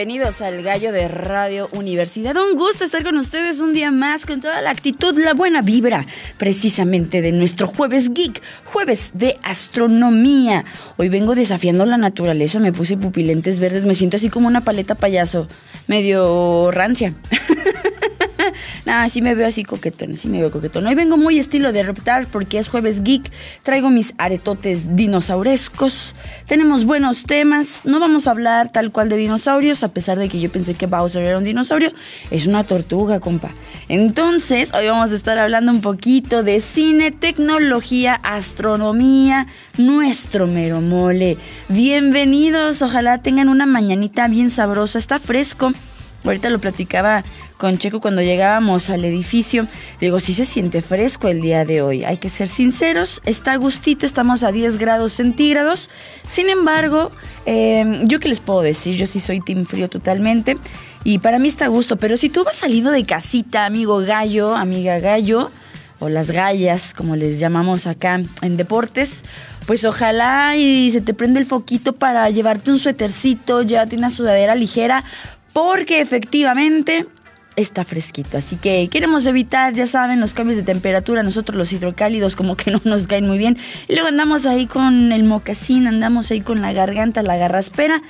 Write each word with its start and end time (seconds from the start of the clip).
Bienvenidos 0.00 0.40
al 0.40 0.62
Gallo 0.62 0.92
de 0.92 1.08
Radio 1.08 1.68
Universidad. 1.72 2.34
Un 2.34 2.56
gusto 2.56 2.84
estar 2.84 3.04
con 3.04 3.18
ustedes 3.18 3.60
un 3.60 3.74
día 3.74 3.90
más 3.90 4.24
con 4.24 4.40
toda 4.40 4.62
la 4.62 4.70
actitud, 4.70 5.14
la 5.18 5.34
buena 5.34 5.60
vibra, 5.60 6.06
precisamente 6.38 7.20
de 7.20 7.32
nuestro 7.32 7.66
jueves 7.66 8.08
geek, 8.14 8.40
jueves 8.64 9.10
de 9.12 9.36
astronomía. 9.42 10.64
Hoy 10.96 11.10
vengo 11.10 11.34
desafiando 11.34 11.84
la 11.84 11.98
naturaleza, 11.98 12.60
me 12.60 12.72
puse 12.72 12.96
pupilentes 12.96 13.60
verdes, 13.60 13.84
me 13.84 13.92
siento 13.92 14.16
así 14.16 14.30
como 14.30 14.48
una 14.48 14.62
paleta 14.62 14.94
payaso, 14.94 15.48
medio 15.86 16.70
rancia. 16.70 17.12
Nada, 18.86 19.08
sí 19.08 19.20
me 19.20 19.34
veo 19.34 19.46
así 19.46 19.62
coquetón, 19.62 20.16
sí 20.16 20.28
me 20.28 20.38
veo 20.38 20.50
coquetón. 20.50 20.86
Hoy 20.86 20.94
vengo 20.94 21.18
muy 21.18 21.38
estilo 21.38 21.70
de 21.72 21.82
Reptar 21.82 22.26
porque 22.26 22.58
es 22.58 22.68
jueves 22.68 23.02
geek. 23.02 23.30
Traigo 23.62 23.90
mis 23.90 24.14
aretotes 24.16 24.96
dinosaurescos. 24.96 26.14
Tenemos 26.46 26.86
buenos 26.86 27.24
temas. 27.24 27.82
No 27.84 28.00
vamos 28.00 28.26
a 28.26 28.30
hablar 28.30 28.72
tal 28.72 28.90
cual 28.90 29.10
de 29.10 29.16
dinosaurios, 29.16 29.82
a 29.82 29.88
pesar 29.88 30.18
de 30.18 30.30
que 30.30 30.40
yo 30.40 30.50
pensé 30.50 30.74
que 30.74 30.86
Bowser 30.86 31.24
era 31.24 31.36
un 31.36 31.44
dinosaurio. 31.44 31.92
Es 32.30 32.46
una 32.46 32.64
tortuga, 32.64 33.20
compa. 33.20 33.50
Entonces, 33.88 34.72
hoy 34.72 34.86
vamos 34.88 35.12
a 35.12 35.14
estar 35.14 35.38
hablando 35.38 35.72
un 35.72 35.82
poquito 35.82 36.42
de 36.42 36.60
cine, 36.60 37.10
tecnología, 37.10 38.14
astronomía, 38.22 39.46
nuestro 39.76 40.46
mero 40.46 40.80
mole. 40.80 41.36
Bienvenidos, 41.68 42.80
ojalá 42.80 43.18
tengan 43.18 43.50
una 43.50 43.66
mañanita 43.66 44.26
bien 44.28 44.48
sabrosa. 44.48 44.98
Está 44.98 45.18
fresco. 45.18 45.72
Ahorita 46.24 46.50
lo 46.50 46.60
platicaba 46.60 47.24
con 47.60 47.76
Checo 47.76 48.00
cuando 48.00 48.22
llegábamos 48.22 48.88
al 48.88 49.04
edificio. 49.04 49.66
Digo, 50.00 50.18
sí 50.18 50.32
se 50.32 50.46
siente 50.46 50.80
fresco 50.80 51.28
el 51.28 51.42
día 51.42 51.66
de 51.66 51.82
hoy. 51.82 52.04
Hay 52.04 52.16
que 52.16 52.30
ser 52.30 52.48
sinceros, 52.48 53.20
está 53.26 53.52
a 53.52 53.56
gustito, 53.56 54.06
estamos 54.06 54.42
a 54.42 54.50
10 54.50 54.78
grados 54.78 55.12
centígrados. 55.12 55.90
Sin 56.26 56.48
embargo, 56.48 57.12
em, 57.44 58.08
yo 58.08 58.18
qué 58.18 58.28
les 58.28 58.40
puedo 58.40 58.62
decir, 58.62 58.96
yo 58.96 59.04
sí 59.04 59.20
soy 59.20 59.40
team 59.40 59.66
frío 59.66 59.90
totalmente. 59.90 60.56
Y 61.04 61.18
para 61.18 61.38
mí 61.38 61.48
está 61.48 61.66
a 61.66 61.68
gusto, 61.68 61.98
pero 61.98 62.16
si 62.16 62.30
tú 62.30 62.44
vas 62.44 62.56
salido 62.56 62.90
de 62.92 63.04
casita, 63.04 63.66
amigo 63.66 63.98
gallo, 63.98 64.56
amiga 64.56 64.98
gallo, 64.98 65.50
o 65.98 66.08
las 66.08 66.30
gallas, 66.30 66.94
como 66.94 67.14
les 67.14 67.38
llamamos 67.38 67.86
acá 67.86 68.22
en 68.40 68.56
deportes, 68.56 69.22
pues 69.66 69.84
ojalá 69.84 70.56
y 70.56 70.90
se 70.90 71.02
te 71.02 71.12
prende 71.12 71.40
el 71.40 71.46
foquito 71.46 71.92
para 71.92 72.30
llevarte 72.30 72.70
un 72.70 72.78
suétercito, 72.78 73.60
llévate 73.60 73.96
una 73.96 74.08
sudadera 74.08 74.54
ligera, 74.54 75.04
porque 75.52 76.00
efectivamente 76.00 77.06
está 77.56 77.84
fresquito. 77.84 78.38
Así 78.38 78.56
que 78.56 78.88
queremos 78.88 79.26
evitar, 79.26 79.74
ya 79.74 79.86
saben, 79.86 80.20
los 80.20 80.34
cambios 80.34 80.56
de 80.56 80.62
temperatura. 80.62 81.22
Nosotros 81.22 81.56
los 81.56 81.72
hidrocálidos 81.72 82.36
como 82.36 82.56
que 82.56 82.70
no 82.72 82.80
nos 82.84 83.06
caen 83.06 83.26
muy 83.26 83.38
bien. 83.38 83.56
Y 83.88 83.94
luego 83.94 84.08
andamos 84.08 84.46
ahí 84.46 84.66
con 84.66 85.12
el 85.12 85.24
mocasín, 85.24 85.86
andamos 85.86 86.30
ahí 86.30 86.40
con 86.40 86.60
la 86.60 86.72
garganta, 86.72 87.22
la 87.22 87.36
garraspera. 87.36 88.02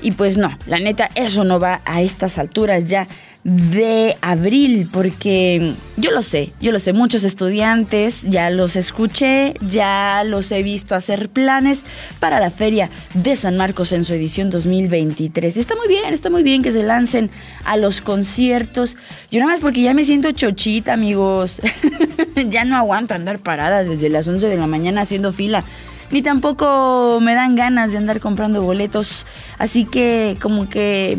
Y 0.00 0.12
pues 0.12 0.36
no, 0.36 0.56
la 0.66 0.78
neta, 0.78 1.10
eso 1.14 1.44
no 1.44 1.58
va 1.58 1.80
a 1.84 2.02
estas 2.02 2.38
alturas 2.38 2.86
ya 2.86 3.08
de 3.46 4.16
abril, 4.22 4.88
porque 4.92 5.74
yo 5.96 6.10
lo 6.10 6.20
sé, 6.22 6.52
yo 6.60 6.72
lo 6.72 6.80
sé, 6.80 6.92
muchos 6.92 7.22
estudiantes 7.22 8.24
ya 8.24 8.50
los 8.50 8.74
escuché, 8.74 9.54
ya 9.60 10.24
los 10.24 10.50
he 10.50 10.64
visto 10.64 10.96
hacer 10.96 11.28
planes 11.28 11.84
para 12.18 12.40
la 12.40 12.50
feria 12.50 12.90
de 13.14 13.36
San 13.36 13.56
Marcos 13.56 13.92
en 13.92 14.04
su 14.04 14.14
edición 14.14 14.50
2023. 14.50 15.56
Y 15.56 15.60
está 15.60 15.76
muy 15.76 15.86
bien, 15.86 16.12
está 16.12 16.28
muy 16.28 16.42
bien 16.42 16.64
que 16.64 16.72
se 16.72 16.82
lancen 16.82 17.30
a 17.64 17.76
los 17.76 18.00
conciertos. 18.00 18.96
Yo 19.30 19.38
nada 19.38 19.52
más 19.52 19.60
porque 19.60 19.80
ya 19.80 19.94
me 19.94 20.02
siento 20.02 20.32
chochita, 20.32 20.94
amigos. 20.94 21.60
ya 22.50 22.64
no 22.64 22.76
aguanto 22.76 23.14
andar 23.14 23.38
parada 23.38 23.84
desde 23.84 24.08
las 24.08 24.26
11 24.26 24.48
de 24.48 24.56
la 24.56 24.66
mañana 24.66 25.02
haciendo 25.02 25.32
fila 25.32 25.62
ni 26.10 26.22
tampoco 26.22 27.18
me 27.20 27.34
dan 27.34 27.56
ganas 27.56 27.92
de 27.92 27.98
andar 27.98 28.20
comprando 28.20 28.62
boletos. 28.62 29.26
Así 29.58 29.84
que 29.84 30.36
como 30.40 30.68
que 30.68 31.18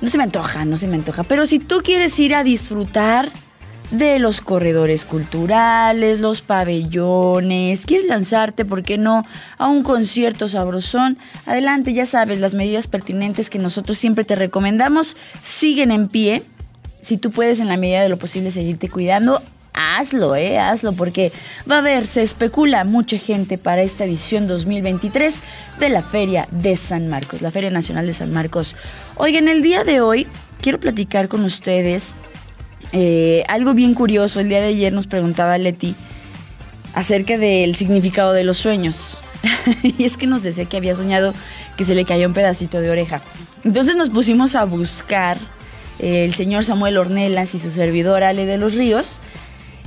no 0.00 0.08
se 0.08 0.18
me 0.18 0.24
antoja, 0.24 0.64
no 0.64 0.76
se 0.76 0.86
me 0.86 0.96
antoja. 0.96 1.24
Pero 1.24 1.46
si 1.46 1.58
tú 1.58 1.80
quieres 1.82 2.18
ir 2.18 2.34
a 2.34 2.44
disfrutar 2.44 3.30
de 3.90 4.20
los 4.20 4.40
corredores 4.40 5.04
culturales, 5.04 6.20
los 6.20 6.42
pabellones, 6.42 7.84
quieres 7.86 8.06
lanzarte, 8.06 8.64
¿por 8.64 8.82
qué 8.82 8.98
no?, 8.98 9.24
a 9.58 9.66
un 9.66 9.82
concierto 9.82 10.48
sabrosón, 10.48 11.18
adelante, 11.44 11.92
ya 11.92 12.06
sabes, 12.06 12.40
las 12.40 12.54
medidas 12.54 12.86
pertinentes 12.86 13.50
que 13.50 13.58
nosotros 13.58 13.98
siempre 13.98 14.24
te 14.24 14.36
recomendamos 14.36 15.16
siguen 15.42 15.90
en 15.90 16.08
pie. 16.08 16.44
Si 17.02 17.16
tú 17.16 17.30
puedes 17.30 17.60
en 17.60 17.68
la 17.68 17.76
medida 17.76 18.02
de 18.02 18.08
lo 18.08 18.16
posible 18.16 18.50
seguirte 18.52 18.88
cuidando, 18.88 19.42
hazlo, 19.72 20.34
eh, 20.36 20.58
hazlo, 20.58 20.92
porque 20.92 21.32
va 21.70 21.76
a 21.76 21.78
haber, 21.78 22.06
se 22.06 22.22
especula 22.22 22.84
mucha 22.84 23.18
gente 23.18 23.58
para 23.58 23.82
esta 23.82 24.04
edición 24.04 24.46
2023 24.46 25.42
de 25.78 25.88
la 25.88 26.02
Feria 26.02 26.48
de 26.50 26.76
San 26.76 27.08
Marcos, 27.08 27.42
la 27.42 27.50
Feria 27.50 27.70
Nacional 27.70 28.06
de 28.06 28.12
San 28.12 28.32
Marcos. 28.32 28.76
Oigan, 29.16 29.48
el 29.48 29.62
día 29.62 29.84
de 29.84 30.00
hoy 30.00 30.26
quiero 30.60 30.80
platicar 30.80 31.28
con 31.28 31.44
ustedes 31.44 32.14
eh, 32.92 33.44
algo 33.48 33.74
bien 33.74 33.94
curioso. 33.94 34.40
El 34.40 34.48
día 34.48 34.60
de 34.60 34.68
ayer 34.68 34.92
nos 34.92 35.06
preguntaba 35.06 35.58
Leti 35.58 35.94
acerca 36.94 37.38
del 37.38 37.76
significado 37.76 38.32
de 38.32 38.44
los 38.44 38.58
sueños. 38.58 39.18
y 39.82 40.04
es 40.04 40.16
que 40.16 40.26
nos 40.26 40.42
decía 40.42 40.64
que 40.66 40.76
había 40.76 40.94
soñado 40.94 41.34
que 41.76 41.84
se 41.84 41.94
le 41.94 42.04
cayó 42.04 42.26
un 42.26 42.34
pedacito 42.34 42.80
de 42.80 42.90
oreja. 42.90 43.22
Entonces 43.64 43.96
nos 43.96 44.10
pusimos 44.10 44.54
a 44.54 44.64
buscar 44.64 45.38
eh, 45.98 46.24
el 46.24 46.34
señor 46.34 46.64
Samuel 46.64 46.98
Ornelas 46.98 47.54
y 47.54 47.58
su 47.58 47.70
servidora 47.70 48.30
Ale 48.30 48.46
de 48.46 48.58
los 48.58 48.74
Ríos 48.74 49.20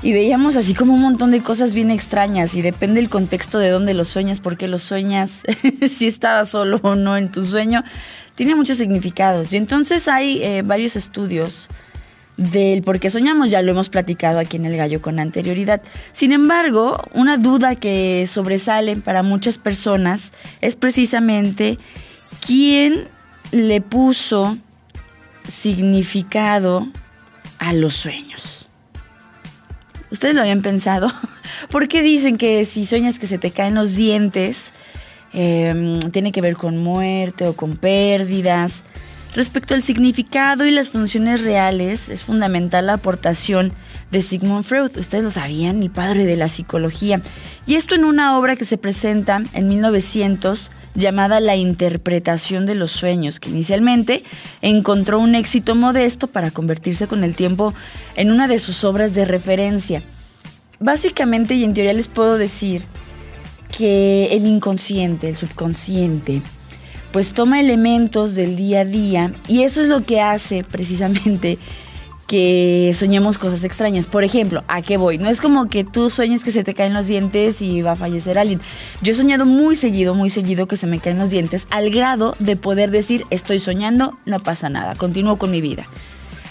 y 0.04 0.12
veíamos 0.12 0.58
así 0.58 0.74
como 0.74 0.94
un 0.94 1.02
montón 1.02 1.32
de 1.32 1.42
cosas 1.42 1.74
bien 1.74 1.90
extrañas 1.90 2.56
y 2.56 2.62
depende 2.62 3.00
el 3.00 3.10
contexto 3.10 3.58
de 3.58 3.70
dónde 3.70 3.94
lo 3.94 4.04
sueñas, 4.04 4.42
por 4.42 4.58
qué 4.58 4.68
sueñas, 4.78 5.44
si 5.90 6.08
estabas 6.08 6.50
solo 6.50 6.80
o 6.84 6.96
no 6.96 7.16
en 7.16 7.32
tu 7.32 7.42
sueño, 7.42 7.84
tiene 8.36 8.56
muchos 8.56 8.78
significados. 8.78 9.54
Y 9.54 9.58
entonces 9.58 10.10
hay 10.10 10.44
eh, 10.44 10.62
varios 10.62 10.98
estudios 10.98 11.70
del 12.36 12.84
por 12.84 13.00
qué 13.00 13.10
soñamos, 13.10 13.50
ya 13.50 13.62
lo 13.62 13.72
hemos 13.72 13.88
platicado 13.88 14.40
aquí 14.40 14.58
en 14.58 14.66
El 14.66 14.76
Gallo 14.76 15.02
con 15.02 15.20
anterioridad. 15.20 15.82
Sin 16.12 16.34
embargo, 16.34 17.02
una 17.14 17.38
duda 17.38 17.76
que 17.76 18.26
sobresale 18.28 18.98
para 18.98 19.24
muchas 19.24 19.58
personas 19.58 20.34
es 20.60 20.76
precisamente 20.76 21.78
quién 22.46 23.08
le 23.52 23.80
puso 23.80 24.58
significado 25.48 26.88
a 27.58 27.72
los 27.72 27.96
sueños. 27.96 28.63
¿Ustedes 30.14 30.36
lo 30.36 30.42
habían 30.42 30.62
pensado? 30.62 31.12
¿Por 31.72 31.88
qué 31.88 32.04
dicen 32.04 32.38
que 32.38 32.66
si 32.66 32.86
sueñas 32.86 33.18
que 33.18 33.26
se 33.26 33.40
te 33.40 33.50
caen 33.50 33.74
los 33.74 33.96
dientes, 33.96 34.72
em, 35.34 36.00
tiene 36.12 36.32
que 36.32 36.40
ver 36.40 36.56
con 36.56 36.78
muerte 36.78 37.48
o 37.48 37.56
con 37.56 37.78
pérdidas? 37.78 38.84
Respecto 39.36 39.74
al 39.74 39.82
significado 39.82 40.64
y 40.64 40.70
las 40.72 40.90
funciones 40.90 41.44
reales, 41.44 42.08
es 42.10 42.24
fundamental 42.24 42.86
la 42.86 42.94
aportación 42.94 43.74
de 44.12 44.22
Sigmund 44.22 44.64
Freud. 44.64 44.96
Ustedes 44.96 45.24
lo 45.24 45.32
sabían, 45.32 45.82
el 45.82 45.90
padre 45.90 46.26
de 46.26 46.38
la 46.38 46.50
psicología. 46.50 47.20
Y 47.66 47.74
esto 47.74 47.96
en 47.96 48.06
una 48.06 48.38
obra 48.38 48.56
que 48.56 48.66
se 48.66 48.78
presenta 48.78 49.42
en 49.54 49.68
1900 49.68 50.70
llamada 50.94 51.40
La 51.40 51.56
interpretación 51.56 52.68
de 52.68 52.76
los 52.76 52.92
sueños, 52.92 53.40
que 53.40 53.50
inicialmente 53.50 54.24
encontró 54.62 55.18
un 55.18 55.34
éxito 55.34 55.74
modesto 55.74 56.28
para 56.28 56.52
convertirse 56.52 57.08
con 57.08 57.24
el 57.24 57.36
tiempo 57.36 57.74
en 58.16 58.32
una 58.32 58.48
de 58.48 58.60
sus 58.60 58.84
obras 58.84 59.16
de 59.16 59.26
referencia. 59.26 60.04
Básicamente 60.80 61.56
y 61.56 61.64
en 61.64 61.74
teoría 61.74 61.94
les 61.94 62.08
puedo 62.08 62.38
decir 62.38 62.84
que 63.76 64.28
el 64.32 64.46
inconsciente, 64.46 65.30
el 65.30 65.36
subconsciente, 65.36 66.44
pues 67.14 67.34
toma 67.34 67.62
elementos 67.62 68.34
del 68.34 68.56
día 68.56 68.82
a 68.82 68.86
día 68.86 69.34
y 69.48 69.62
eso 69.62 69.82
es 69.82 69.88
lo 69.88 70.04
que 70.04 70.20
hace 70.20 70.64
precisamente 70.64 71.60
que 72.26 72.92
soñemos 72.96 73.38
cosas 73.38 73.64
extrañas. 73.64 74.08
Por 74.08 74.24
ejemplo, 74.24 74.64
¿a 74.68 74.82
qué 74.82 74.98
voy? 74.98 75.20
No 75.20 75.30
es 75.30 75.40
como 75.40 75.68
que 75.68 75.84
tú 75.84 76.10
sueñes 76.10 76.44
que 76.44 76.50
se 76.52 76.64
te 76.64 76.74
caen 76.74 76.94
los 76.94 77.06
dientes 77.06 77.62
y 77.62 77.84
va 77.84 77.92
a 77.92 77.96
fallecer 77.96 78.40
alguien. 78.40 78.62
Yo 79.04 79.12
he 79.12 79.16
soñado 79.16 79.46
muy 79.46 79.76
seguido, 79.76 80.16
muy 80.16 80.32
seguido 80.32 80.68
que 80.68 80.76
se 80.76 80.88
me 80.88 81.00
caen 81.00 81.20
los 81.20 81.30
dientes, 81.30 81.68
al 81.70 81.92
grado 81.92 82.36
de 82.40 82.56
poder 82.56 82.90
decir, 82.90 83.26
estoy 83.30 83.60
soñando, 83.60 84.18
no 84.26 84.40
pasa 84.40 84.70
nada, 84.70 84.96
continúo 84.96 85.38
con 85.38 85.52
mi 85.52 85.62
vida. 85.62 85.86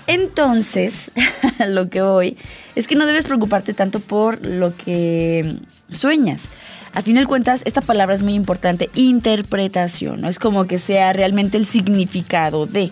Entonces, 0.07 1.11
lo 1.67 1.89
que 1.89 2.03
voy 2.03 2.37
es 2.75 2.87
que 2.87 2.95
no 2.95 3.07
debes 3.07 3.25
preocuparte 3.25 3.75
tanto 3.75 4.01
por 4.01 4.45
lo 4.45 4.75
que 4.75 5.59
sueñas. 5.91 6.51
A 6.95 7.01
fin 7.01 7.17
de 7.17 7.27
cuentas, 7.27 7.63
esta 7.65 7.81
palabra 7.81 8.15
es 8.15 8.23
muy 8.23 8.35
importante, 8.35 8.91
interpretación, 8.95 10.21
¿no? 10.21 10.29
Es 10.29 10.39
como 10.39 10.67
que 10.67 10.79
sea 10.79 11.13
realmente 11.13 11.57
el 11.57 11.67
significado 11.67 12.67
de... 12.67 12.91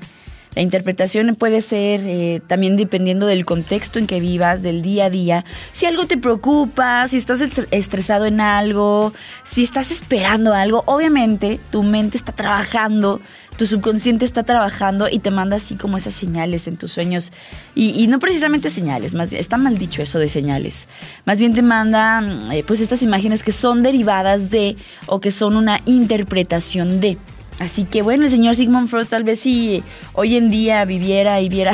La 0.55 0.63
interpretación 0.63 1.37
puede 1.37 1.61
ser 1.61 2.01
eh, 2.05 2.43
también 2.47 2.77
dependiendo 2.77 3.27
del 3.27 3.45
contexto 3.45 3.99
en 3.99 4.07
que 4.07 4.19
vivas, 4.19 4.63
del 4.63 4.83
día 4.83 5.07
a 5.07 5.11
día. 5.11 5.45
Si 5.73 5.87
algo 5.87 6.07
te 6.07 6.17
preocupa, 6.17 7.07
si 7.07 7.19
estás 7.19 7.41
estresado 7.41 8.27
en 8.27 8.41
algo, 8.41 9.13
si 9.45 9.63
estás 9.63 9.93
esperando 9.93 10.53
algo, 10.53 10.83
obviamente 10.87 11.61
tu 11.71 11.85
mente 11.85 12.17
está 12.17 12.33
trabajando, 12.33 13.21
tu 13.57 13.67
subconsciente 13.67 14.25
está 14.25 14.43
trabajando 14.43 15.09
y 15.09 15.19
te 15.19 15.31
manda 15.31 15.57
así 15.57 15.77
como 15.77 15.99
esas 15.99 16.15
señales 16.15 16.67
en 16.67 16.77
tus 16.77 16.93
sueños. 16.93 17.31
Y, 17.75 18.07
no 18.09 18.19
precisamente 18.19 18.71
señales, 18.71 19.15
más 19.15 19.31
bien, 19.31 19.41
está 19.41 19.57
mal 19.57 19.79
dicho 19.79 20.03
eso 20.03 20.19
de 20.19 20.29
señales. 20.29 20.89
Más 21.27 21.39
bien 21.39 21.55
te 21.55 21.63
manda 21.63 22.23
mm, 22.23 22.53
eh, 22.53 22.65
pues 22.67 22.81
estas 22.81 23.03
imágenes 23.03 23.43
que 23.43 23.53
son 23.53 23.83
derivadas 23.83 24.51
de 24.51 24.77
o 25.07 25.21
que 25.21 25.31
son 25.31 25.57
una 25.57 25.81
interpretación 25.85 27.01
de. 27.01 27.19
Así 27.61 27.85
que 27.85 28.01
bueno, 28.01 28.25
el 28.25 28.31
señor 28.31 28.57
Sigmund 28.57 28.89
Freud 28.89 29.07
tal 29.07 29.23
vez 29.23 29.41
si 29.41 29.83
hoy 30.15 30.37
en 30.37 30.51
día 30.51 30.83
viviera 30.87 31.43
y 31.43 31.51
viera 31.51 31.73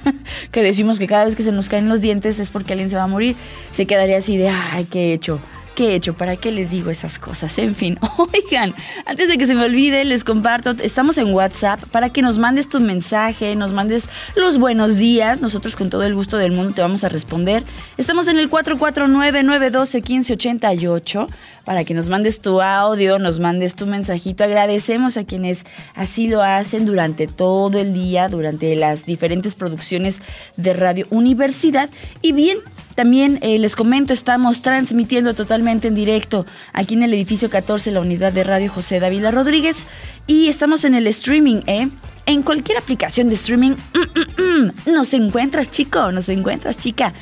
que 0.50 0.62
decimos 0.62 0.98
que 0.98 1.06
cada 1.06 1.26
vez 1.26 1.36
que 1.36 1.42
se 1.42 1.52
nos 1.52 1.68
caen 1.68 1.90
los 1.90 2.00
dientes 2.00 2.38
es 2.38 2.50
porque 2.50 2.72
alguien 2.72 2.88
se 2.88 2.96
va 2.96 3.02
a 3.02 3.06
morir, 3.06 3.36
se 3.72 3.84
quedaría 3.84 4.16
así 4.16 4.38
de, 4.38 4.48
ay, 4.48 4.86
¿qué 4.86 5.10
he 5.10 5.12
hecho? 5.12 5.38
¿Qué 5.76 5.90
he 5.90 5.94
hecho? 5.94 6.14
¿Para 6.14 6.36
qué 6.36 6.50
les 6.52 6.70
digo 6.70 6.90
esas 6.90 7.18
cosas? 7.18 7.58
En 7.58 7.74
fin, 7.74 7.98
oigan, 8.34 8.72
antes 9.04 9.28
de 9.28 9.36
que 9.36 9.46
se 9.46 9.54
me 9.54 9.62
olvide, 9.62 10.06
les 10.06 10.24
comparto, 10.24 10.70
estamos 10.82 11.18
en 11.18 11.34
WhatsApp 11.34 11.84
para 11.90 12.08
que 12.08 12.22
nos 12.22 12.38
mandes 12.38 12.70
tu 12.70 12.80
mensaje, 12.80 13.54
nos 13.56 13.74
mandes 13.74 14.08
los 14.36 14.56
buenos 14.56 14.96
días. 14.96 15.42
Nosotros 15.42 15.76
con 15.76 15.90
todo 15.90 16.04
el 16.04 16.14
gusto 16.14 16.38
del 16.38 16.52
mundo 16.52 16.72
te 16.72 16.80
vamos 16.80 17.04
a 17.04 17.10
responder. 17.10 17.62
Estamos 17.98 18.26
en 18.26 18.38
el 18.38 18.48
449-912-1588 18.48 21.26
para 21.66 21.84
que 21.84 21.92
nos 21.92 22.08
mandes 22.08 22.40
tu 22.40 22.62
audio, 22.62 23.18
nos 23.18 23.38
mandes 23.38 23.74
tu 23.74 23.84
mensajito. 23.84 24.44
Agradecemos 24.44 25.18
a 25.18 25.24
quienes 25.24 25.64
así 25.94 26.28
lo 26.28 26.42
hacen 26.42 26.86
durante 26.86 27.26
todo 27.26 27.78
el 27.78 27.92
día, 27.92 28.28
durante 28.28 28.74
las 28.76 29.04
diferentes 29.04 29.54
producciones 29.54 30.22
de 30.56 30.72
Radio 30.72 31.06
Universidad. 31.10 31.90
Y 32.22 32.32
bien, 32.32 32.60
también 32.96 33.38
eh, 33.42 33.58
les 33.58 33.76
comento, 33.76 34.14
estamos 34.14 34.62
transmitiendo 34.62 35.34
totalmente 35.34 35.86
en 35.86 35.94
directo 35.94 36.46
aquí 36.72 36.94
en 36.94 37.02
el 37.02 37.12
edificio 37.12 37.50
14, 37.50 37.90
la 37.90 38.00
unidad 38.00 38.32
de 38.32 38.42
radio 38.42 38.72
José 38.72 38.98
Dávila 39.00 39.30
Rodríguez. 39.30 39.86
Y 40.26 40.48
estamos 40.48 40.82
en 40.84 40.94
el 40.94 41.06
streaming, 41.06 41.60
¿eh? 41.66 41.88
En 42.24 42.42
cualquier 42.42 42.78
aplicación 42.78 43.28
de 43.28 43.34
streaming, 43.34 43.72
mm, 43.72 44.42
mm, 44.42 44.64
mm, 44.64 44.92
nos 44.94 45.12
encuentras, 45.12 45.70
chico, 45.70 46.10
nos 46.10 46.30
encuentras, 46.30 46.78
chica. 46.78 47.12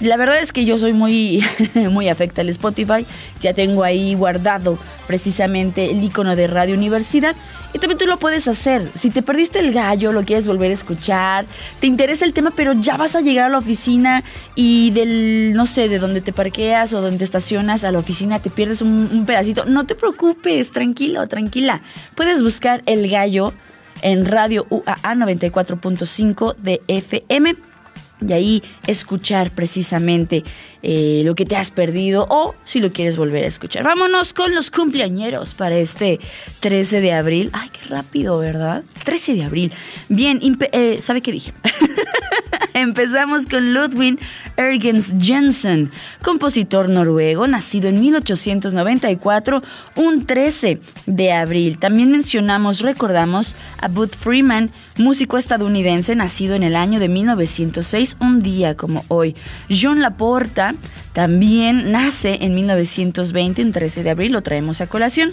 La 0.00 0.16
verdad 0.16 0.38
es 0.40 0.52
que 0.52 0.64
yo 0.64 0.78
soy 0.78 0.92
muy, 0.92 1.44
muy 1.90 2.08
afecta 2.08 2.42
al 2.42 2.48
Spotify. 2.50 3.04
Ya 3.40 3.52
tengo 3.52 3.82
ahí 3.82 4.14
guardado 4.14 4.78
precisamente 5.06 5.90
el 5.90 6.02
icono 6.04 6.36
de 6.36 6.46
Radio 6.46 6.76
Universidad. 6.76 7.34
Y 7.72 7.80
también 7.80 7.98
tú 7.98 8.06
lo 8.06 8.16
puedes 8.18 8.48
hacer. 8.48 8.90
Si 8.94 9.10
te 9.10 9.22
perdiste 9.22 9.58
el 9.58 9.72
gallo, 9.72 10.12
lo 10.12 10.24
quieres 10.24 10.46
volver 10.46 10.70
a 10.70 10.74
escuchar, 10.74 11.44
te 11.80 11.86
interesa 11.86 12.24
el 12.24 12.32
tema, 12.32 12.50
pero 12.56 12.72
ya 12.72 12.96
vas 12.96 13.14
a 13.14 13.20
llegar 13.20 13.46
a 13.46 13.48
la 13.50 13.58
oficina 13.58 14.24
y 14.54 14.90
del, 14.92 15.52
no 15.54 15.66
sé, 15.66 15.88
de 15.88 15.98
donde 15.98 16.22
te 16.22 16.32
parqueas 16.32 16.94
o 16.94 17.02
donde 17.02 17.24
estacionas 17.24 17.84
a 17.84 17.90
la 17.90 17.98
oficina 17.98 18.40
te 18.40 18.48
pierdes 18.48 18.80
un, 18.80 19.10
un 19.12 19.26
pedacito. 19.26 19.66
No 19.66 19.84
te 19.84 19.94
preocupes, 19.94 20.70
tranquilo, 20.70 21.26
tranquila. 21.26 21.82
Puedes 22.14 22.42
buscar 22.42 22.82
el 22.86 23.10
gallo 23.10 23.52
en 24.00 24.24
Radio 24.24 24.66
UAA 24.70 25.14
94.5 25.14 26.56
de 26.56 26.80
FM 26.88 27.67
y 28.26 28.32
ahí 28.32 28.62
escuchar 28.86 29.50
precisamente 29.50 30.44
eh, 30.82 31.22
lo 31.24 31.34
que 31.34 31.44
te 31.44 31.56
has 31.56 31.70
perdido 31.70 32.26
o 32.28 32.54
si 32.64 32.80
lo 32.80 32.92
quieres 32.92 33.16
volver 33.16 33.44
a 33.44 33.48
escuchar. 33.48 33.84
Vámonos 33.84 34.32
con 34.32 34.54
los 34.54 34.70
cumpleañeros 34.70 35.54
para 35.54 35.76
este 35.76 36.20
13 36.60 37.00
de 37.00 37.12
abril. 37.12 37.50
Ay, 37.52 37.68
qué 37.70 37.86
rápido, 37.88 38.38
¿verdad? 38.38 38.84
13 39.04 39.34
de 39.34 39.44
abril. 39.44 39.72
Bien, 40.08 40.40
eh, 40.72 40.98
¿sabe 41.00 41.20
qué 41.20 41.32
dije? 41.32 41.52
Empezamos 42.74 43.46
con 43.46 43.74
Ludwig 43.74 44.20
Ergens 44.56 45.14
Jensen, 45.18 45.90
compositor 46.22 46.88
noruego, 46.88 47.48
nacido 47.48 47.88
en 47.88 48.00
1894, 48.00 49.62
un 49.96 50.26
13 50.26 50.80
de 51.06 51.32
abril. 51.32 51.78
También 51.78 52.12
mencionamos, 52.12 52.80
recordamos 52.80 53.56
a 53.80 53.88
Bud 53.88 54.10
Freeman, 54.10 54.70
músico 54.98 55.38
estadounidense 55.38 56.14
nacido 56.14 56.54
en 56.54 56.62
el 56.62 56.76
año 56.76 57.00
de 57.00 57.08
1906, 57.08 58.16
un 58.20 58.42
día 58.42 58.76
como 58.76 59.04
hoy. 59.08 59.34
John 59.70 60.00
Laporta 60.00 60.74
también 61.12 61.90
nace 61.90 62.38
en 62.42 62.54
1920, 62.54 63.62
un 63.62 63.72
13 63.72 64.02
de 64.02 64.10
abril, 64.10 64.32
lo 64.32 64.42
traemos 64.42 64.80
a 64.80 64.86
colación. 64.86 65.32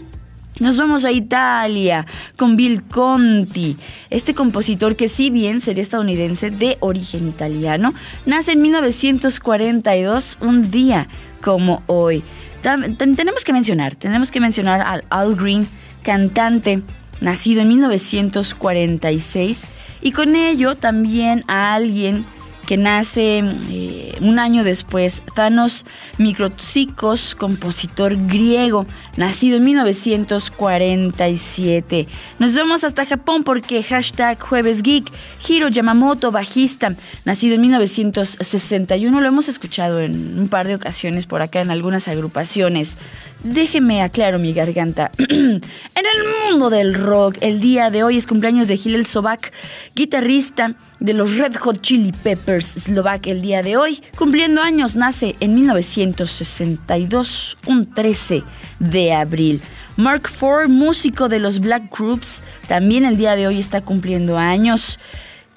Nos 0.59 0.77
vamos 0.77 1.03
a 1.03 1.11
Italia 1.11 2.05
con 2.37 2.55
Bill 2.55 2.83
Conti, 2.83 3.75
este 4.09 4.33
compositor 4.33 4.95
que 4.95 5.09
si 5.09 5.29
bien 5.29 5.59
sería 5.59 5.83
estadounidense 5.83 6.49
de 6.49 6.77
origen 6.79 7.27
italiano, 7.27 7.93
nace 8.25 8.53
en 8.53 8.61
1942, 8.61 10.37
un 10.39 10.71
día 10.71 11.09
como 11.41 11.83
hoy. 11.87 12.23
tenemos 12.61 13.43
que 13.43 13.51
mencionar, 13.51 13.95
tenemos 13.95 14.31
que 14.31 14.39
mencionar 14.39 14.79
al 14.79 15.03
Al 15.09 15.35
Green, 15.35 15.67
cantante, 16.03 16.83
nacido 17.21 17.61
en 17.61 17.69
1946, 17.69 19.63
y 20.01 20.11
con 20.11 20.35
ello 20.35 20.75
también 20.75 21.43
a 21.47 21.73
alguien 21.73 22.25
que 22.65 22.77
nace 22.77 23.43
eh, 23.69 24.17
un 24.21 24.39
año 24.39 24.63
después, 24.63 25.21
Thanos 25.35 25.85
Microtzikos, 26.17 27.35
compositor 27.35 28.15
griego, 28.27 28.87
nacido 29.17 29.57
en 29.57 29.65
1947. 29.65 32.07
Nos 32.39 32.55
vamos 32.55 32.83
hasta 32.83 33.05
Japón 33.05 33.43
porque 33.43 33.83
hashtag 33.83 34.41
Jueves 34.41 34.81
Geek, 34.81 35.11
Hiro 35.47 35.67
Yamamoto, 35.69 36.31
bajista, 36.31 36.95
nacido 37.23 37.53
en 37.55 37.61
1961, 37.61 39.21
lo 39.21 39.27
hemos 39.27 39.47
escuchado 39.47 40.01
en 40.01 40.39
un 40.39 40.49
par 40.49 40.67
de 40.67 40.73
ocasiones 40.75 41.25
por 41.25 41.41
acá 41.41 41.61
en 41.61 41.71
algunas 41.71 42.07
agrupaciones. 42.07 42.97
Déjeme 43.43 44.01
aclaro 44.01 44.39
mi 44.39 44.53
garganta. 44.53 45.11
en 45.19 45.61
el 45.61 46.49
mundo 46.49 46.71
del 46.71 46.95
rock, 46.95 47.37
el 47.41 47.59
día 47.59 47.91
de 47.91 48.03
hoy 48.03 48.17
es 48.17 48.25
cumpleaños 48.25 48.67
de 48.67 48.75
Hillel 48.75 49.05
Sobak, 49.05 49.51
guitarrista 49.93 50.73
de 50.99 51.13
los 51.13 51.37
Red 51.37 51.55
Hot 51.55 51.81
Chili 51.81 52.11
Peppers 52.11 52.65
Slovak 52.65 53.27
el 53.27 53.41
día 53.41 53.63
de 53.63 53.77
hoy. 53.77 54.01
Cumpliendo 54.17 54.61
años, 54.61 54.95
nace 54.95 55.35
en 55.39 55.55
1962, 55.55 57.57
un 57.65 57.93
13 57.93 58.43
de 58.79 59.13
abril. 59.13 59.61
Mark 59.97 60.27
Ford, 60.27 60.69
músico 60.69 61.29
de 61.29 61.39
los 61.39 61.59
Black 61.59 61.95
Groups, 61.95 62.43
también 62.67 63.05
el 63.05 63.17
día 63.17 63.35
de 63.35 63.47
hoy 63.47 63.59
está 63.59 63.81
cumpliendo 63.81 64.37
años. 64.37 64.99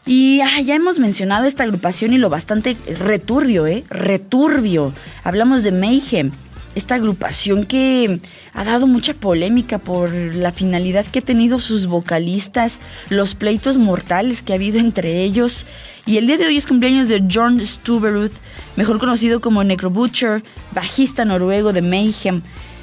Y 0.06 0.40
ah, 0.40 0.60
ya 0.60 0.74
hemos 0.74 0.98
mencionado 0.98 1.44
esta 1.44 1.64
agrupación 1.64 2.14
y 2.14 2.18
lo 2.18 2.30
bastante 2.30 2.76
returbio, 2.98 3.66
¿eh? 3.66 3.84
Returbio. 3.90 4.94
Hablamos 5.22 5.62
de 5.62 5.72
Mayhem 5.72 6.30
esta 6.78 6.94
agrupación 6.94 7.66
que 7.66 8.20
ha 8.54 8.64
dado 8.64 8.86
mucha 8.86 9.12
polémica 9.12 9.78
por 9.78 10.10
la 10.12 10.52
finalidad 10.52 11.04
que 11.04 11.18
ha 11.18 11.22
tenido 11.22 11.58
sus 11.58 11.86
vocalistas, 11.86 12.80
los 13.10 13.34
pleitos 13.34 13.76
mortales 13.78 14.42
que 14.42 14.52
ha 14.52 14.56
habido 14.56 14.78
entre 14.78 15.22
ellos. 15.22 15.66
Y 16.06 16.16
el 16.16 16.26
día 16.26 16.38
de 16.38 16.46
hoy 16.46 16.56
es 16.56 16.66
cumpleaños 16.66 17.08
de 17.08 17.24
John 17.30 17.60
Stuberuth, 17.60 18.32
mejor 18.76 18.98
conocido 18.98 19.40
como 19.40 19.62
Necro 19.64 19.90
Butcher, 19.90 20.42
bajista 20.72 21.24
noruego 21.24 21.72
de 21.72 21.82
Mayhem. 21.82 22.42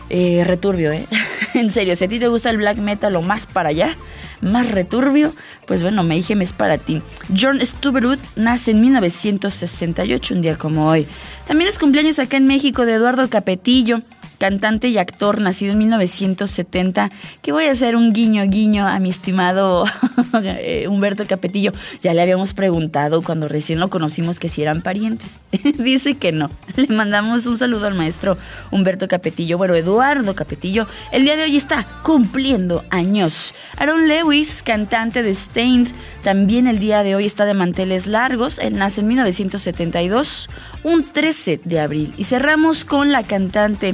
Eh, 0.09 0.43
returbio, 0.45 0.91
¿eh? 0.91 1.07
en 1.53 1.71
serio, 1.71 1.95
si 1.95 2.05
a 2.05 2.07
ti 2.07 2.19
te 2.19 2.27
gusta 2.27 2.49
el 2.49 2.57
black 2.57 2.77
metal 2.77 3.15
o 3.15 3.21
más 3.21 3.47
para 3.47 3.69
allá, 3.69 3.97
más 4.41 4.69
returbio, 4.69 5.33
pues 5.65 5.81
bueno, 5.81 6.03
Mayhem 6.03 6.41
es 6.41 6.53
para 6.53 6.77
ti. 6.77 7.01
John 7.35 7.59
Stuberuth 7.63 8.19
nace 8.35 8.71
en 8.71 8.81
1968, 8.81 10.33
un 10.33 10.41
día 10.41 10.57
como 10.57 10.87
hoy. 10.87 11.07
También 11.47 11.67
es 11.67 11.79
cumpleaños 11.79 12.19
acá 12.19 12.37
en 12.37 12.47
México 12.47 12.85
de 12.85 12.93
Eduardo 12.93 13.27
Capetillo 13.29 14.01
cantante 14.37 14.87
y 14.89 14.97
actor 14.97 15.41
nacido 15.41 15.73
en 15.73 15.79
1970, 15.79 17.11
que 17.41 17.51
voy 17.51 17.65
a 17.65 17.71
hacer 17.71 17.95
un 17.95 18.13
guiño 18.13 18.43
guiño 18.43 18.87
a 18.87 18.99
mi 18.99 19.09
estimado 19.09 19.85
eh, 20.43 20.87
Humberto 20.87 21.25
Capetillo. 21.25 21.71
Ya 22.01 22.13
le 22.13 22.21
habíamos 22.21 22.53
preguntado 22.53 23.21
cuando 23.21 23.47
recién 23.47 23.79
lo 23.79 23.89
conocimos 23.89 24.39
que 24.39 24.49
si 24.49 24.61
eran 24.61 24.81
parientes. 24.81 25.37
Dice 25.77 26.15
que 26.15 26.31
no. 26.31 26.49
Le 26.75 26.87
mandamos 26.87 27.47
un 27.47 27.57
saludo 27.57 27.87
al 27.87 27.95
maestro 27.95 28.37
Humberto 28.71 29.07
Capetillo. 29.07 29.57
Bueno, 29.57 29.75
Eduardo 29.75 30.35
Capetillo, 30.35 30.87
el 31.11 31.23
día 31.23 31.35
de 31.35 31.43
hoy 31.43 31.55
está 31.55 31.87
cumpliendo 32.03 32.83
años. 32.89 33.53
Aaron 33.77 34.07
Lewis, 34.07 34.61
cantante 34.63 35.23
de 35.23 35.33
Stained, 35.33 35.89
también 36.25 36.65
el 36.65 36.79
día 36.79 37.03
de 37.03 37.13
hoy 37.13 37.27
está 37.27 37.45
de 37.45 37.53
manteles 37.53 38.07
largos. 38.07 38.57
Él 38.57 38.77
nace 38.77 39.01
en 39.01 39.09
1972, 39.09 40.49
un 40.81 41.03
13 41.03 41.61
de 41.63 41.79
abril. 41.79 42.15
Y 42.17 42.23
cerramos 42.23 42.83
con 42.83 43.11
la 43.11 43.21
cantante 43.21 43.93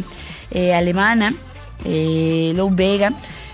eh, 0.50 0.74
alemana, 0.74 1.34
eh, 1.84 2.54
Lou 2.56 2.74
Vega, 2.74 3.12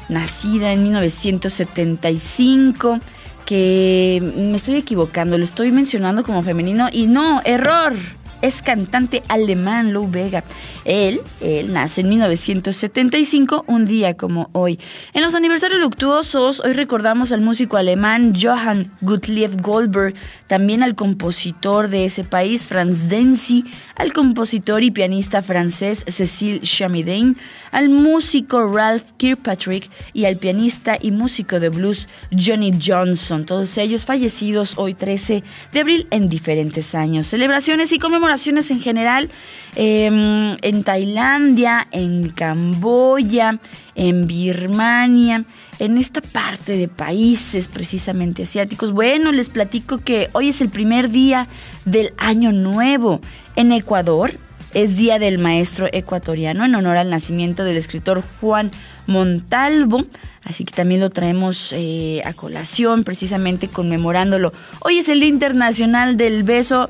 nacida 0.09 0.73
en 0.73 0.83
1975, 0.83 2.99
que 3.47 4.21
me 4.35 4.57
estoy 4.57 4.75
equivocando, 4.75 5.39
lo 5.39 5.43
estoy 5.43 5.71
mencionando 5.71 6.23
como 6.23 6.43
femenino 6.43 6.87
y 6.91 7.07
no, 7.07 7.41
error 7.45 7.95
es 8.41 8.61
cantante 8.61 9.23
alemán, 9.27 9.93
Lou 9.93 10.09
Vega. 10.09 10.43
Él, 10.85 11.21
él 11.41 11.73
nace 11.73 12.01
en 12.01 12.09
1975, 12.09 13.65
un 13.67 13.85
día 13.85 14.15
como 14.15 14.49
hoy. 14.53 14.79
En 15.13 15.23
los 15.23 15.35
aniversarios 15.35 15.81
luctuosos, 15.81 16.61
hoy 16.61 16.73
recordamos 16.73 17.31
al 17.31 17.41
músico 17.41 17.77
alemán 17.77 18.33
Johann 18.39 18.91
Gottlieb 19.01 19.61
Goldberg, 19.61 20.15
también 20.47 20.83
al 20.83 20.95
compositor 20.95 21.89
de 21.89 22.05
ese 22.05 22.23
país, 22.23 22.67
Franz 22.67 23.09
Denzi, 23.09 23.65
al 23.95 24.13
compositor 24.13 24.83
y 24.83 24.91
pianista 24.91 25.41
francés 25.41 26.05
Cécile 26.07 26.61
Chamidain, 26.61 27.37
al 27.71 27.89
músico 27.89 28.71
Ralph 28.71 29.11
Kirkpatrick 29.17 29.89
y 30.13 30.25
al 30.25 30.37
pianista 30.37 30.97
y 31.01 31.11
músico 31.11 31.59
de 31.59 31.69
blues 31.69 32.07
Johnny 32.31 32.71
Johnson, 32.81 33.45
todos 33.45 33.77
ellos 33.77 34.05
fallecidos 34.05 34.77
hoy 34.77 34.93
13 34.93 35.43
de 35.73 35.79
abril 35.79 36.07
en 36.11 36.29
diferentes 36.29 36.95
años. 36.95 37.27
Celebraciones 37.27 37.91
y 37.91 37.99
conmemoraciones 37.99 38.26
en 38.27 38.81
general 38.81 39.29
em, 39.75 40.57
en 40.61 40.83
Tailandia, 40.83 41.87
en 41.91 42.29
Camboya, 42.29 43.59
en 43.95 44.27
Birmania, 44.27 45.45
en 45.79 45.97
esta 45.97 46.21
parte 46.21 46.73
de 46.77 46.87
países 46.87 47.67
precisamente 47.69 48.43
asiáticos. 48.43 48.91
Bueno, 48.91 49.31
les 49.31 49.49
platico 49.49 49.99
que 49.99 50.29
hoy 50.33 50.49
es 50.49 50.61
el 50.61 50.69
primer 50.69 51.09
día 51.09 51.47
del 51.85 52.13
año 52.17 52.51
nuevo. 52.51 53.21
En 53.55 53.71
Ecuador 53.71 54.33
es 54.73 54.97
Día 54.97 55.19
del 55.19 55.37
Maestro 55.37 55.87
Ecuatoriano 55.91 56.65
en 56.65 56.75
honor 56.75 56.97
al 56.97 57.09
nacimiento 57.09 57.63
del 57.63 57.77
escritor 57.77 58.23
Juan 58.41 58.71
Montalvo. 59.05 60.03
Así 60.47 60.63
que 60.63 60.73
también 60.73 61.01
lo 61.01 61.09
traemos 61.09 61.73
eh, 61.75 62.21
a 62.23 62.31
colación, 62.31 63.03
precisamente 63.03 63.67
conmemorándolo. 63.67 64.53
Hoy 64.79 64.99
es 64.99 65.09
el 65.09 65.19
Día 65.19 65.27
Internacional 65.27 66.15
del 66.15 66.43
Beso. 66.43 66.89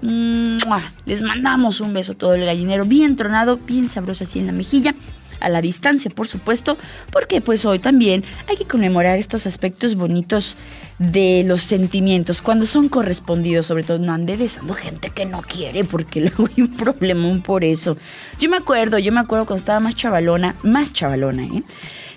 Les 1.06 1.24
mandamos 1.24 1.82
un 1.82 1.92
beso 1.92 2.14
todo 2.14 2.36
el 2.36 2.46
gallinero, 2.46 2.86
bien 2.86 3.16
tronado, 3.16 3.58
bien 3.58 3.90
sabroso 3.90 4.26
así 4.26 4.38
en 4.38 4.46
la 4.46 4.54
mejilla 4.54 4.94
a 5.40 5.50
la 5.50 5.62
distancia, 5.62 6.12
por 6.12 6.28
supuesto, 6.28 6.78
porque 7.12 7.42
pues 7.42 7.66
hoy 7.66 7.80
también 7.80 8.24
hay 8.48 8.58
que 8.58 8.66
conmemorar 8.66 9.18
estos 9.18 9.46
aspectos 9.46 9.96
bonitos 9.96 10.58
de 11.00 11.44
los 11.46 11.62
sentimientos, 11.62 12.42
cuando 12.42 12.66
son 12.66 12.90
correspondidos, 12.90 13.68
sobre 13.68 13.84
todo 13.84 14.00
no 14.00 14.14
ande 14.14 14.36
besando 14.36 14.74
gente 14.74 15.12
que 15.12 15.26
no 15.26 15.42
quiere, 15.42 15.84
porque 15.84 16.22
luego 16.38 16.48
hay 16.48 16.64
un 16.64 16.76
problemón 16.76 17.42
por 17.42 17.64
eso. 17.64 17.98
Yo 18.40 18.50
me 18.50 18.58
acuerdo, 18.58 18.98
yo 19.00 19.12
me 19.12 19.20
acuerdo 19.20 19.46
cuando 19.46 19.60
estaba 19.60 19.80
más 19.80 19.96
chavalona, 19.96 20.56
más 20.64 20.94
chavalona, 20.94 21.46
¿eh? 21.46 21.64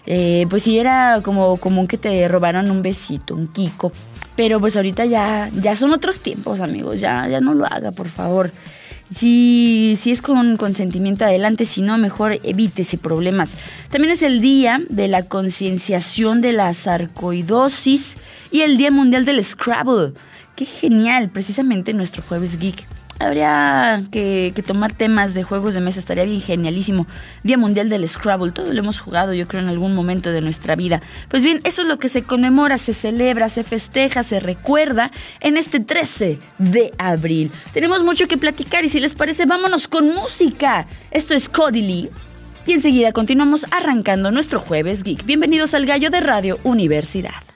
Eh 0.06 0.46
pues 0.48 0.62
sí 0.62 0.78
era 0.78 1.20
como 1.22 1.56
común 1.58 1.86
que 1.86 1.98
te 1.98 2.26
robaran 2.28 2.70
un 2.70 2.82
besito, 2.82 3.34
un 3.34 3.48
kiko. 3.48 3.92
Pero 4.36 4.58
pues 4.60 4.76
ahorita 4.76 5.04
ya, 5.04 5.50
ya 5.60 5.76
son 5.76 5.92
otros 5.92 6.20
tiempos, 6.20 6.60
amigos. 6.60 7.00
Ya, 7.00 7.28
ya 7.28 7.40
no 7.40 7.52
lo 7.52 7.66
haga, 7.66 7.92
por 7.92 8.08
favor. 8.08 8.50
Si, 9.14 9.96
si 9.98 10.12
es 10.12 10.22
con 10.22 10.56
consentimiento 10.56 11.24
adelante, 11.24 11.64
si 11.64 11.82
no, 11.82 11.98
mejor 11.98 12.38
evítese 12.44 12.96
problemas. 12.96 13.56
También 13.90 14.12
es 14.12 14.22
el 14.22 14.40
día 14.40 14.80
de 14.88 15.08
la 15.08 15.24
concienciación 15.24 16.40
de 16.40 16.52
la 16.52 16.72
sarcoidosis 16.72 18.16
y 18.52 18.60
el 18.60 18.76
Día 18.76 18.90
Mundial 18.90 19.24
del 19.24 19.42
Scrabble. 19.44 20.12
Qué 20.54 20.64
genial, 20.64 21.28
precisamente 21.28 21.92
nuestro 21.92 22.22
jueves 22.22 22.58
geek 22.58 22.86
habría 23.20 24.02
que, 24.10 24.52
tomar 24.66 24.92
temas 24.92 25.34
de 25.34 25.42
juegos 25.42 25.74
de 25.74 25.80
mesa, 25.80 26.00
estaría 26.00 26.24
bien 26.24 26.40
genialísimo. 26.40 27.06
Día 27.42 27.58
Mundial 27.58 27.88
del 27.88 28.08
Scrabble, 28.08 28.52
todo 28.52 28.72
lo 28.72 28.78
hemos 28.78 28.98
jugado 28.98 29.34
yo 29.34 29.46
creo 29.46 29.62
en 29.62 29.68
algún 29.68 29.94
momento 29.94 30.32
de 30.32 30.40
nuestra 30.40 30.74
vida. 30.74 31.02
Pues 31.28 31.42
bien, 31.42 31.60
eso 31.64 31.82
es 31.82 31.88
lo 31.88 31.98
que 31.98 32.08
se 32.08 32.22
conmemora, 32.22 32.78
se 32.78 32.94
celebra, 32.94 33.48
se 33.48 33.62
festeja, 33.62 34.22
se 34.22 34.40
recuerda 34.40 35.10
en 35.40 35.56
este 35.56 35.80
13 35.80 36.40
de 36.58 36.92
abril. 36.98 37.52
Tenemos 37.72 38.02
mucho 38.02 38.26
que 38.26 38.38
platicar 38.38 38.84
y 38.84 38.88
si 38.88 39.00
les 39.00 39.14
parece, 39.14 39.46
vámonos 39.46 39.86
con 39.86 40.08
música. 40.08 40.86
Esto 41.10 41.34
es 41.34 41.48
Cody 41.48 41.82
Lee. 41.82 42.10
Y 42.66 42.72
enseguida 42.72 43.12
continuamos 43.12 43.66
arrancando 43.70 44.30
nuestro 44.30 44.60
jueves 44.60 45.02
geek. 45.02 45.24
Bienvenidos 45.24 45.74
al 45.74 45.86
Gallo 45.86 46.10
de 46.10 46.20
Radio 46.20 46.58
Universidad. 46.62 47.49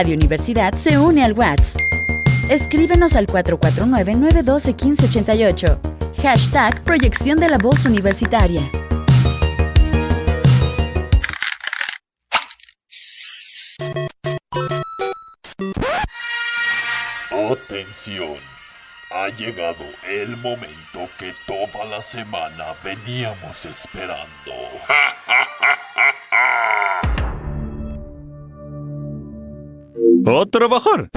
Radio 0.00 0.14
Universidad 0.14 0.72
se 0.72 0.98
une 0.98 1.22
al 1.22 1.34
WhatsApp. 1.34 1.82
Escríbenos 2.48 3.14
al 3.16 3.26
449-912-1588. 3.26 5.78
Hashtag 6.22 6.82
Proyección 6.84 7.36
de 7.36 7.50
la 7.50 7.58
Voz 7.58 7.84
Universitaria. 7.84 8.62
Atención. 17.50 18.38
Ha 19.10 19.28
llegado 19.36 19.84
el 20.08 20.34
momento 20.38 21.10
que 21.18 21.34
toda 21.46 21.84
la 21.84 22.00
semana 22.00 22.74
veníamos 22.82 23.66
esperando. 23.66 24.24
¡A 30.30 30.46
trabajar! 30.46 31.10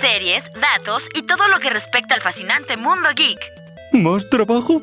Series, 0.00 0.42
datos 0.54 1.06
y 1.14 1.22
todo 1.22 1.46
lo 1.48 1.58
que 1.60 1.68
respecta 1.68 2.14
al 2.14 2.22
fascinante 2.22 2.78
mundo 2.78 3.10
geek. 3.14 3.38
¿Más 3.92 4.28
trabajo? 4.30 4.80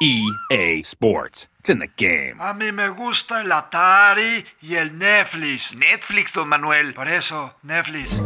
EA 0.00 0.80
Sports. 0.80 1.48
It's 1.60 1.70
in 1.70 1.78
the 1.78 1.88
game. 1.96 2.34
A 2.40 2.52
mí 2.52 2.72
me 2.72 2.88
gusta 2.88 3.42
el 3.42 3.52
Atari 3.52 4.44
y 4.60 4.74
el 4.74 4.98
Netflix. 4.98 5.72
Netflix, 5.76 6.32
don 6.32 6.48
Manuel. 6.48 6.94
Por 6.94 7.06
eso, 7.06 7.54
Netflix. 7.62 8.20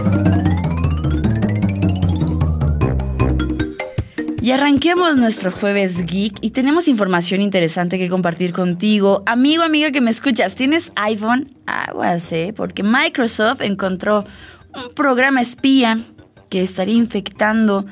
Y 4.46 4.52
arranquemos 4.52 5.16
nuestro 5.16 5.50
jueves 5.50 6.06
geek 6.06 6.38
y 6.40 6.50
tenemos 6.50 6.86
información 6.86 7.42
interesante 7.42 7.98
que 7.98 8.08
compartir 8.08 8.52
contigo. 8.52 9.24
Amigo, 9.26 9.64
amiga 9.64 9.90
que 9.90 10.00
me 10.00 10.10
escuchas, 10.10 10.54
¿tienes 10.54 10.92
iPhone? 10.94 11.56
Aguas, 11.66 12.30
¿eh? 12.30 12.54
Porque 12.56 12.84
Microsoft 12.84 13.60
encontró 13.60 14.24
un 14.72 14.94
programa 14.94 15.40
espía 15.40 15.98
que 16.48 16.62
estaría 16.62 16.94
infectando 16.94 17.86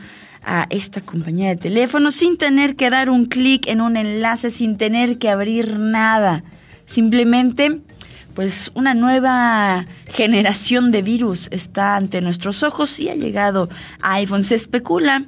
a 0.44 0.68
esta 0.70 1.00
compañía 1.00 1.48
de 1.48 1.56
teléfono 1.56 2.12
sin 2.12 2.38
tener 2.38 2.76
que 2.76 2.88
dar 2.88 3.10
un 3.10 3.24
clic 3.24 3.66
en 3.66 3.80
un 3.80 3.96
enlace, 3.96 4.48
sin 4.48 4.78
tener 4.78 5.18
que 5.18 5.30
abrir 5.30 5.76
nada. 5.76 6.44
Simplemente, 6.86 7.80
pues 8.36 8.70
una 8.74 8.94
nueva 8.94 9.86
generación 10.06 10.92
de 10.92 11.02
virus 11.02 11.48
está 11.50 11.96
ante 11.96 12.20
nuestros 12.20 12.62
ojos 12.62 13.00
y 13.00 13.08
ha 13.08 13.16
llegado 13.16 13.68
a 14.00 14.14
iPhone. 14.14 14.44
Se 14.44 14.54
especula 14.54 15.24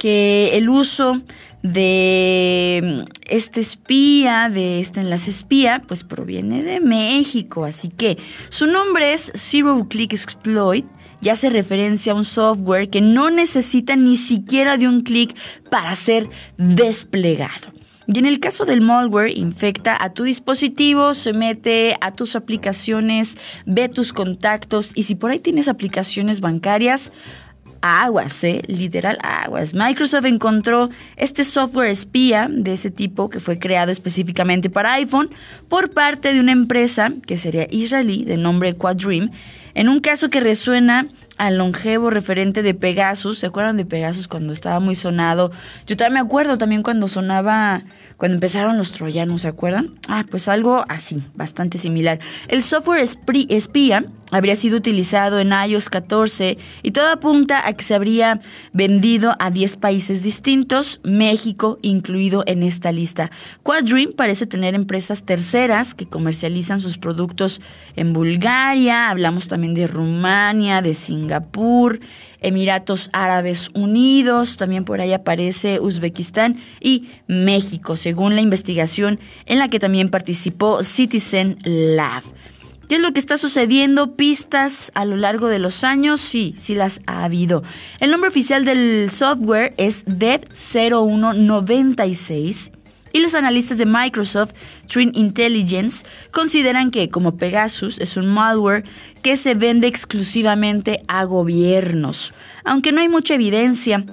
que 0.00 0.56
el 0.56 0.70
uso 0.70 1.20
de 1.62 3.04
este 3.26 3.60
espía, 3.60 4.48
de 4.48 4.80
este 4.80 5.00
enlace 5.00 5.28
espía, 5.30 5.82
pues 5.86 6.04
proviene 6.04 6.62
de 6.62 6.80
México. 6.80 7.66
Así 7.66 7.90
que 7.90 8.16
su 8.48 8.66
nombre 8.66 9.12
es 9.12 9.30
Zero 9.36 9.86
Click 9.88 10.14
Exploit 10.14 10.86
y 11.20 11.28
hace 11.28 11.50
referencia 11.50 12.12
a 12.12 12.16
un 12.16 12.24
software 12.24 12.88
que 12.88 13.02
no 13.02 13.30
necesita 13.30 13.94
ni 13.94 14.16
siquiera 14.16 14.78
de 14.78 14.88
un 14.88 15.02
clic 15.02 15.36
para 15.68 15.94
ser 15.94 16.30
desplegado. 16.56 17.74
Y 18.06 18.18
en 18.18 18.24
el 18.24 18.40
caso 18.40 18.64
del 18.64 18.80
malware, 18.80 19.36
infecta 19.36 19.96
a 20.02 20.14
tu 20.14 20.24
dispositivo, 20.24 21.12
se 21.12 21.34
mete 21.34 21.94
a 22.00 22.12
tus 22.12 22.36
aplicaciones, 22.36 23.36
ve 23.66 23.90
tus 23.90 24.14
contactos 24.14 24.92
y 24.94 25.02
si 25.02 25.14
por 25.14 25.30
ahí 25.30 25.40
tienes 25.40 25.68
aplicaciones 25.68 26.40
bancarias, 26.40 27.12
aguas, 27.82 28.42
¿eh? 28.44 28.62
literal 28.66 29.18
aguas. 29.22 29.74
Microsoft 29.74 30.24
encontró 30.24 30.90
este 31.16 31.44
software 31.44 31.88
espía 31.88 32.48
de 32.50 32.72
ese 32.72 32.90
tipo 32.90 33.30
que 33.30 33.40
fue 33.40 33.58
creado 33.58 33.90
específicamente 33.90 34.70
para 34.70 34.94
iPhone 34.94 35.30
por 35.68 35.90
parte 35.90 36.32
de 36.32 36.40
una 36.40 36.52
empresa 36.52 37.12
que 37.26 37.36
sería 37.36 37.66
israelí 37.70 38.24
de 38.24 38.36
nombre 38.36 38.74
Quadream, 38.74 39.30
en 39.74 39.88
un 39.88 40.00
caso 40.00 40.30
que 40.30 40.40
resuena 40.40 41.06
al 41.38 41.56
longevo 41.56 42.10
referente 42.10 42.62
de 42.62 42.74
Pegasus. 42.74 43.38
¿Se 43.38 43.46
acuerdan 43.46 43.78
de 43.78 43.86
Pegasus 43.86 44.28
cuando 44.28 44.52
estaba 44.52 44.78
muy 44.78 44.94
sonado? 44.94 45.50
Yo 45.86 45.96
también 45.96 46.14
me 46.14 46.20
acuerdo 46.20 46.58
también 46.58 46.82
cuando 46.82 47.08
sonaba 47.08 47.82
cuando 48.20 48.34
empezaron 48.34 48.76
los 48.76 48.92
troyanos, 48.92 49.40
¿se 49.40 49.48
acuerdan? 49.48 49.94
Ah, 50.06 50.26
pues 50.30 50.46
algo 50.48 50.84
así, 50.90 51.22
bastante 51.34 51.78
similar. 51.78 52.18
El 52.48 52.62
software 52.62 53.02
espía 53.48 54.04
habría 54.30 54.56
sido 54.56 54.76
utilizado 54.76 55.38
en 55.38 55.52
iOS 55.52 55.88
14 55.88 56.58
y 56.82 56.90
todo 56.90 57.08
apunta 57.08 57.66
a 57.66 57.72
que 57.72 57.84
se 57.84 57.94
habría 57.94 58.40
vendido 58.72 59.34
a 59.38 59.50
10 59.50 59.76
países 59.76 60.22
distintos, 60.22 61.00
México 61.04 61.78
incluido 61.82 62.44
en 62.46 62.62
esta 62.62 62.92
lista. 62.92 63.30
Quadream 63.62 64.12
parece 64.12 64.46
tener 64.46 64.74
empresas 64.74 65.24
terceras 65.24 65.94
que 65.94 66.06
comercializan 66.06 66.80
sus 66.80 66.98
productos 66.98 67.60
en 67.96 68.12
Bulgaria, 68.12 69.10
hablamos 69.10 69.48
también 69.48 69.74
de 69.74 69.86
Rumania, 69.86 70.82
de 70.82 70.94
Singapur, 70.94 72.00
Emiratos 72.40 73.10
Árabes 73.12 73.70
Unidos, 73.74 74.56
también 74.56 74.84
por 74.84 75.00
ahí 75.00 75.12
aparece 75.12 75.78
Uzbekistán 75.80 76.58
y 76.80 77.08
México, 77.26 77.96
según 77.96 78.34
la 78.34 78.40
investigación 78.40 79.20
en 79.46 79.58
la 79.58 79.68
que 79.68 79.78
también 79.78 80.08
participó 80.08 80.82
Citizen 80.82 81.58
Lab. 81.64 82.22
¿Qué 82.90 82.96
es 82.96 83.02
lo 83.02 83.12
que 83.12 83.20
está 83.20 83.36
sucediendo? 83.36 84.16
Pistas 84.16 84.90
a 84.96 85.04
lo 85.04 85.16
largo 85.16 85.46
de 85.46 85.60
los 85.60 85.84
años, 85.84 86.20
sí, 86.20 86.56
sí 86.58 86.74
las 86.74 87.00
ha 87.06 87.22
habido. 87.22 87.62
El 88.00 88.10
nombre 88.10 88.26
oficial 88.26 88.64
del 88.64 89.12
software 89.12 89.72
es 89.76 90.04
Dev0196 90.06 92.72
y 93.12 93.20
los 93.20 93.36
analistas 93.36 93.78
de 93.78 93.86
Microsoft, 93.86 94.54
Trin 94.88 95.12
Intelligence, 95.14 96.04
consideran 96.32 96.90
que, 96.90 97.10
como 97.10 97.36
Pegasus, 97.36 97.96
es 98.00 98.16
un 98.16 98.26
malware 98.26 98.82
que 99.22 99.36
se 99.36 99.54
vende 99.54 99.86
exclusivamente 99.86 101.04
a 101.06 101.22
gobiernos. 101.26 102.34
Aunque 102.64 102.90
no 102.90 103.00
hay 103.00 103.08
mucha 103.08 103.34
evidencia 103.34 104.04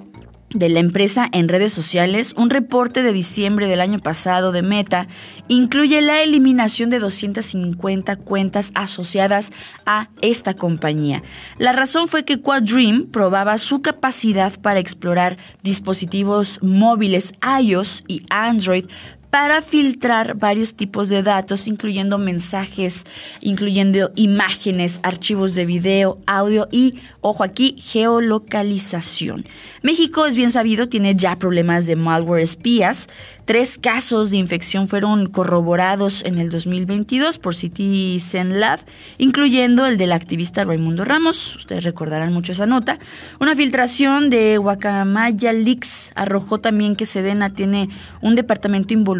de 0.50 0.68
la 0.68 0.80
empresa 0.80 1.28
en 1.32 1.48
redes 1.48 1.72
sociales, 1.72 2.34
un 2.36 2.50
reporte 2.50 3.02
de 3.02 3.12
diciembre 3.12 3.66
del 3.66 3.80
año 3.80 3.98
pasado 3.98 4.50
de 4.50 4.62
Meta 4.62 5.06
incluye 5.46 6.00
la 6.00 6.22
eliminación 6.22 6.90
de 6.90 6.98
250 6.98 8.16
cuentas 8.16 8.72
asociadas 8.74 9.52
a 9.84 10.08
esta 10.22 10.54
compañía. 10.54 11.22
La 11.58 11.72
razón 11.72 12.08
fue 12.08 12.24
que 12.24 12.40
Quadream 12.40 13.06
probaba 13.06 13.58
su 13.58 13.82
capacidad 13.82 14.58
para 14.60 14.80
explorar 14.80 15.36
dispositivos 15.62 16.60
móviles 16.62 17.34
iOS 17.60 18.04
y 18.08 18.22
Android 18.30 18.86
para 19.30 19.60
filtrar 19.60 20.36
varios 20.36 20.74
tipos 20.74 21.08
de 21.08 21.22
datos, 21.22 21.66
incluyendo 21.66 22.18
mensajes, 22.18 23.04
incluyendo 23.40 24.10
imágenes, 24.14 25.00
archivos 25.02 25.54
de 25.54 25.66
video, 25.66 26.18
audio 26.26 26.66
y, 26.70 26.94
ojo 27.20 27.44
aquí, 27.44 27.76
geolocalización. 27.78 29.44
México, 29.82 30.26
es 30.26 30.34
bien 30.34 30.50
sabido, 30.50 30.88
tiene 30.88 31.14
ya 31.14 31.36
problemas 31.36 31.86
de 31.86 31.96
malware 31.96 32.42
espías. 32.42 33.08
Tres 33.44 33.78
casos 33.78 34.30
de 34.30 34.36
infección 34.36 34.88
fueron 34.88 35.26
corroborados 35.26 36.22
en 36.24 36.38
el 36.38 36.50
2022 36.50 37.38
por 37.38 37.54
Citizen 37.54 38.60
Lab, 38.60 38.80
incluyendo 39.16 39.86
el 39.86 39.96
del 39.96 40.12
activista 40.12 40.64
Raimundo 40.64 41.04
Ramos. 41.04 41.56
Ustedes 41.56 41.84
recordarán 41.84 42.32
mucho 42.32 42.52
esa 42.52 42.66
nota. 42.66 42.98
Una 43.40 43.56
filtración 43.56 44.28
de 44.28 44.58
Guacamaya 44.58 45.52
Leaks 45.52 46.12
arrojó 46.14 46.58
también 46.58 46.94
que 46.94 47.06
Sedena 47.06 47.50
tiene 47.50 47.88
un 48.20 48.34
departamento 48.34 48.92
involucrado 48.92 49.18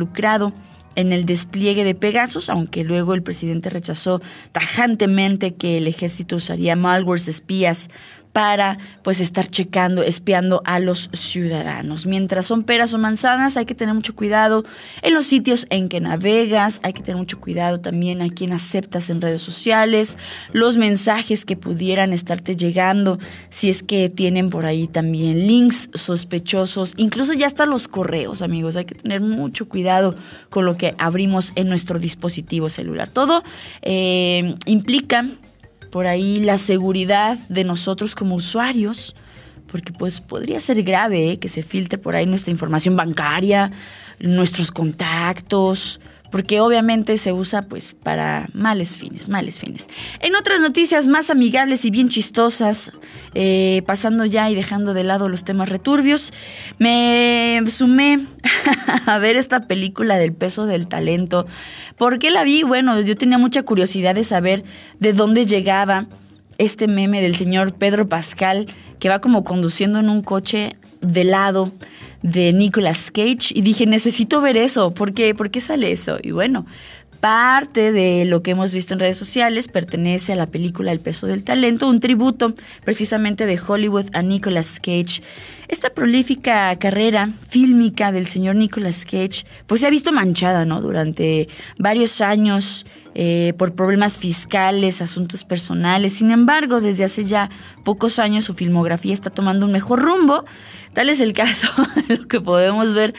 en 0.94 1.12
el 1.12 1.26
despliegue 1.26 1.84
de 1.84 1.94
Pegasus, 1.94 2.50
aunque 2.50 2.82
luego 2.82 3.14
el 3.14 3.22
presidente 3.22 3.70
rechazó 3.70 4.20
tajantemente 4.50 5.54
que 5.54 5.78
el 5.78 5.86
ejército 5.86 6.36
usaría 6.36 6.74
malwares 6.74 7.28
espías 7.28 7.88
para 8.38 8.78
pues 9.02 9.18
estar 9.18 9.48
checando, 9.48 10.04
espiando 10.04 10.62
a 10.64 10.78
los 10.78 11.10
ciudadanos. 11.12 12.06
Mientras 12.06 12.46
son 12.46 12.62
peras 12.62 12.94
o 12.94 12.98
manzanas, 12.98 13.56
hay 13.56 13.66
que 13.66 13.74
tener 13.74 13.96
mucho 13.96 14.14
cuidado 14.14 14.64
en 15.02 15.14
los 15.14 15.26
sitios 15.26 15.66
en 15.70 15.88
que 15.88 16.00
navegas, 16.00 16.78
hay 16.84 16.92
que 16.92 17.02
tener 17.02 17.16
mucho 17.16 17.40
cuidado 17.40 17.80
también 17.80 18.22
a 18.22 18.28
quién 18.28 18.52
aceptas 18.52 19.10
en 19.10 19.20
redes 19.20 19.42
sociales, 19.42 20.16
los 20.52 20.76
mensajes 20.76 21.44
que 21.44 21.56
pudieran 21.56 22.12
estarte 22.12 22.54
llegando, 22.54 23.18
si 23.50 23.70
es 23.70 23.82
que 23.82 24.08
tienen 24.08 24.50
por 24.50 24.66
ahí 24.66 24.86
también 24.86 25.48
links 25.48 25.90
sospechosos, 25.94 26.94
incluso 26.96 27.32
ya 27.32 27.48
hasta 27.48 27.66
los 27.66 27.88
correos, 27.88 28.40
amigos, 28.40 28.76
hay 28.76 28.84
que 28.84 28.94
tener 28.94 29.20
mucho 29.20 29.68
cuidado 29.68 30.14
con 30.48 30.64
lo 30.64 30.76
que 30.76 30.94
abrimos 30.98 31.50
en 31.56 31.68
nuestro 31.68 31.98
dispositivo 31.98 32.68
celular. 32.68 33.10
Todo 33.10 33.42
eh, 33.82 34.54
implica 34.64 35.26
por 35.90 36.06
ahí 36.06 36.40
la 36.40 36.58
seguridad 36.58 37.38
de 37.48 37.64
nosotros 37.64 38.14
como 38.14 38.34
usuarios, 38.34 39.14
porque 39.70 39.92
pues 39.92 40.20
podría 40.20 40.60
ser 40.60 40.82
grave 40.82 41.32
¿eh? 41.32 41.38
que 41.38 41.48
se 41.48 41.62
filtre 41.62 41.98
por 41.98 42.16
ahí 42.16 42.26
nuestra 42.26 42.50
información 42.50 42.96
bancaria, 42.96 43.70
nuestros 44.20 44.70
contactos, 44.70 46.00
porque 46.30 46.60
obviamente 46.60 47.16
se 47.18 47.32
usa 47.32 47.62
pues 47.62 47.94
para 47.94 48.48
males 48.52 48.96
fines, 48.96 49.28
males 49.28 49.58
fines. 49.58 49.88
En 50.20 50.36
otras 50.36 50.60
noticias 50.60 51.06
más 51.06 51.30
amigables 51.30 51.84
y 51.84 51.90
bien 51.90 52.08
chistosas, 52.08 52.92
eh, 53.34 53.82
pasando 53.86 54.24
ya 54.24 54.50
y 54.50 54.54
dejando 54.54 54.94
de 54.94 55.04
lado 55.04 55.28
los 55.28 55.44
temas 55.44 55.68
returbios, 55.68 56.32
me 56.78 57.62
sumé 57.68 58.26
a 59.06 59.18
ver 59.18 59.36
esta 59.36 59.66
película 59.66 60.16
del 60.18 60.32
peso 60.32 60.66
del 60.66 60.86
talento. 60.86 61.46
¿Por 61.96 62.18
qué 62.18 62.30
la 62.30 62.44
vi? 62.44 62.62
Bueno, 62.62 63.00
yo 63.00 63.16
tenía 63.16 63.38
mucha 63.38 63.62
curiosidad 63.62 64.14
de 64.14 64.24
saber 64.24 64.64
de 64.98 65.12
dónde 65.12 65.46
llegaba 65.46 66.06
este 66.58 66.88
meme 66.88 67.20
del 67.20 67.36
señor 67.36 67.74
Pedro 67.74 68.08
Pascal 68.08 68.66
que 68.98 69.08
va 69.08 69.20
como 69.20 69.44
conduciendo 69.44 70.00
en 70.00 70.08
un 70.08 70.22
coche 70.22 70.76
de 71.00 71.24
lado 71.24 71.70
de 72.22 72.52
Nicolas 72.52 73.10
Cage 73.10 73.52
y 73.54 73.62
dije, 73.62 73.86
necesito 73.86 74.40
ver 74.40 74.56
eso, 74.56 74.92
¿por 74.92 75.12
qué? 75.12 75.34
¿Por 75.34 75.50
qué 75.50 75.60
sale 75.60 75.92
eso? 75.92 76.18
Y 76.22 76.32
bueno, 76.32 76.66
parte 77.20 77.92
de 77.92 78.24
lo 78.24 78.42
que 78.42 78.52
hemos 78.52 78.72
visto 78.72 78.94
en 78.94 79.00
redes 79.00 79.18
sociales 79.18 79.68
pertenece 79.68 80.32
a 80.32 80.36
la 80.36 80.46
película 80.46 80.92
El 80.92 81.00
peso 81.00 81.26
del 81.26 81.42
talento, 81.42 81.88
un 81.88 82.00
tributo 82.00 82.54
precisamente 82.84 83.46
de 83.46 83.60
Hollywood 83.64 84.06
a 84.12 84.22
Nicolas 84.22 84.78
Cage. 84.78 85.22
Esta 85.68 85.90
prolífica 85.90 86.74
carrera 86.78 87.30
fílmica 87.46 88.12
del 88.12 88.26
señor 88.26 88.56
Nicolas 88.56 89.04
Cage 89.04 89.44
pues 89.66 89.80
se 89.80 89.86
ha 89.86 89.90
visto 89.90 90.12
manchada, 90.12 90.64
¿no? 90.64 90.80
Durante 90.80 91.48
varios 91.78 92.20
años 92.20 92.86
eh, 93.20 93.52
por 93.58 93.74
problemas 93.74 94.16
fiscales, 94.16 95.02
asuntos 95.02 95.42
personales. 95.42 96.12
Sin 96.12 96.30
embargo, 96.30 96.80
desde 96.80 97.02
hace 97.02 97.24
ya 97.24 97.50
pocos 97.82 98.20
años 98.20 98.44
su 98.44 98.54
filmografía 98.54 99.12
está 99.12 99.28
tomando 99.28 99.66
un 99.66 99.72
mejor 99.72 100.00
rumbo. 100.00 100.44
Tal 100.92 101.08
es 101.08 101.20
el 101.20 101.32
caso 101.42 101.66
de 102.06 102.16
lo 102.16 102.28
que 102.28 102.40
podemos 102.40 102.94
ver 102.94 103.16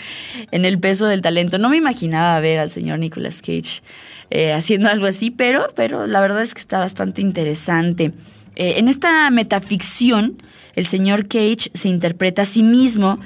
en 0.51 0.63
el 0.63 0.79
peso 0.79 1.05
del 1.05 1.19
talento. 1.19 1.57
No 1.57 1.67
me 1.67 1.75
imaginaba 1.75 2.39
ver 2.39 2.59
al 2.59 2.71
señor 2.71 2.99
Nicolas 2.99 3.41
Cage 3.41 3.81
eh, 4.29 4.53
haciendo 4.53 4.87
algo 4.87 5.05
así, 5.05 5.31
pero, 5.31 5.67
pero 5.75 6.07
la 6.07 6.21
verdad 6.21 6.43
es 6.43 6.53
que 6.53 6.61
está 6.61 6.79
bastante 6.79 7.21
interesante. 7.21 8.13
Eh, 8.55 8.75
en 8.77 8.87
esta 8.87 9.29
metaficción, 9.31 10.41
el 10.75 10.85
señor 10.85 11.27
Cage 11.27 11.71
se 11.73 11.89
interpreta 11.89 12.43
a 12.43 12.45
sí 12.45 12.63
mismo 12.63 13.19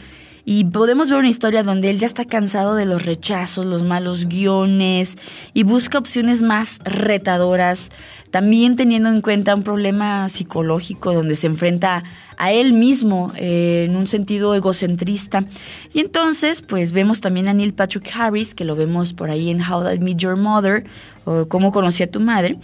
y 0.45 0.65
podemos 0.65 1.10
ver 1.10 1.19
una 1.19 1.29
historia 1.29 1.63
donde 1.63 1.89
él 1.89 1.99
ya 1.99 2.08
está 2.08 2.25
cansado 2.25 2.75
de 2.75 2.86
los 2.86 3.06
rechazos, 3.06 3.65
los 3.65 3.84
malos 3.84 4.25
guiones 4.25 5.17
y 5.53 5.63
busca 5.63 5.97
opciones 5.97 6.41
más 6.41 6.79
retadoras, 6.84 7.89
también 8.29 8.75
teniendo 8.75 9.10
en 9.10 9.21
cuenta 9.21 9.56
un 9.56 9.63
problema 9.63 10.27
psicológico 10.27 11.13
donde 11.13 11.36
se 11.36 11.47
enfrenta 11.47 12.03
a 12.38 12.51
él 12.51 12.73
mismo 12.73 13.32
eh, 13.38 13.86
en 13.88 13.95
un 13.95 14.08
sentido 14.08 14.53
egocentrista. 14.53 15.45
Y 15.93 15.99
entonces, 15.99 16.62
pues 16.62 16.91
vemos 16.91 17.21
también 17.21 17.47
a 17.47 17.53
Neil 17.53 17.73
Patrick 17.73 18.12
Harris, 18.13 18.53
que 18.53 18.65
lo 18.65 18.75
vemos 18.75 19.13
por 19.13 19.29
ahí 19.29 19.49
en 19.49 19.62
How 19.62 19.93
I 19.93 19.99
Meet 19.99 20.17
Your 20.17 20.36
Mother, 20.36 20.84
o 21.25 21.47
Cómo 21.47 21.71
conocí 21.71 22.03
a 22.03 22.12
tu 22.12 22.19
madre 22.19 22.58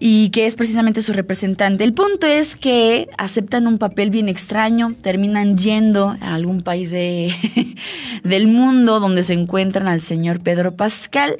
y 0.00 0.30
que 0.30 0.46
es 0.46 0.56
precisamente 0.56 1.02
su 1.02 1.12
representante. 1.12 1.84
El 1.84 1.92
punto 1.92 2.26
es 2.26 2.56
que 2.56 3.08
aceptan 3.18 3.66
un 3.66 3.78
papel 3.78 4.10
bien 4.10 4.28
extraño, 4.28 4.94
terminan 5.02 5.56
yendo 5.56 6.16
a 6.20 6.34
algún 6.34 6.60
país 6.60 6.90
de, 6.90 7.32
del 8.24 8.46
mundo 8.46 9.00
donde 9.00 9.22
se 9.22 9.34
encuentran 9.34 9.88
al 9.88 10.00
señor 10.00 10.40
Pedro 10.40 10.76
Pascal, 10.76 11.36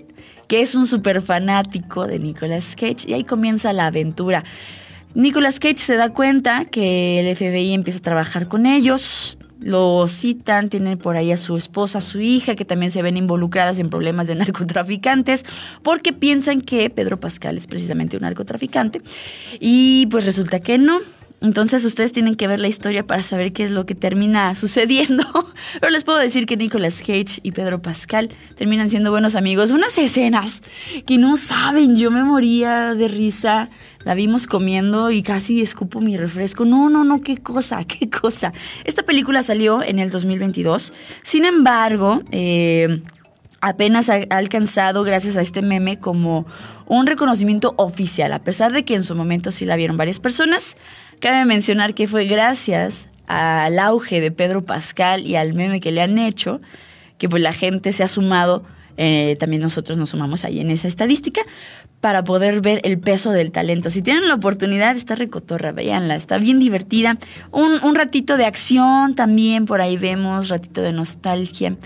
que 0.49 0.61
es 0.61 0.75
un 0.75 0.87
súper 0.87 1.21
fanático 1.21 2.07
de 2.07 2.19
Nicolas 2.19 2.75
Cage, 2.75 3.07
y 3.07 3.13
ahí 3.13 3.25
comienza 3.25 3.73
la 3.73 3.87
aventura. 3.87 4.45
Nicolas 5.15 5.59
Cage 5.59 5.79
se 5.79 5.97
da 5.97 6.11
cuenta 6.11 6.65
que 6.65 7.21
el 7.21 7.37
FBI 7.37 7.75
empieza 7.75 7.99
a 7.99 8.03
trabajar 8.03 8.49
con 8.49 8.67
ellos, 8.67 9.39
lo 9.61 10.07
citan, 10.07 10.69
tienen 10.69 10.99
por 10.99 11.17
ahí 11.17 11.33
a 11.33 11.37
su 11.37 11.57
esposa, 11.57 11.99
a 11.99 12.03
su 12.03 12.21
hija, 12.21 12.55
que 12.55 12.65
también 12.65 12.91
se 12.91 13.03
ven 13.03 13.17
involucradas 13.17 13.79
en 13.79 13.91
problemas 13.91 14.27
de 14.27 14.35
narcotraficantes, 14.37 15.45
porque 15.83 16.13
piensan 16.13 16.61
que 16.61 16.91
Pedro 16.91 17.19
Pascal 17.19 17.57
es 17.57 17.67
precisamente 17.67 18.17
un 18.17 18.23
narcotraficante. 18.23 19.03
Y 19.61 20.07
pues 20.07 20.25
resulta 20.25 20.61
que 20.61 20.79
no. 20.79 21.01
Entonces 21.41 21.85
ustedes 21.85 22.11
tienen 22.13 22.35
que 22.35 22.49
ver 22.49 22.59
la 22.59 22.67
historia 22.67 23.07
para 23.07 23.23
saber 23.23 23.53
qué 23.53 23.63
es 23.63 23.71
lo 23.71 23.87
que 23.87 23.95
termina 23.95 24.55
sucediendo. 24.57 25.25
Pero 25.81 25.91
les 25.91 26.05
puedo 26.05 26.19
decir 26.19 26.47
que 26.47 26.57
Nicolas 26.57 27.01
Cage 27.01 27.41
y 27.43 27.53
Pedro 27.53 27.81
Pascal 27.81 28.31
terminan 28.57 28.91
siendo 28.91 29.11
buenos 29.11 29.35
amigos. 29.37 29.71
Unas 29.71 29.97
escenas 29.99 30.63
que 31.07 31.19
no 31.19 31.37
saben, 31.37 31.97
yo 31.97 32.11
me 32.11 32.23
moría 32.23 32.95
de 32.95 33.09
risa 33.09 33.69
la 34.09 34.15
vimos 34.15 34.47
comiendo 34.47 35.11
y 35.11 35.21
casi 35.21 35.61
escupo 35.61 36.01
mi 36.01 36.17
refresco. 36.17 36.65
No, 36.65 36.89
no, 36.89 37.05
no, 37.05 37.21
qué 37.21 37.37
cosa, 37.37 37.85
qué 37.87 38.09
cosa. 38.09 38.55
Esta 38.85 39.03
película 39.03 39.43
salió 39.43 39.83
en 39.83 39.99
el 39.99 40.11
2022. 40.11 40.95
Sin 41.21 41.45
embargo, 41.45 42.23
eh, 42.31 43.03
apenas 43.61 44.09
ha 44.09 44.15
alcanzado, 44.31 45.03
gracias 45.03 45.37
a 45.37 45.43
este 45.43 45.61
meme, 45.61 45.99
como 45.99 46.47
un 46.87 47.07
reconocimiento 47.07 47.75
oficial. 47.77 48.33
A 48.33 48.39
pesar 48.39 48.73
de 48.73 48.83
que 48.83 48.95
en 48.95 49.05
su 49.05 49.15
momento 49.15 49.51
sí 49.51 49.67
la 49.67 49.77
vieron 49.77 49.99
varias 49.99 50.21
personas, 50.21 50.79
cabe 51.21 51.45
mencionar 51.45 51.93
que 51.93 52.09
fue 52.09 52.25
gracias 52.25 53.11
al 53.27 53.79
auge 53.79 54.23
de 54.23 54.31
Pedro 54.31 54.65
Pascal 54.65 55.27
y 55.27 55.37
al 55.37 55.53
meme 55.53 55.81
que 55.81 55.93
le 55.93 56.01
han 56.01 56.17
hecho, 56.17 56.63
que 57.19 57.29
pues 57.29 57.43
la 57.43 57.53
gente 57.53 57.93
se 57.93 58.05
ha 58.05 58.09
sumado 58.09 58.65
eh, 59.01 59.37
también 59.39 59.63
nosotros 59.63 59.97
nos 59.97 60.11
sumamos 60.11 60.45
ahí 60.45 60.59
en 60.59 60.71
esa 60.71 60.89
estadística 60.89 61.41
para 62.01 62.25
poder 62.25 62.61
ver 62.61 62.81
el 62.85 62.99
peso 62.99 63.33
del 63.33 63.51
talento. 63.51 63.91
Si 63.91 64.03
tienen 64.03 64.29
la 64.29 64.35
oportunidad, 64.35 64.97
está 64.97 65.15
recotorra, 65.15 65.73
véanla, 65.73 66.15
está 66.15 66.39
bien 66.39 66.59
divertida. 66.59 67.19
Un, 67.51 67.83
un 67.83 67.95
ratito 67.95 68.37
de 68.37 68.45
acción 68.45 69.15
también, 69.15 69.65
por 69.65 69.81
ahí 69.81 69.97
vemos, 69.97 70.49
ratito 70.49 70.83
de 70.83 70.93
nostalgia 70.93 71.77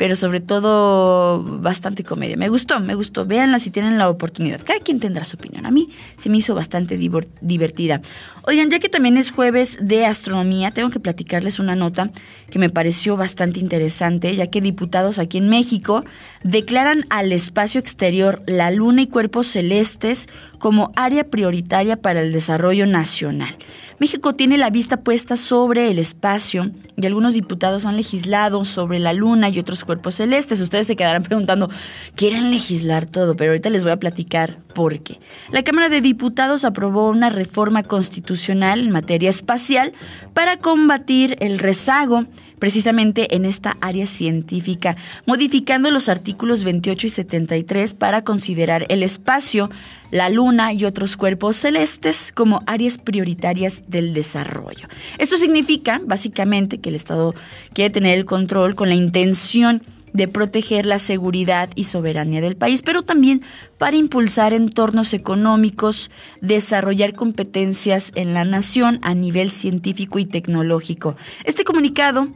pero 0.00 0.16
sobre 0.16 0.40
todo 0.40 1.42
bastante 1.60 2.04
comedia. 2.04 2.34
Me 2.34 2.48
gustó, 2.48 2.80
me 2.80 2.94
gustó. 2.94 3.26
Véanla 3.26 3.58
si 3.58 3.68
tienen 3.68 3.98
la 3.98 4.08
oportunidad. 4.08 4.62
Cada 4.64 4.80
quien 4.80 4.98
tendrá 4.98 5.26
su 5.26 5.36
opinión. 5.36 5.66
A 5.66 5.70
mí 5.70 5.90
se 6.16 6.30
me 6.30 6.38
hizo 6.38 6.54
bastante 6.54 6.96
divertida. 6.96 8.00
Oigan, 8.44 8.70
ya 8.70 8.78
que 8.78 8.88
también 8.88 9.18
es 9.18 9.30
jueves 9.30 9.76
de 9.78 10.06
astronomía, 10.06 10.70
tengo 10.70 10.88
que 10.88 11.00
platicarles 11.00 11.58
una 11.58 11.76
nota 11.76 12.10
que 12.50 12.58
me 12.58 12.70
pareció 12.70 13.18
bastante 13.18 13.60
interesante, 13.60 14.34
ya 14.34 14.46
que 14.46 14.62
diputados 14.62 15.18
aquí 15.18 15.36
en 15.36 15.50
México 15.50 16.02
declaran 16.44 17.04
al 17.10 17.30
espacio 17.30 17.78
exterior 17.78 18.42
la 18.46 18.70
luna 18.70 19.02
y 19.02 19.06
cuerpos 19.06 19.48
celestes 19.48 20.30
como 20.60 20.92
área 20.94 21.24
prioritaria 21.24 21.96
para 21.96 22.20
el 22.20 22.32
desarrollo 22.32 22.86
nacional. 22.86 23.56
México 23.98 24.34
tiene 24.34 24.56
la 24.56 24.70
vista 24.70 24.98
puesta 24.98 25.36
sobre 25.36 25.90
el 25.90 25.98
espacio 25.98 26.70
y 26.96 27.04
algunos 27.04 27.34
diputados 27.34 27.84
han 27.84 27.96
legislado 27.96 28.64
sobre 28.64 28.98
la 28.98 29.12
luna 29.12 29.48
y 29.48 29.58
otros 29.58 29.84
cuerpos 29.84 30.14
celestes. 30.14 30.60
Ustedes 30.60 30.86
se 30.86 30.96
quedarán 30.96 31.22
preguntando, 31.22 31.68
¿quieren 32.14 32.50
legislar 32.50 33.06
todo? 33.06 33.36
Pero 33.36 33.50
ahorita 33.50 33.68
les 33.68 33.82
voy 33.82 33.92
a 33.92 33.98
platicar 33.98 34.58
por 34.74 35.00
qué. 35.00 35.18
La 35.50 35.62
Cámara 35.62 35.88
de 35.88 36.00
Diputados 36.00 36.64
aprobó 36.64 37.10
una 37.10 37.28
reforma 37.28 37.82
constitucional 37.82 38.80
en 38.80 38.90
materia 38.90 39.28
espacial 39.28 39.92
para 40.32 40.58
combatir 40.58 41.36
el 41.40 41.58
rezago 41.58 42.24
precisamente 42.60 43.34
en 43.34 43.44
esta 43.44 43.76
área 43.80 44.06
científica, 44.06 44.96
modificando 45.26 45.90
los 45.90 46.08
artículos 46.08 46.62
28 46.62 47.08
y 47.08 47.10
73 47.10 47.94
para 47.94 48.22
considerar 48.22 48.86
el 48.88 49.02
espacio, 49.02 49.70
la 50.12 50.28
luna 50.28 50.72
y 50.72 50.84
otros 50.84 51.16
cuerpos 51.16 51.56
celestes 51.56 52.30
como 52.32 52.62
áreas 52.66 52.98
prioritarias 52.98 53.82
del 53.88 54.14
desarrollo. 54.14 54.86
Esto 55.18 55.36
significa, 55.36 56.00
básicamente, 56.04 56.78
que 56.78 56.90
el 56.90 56.94
Estado 56.94 57.34
quiere 57.72 57.90
tener 57.90 58.16
el 58.16 58.26
control 58.26 58.76
con 58.76 58.88
la 58.88 58.94
intención 58.94 59.82
de 60.12 60.28
proteger 60.28 60.86
la 60.86 60.98
seguridad 60.98 61.70
y 61.74 61.84
soberanía 61.84 62.40
del 62.40 62.56
país, 62.56 62.82
pero 62.82 63.02
también 63.02 63.42
para 63.78 63.96
impulsar 63.96 64.52
entornos 64.52 65.14
económicos, 65.14 66.10
desarrollar 66.40 67.14
competencias 67.14 68.12
en 68.14 68.34
la 68.34 68.44
nación 68.44 68.98
a 69.02 69.14
nivel 69.14 69.50
científico 69.50 70.18
y 70.18 70.26
tecnológico. 70.26 71.16
Este 71.44 71.64
comunicado 71.64 72.28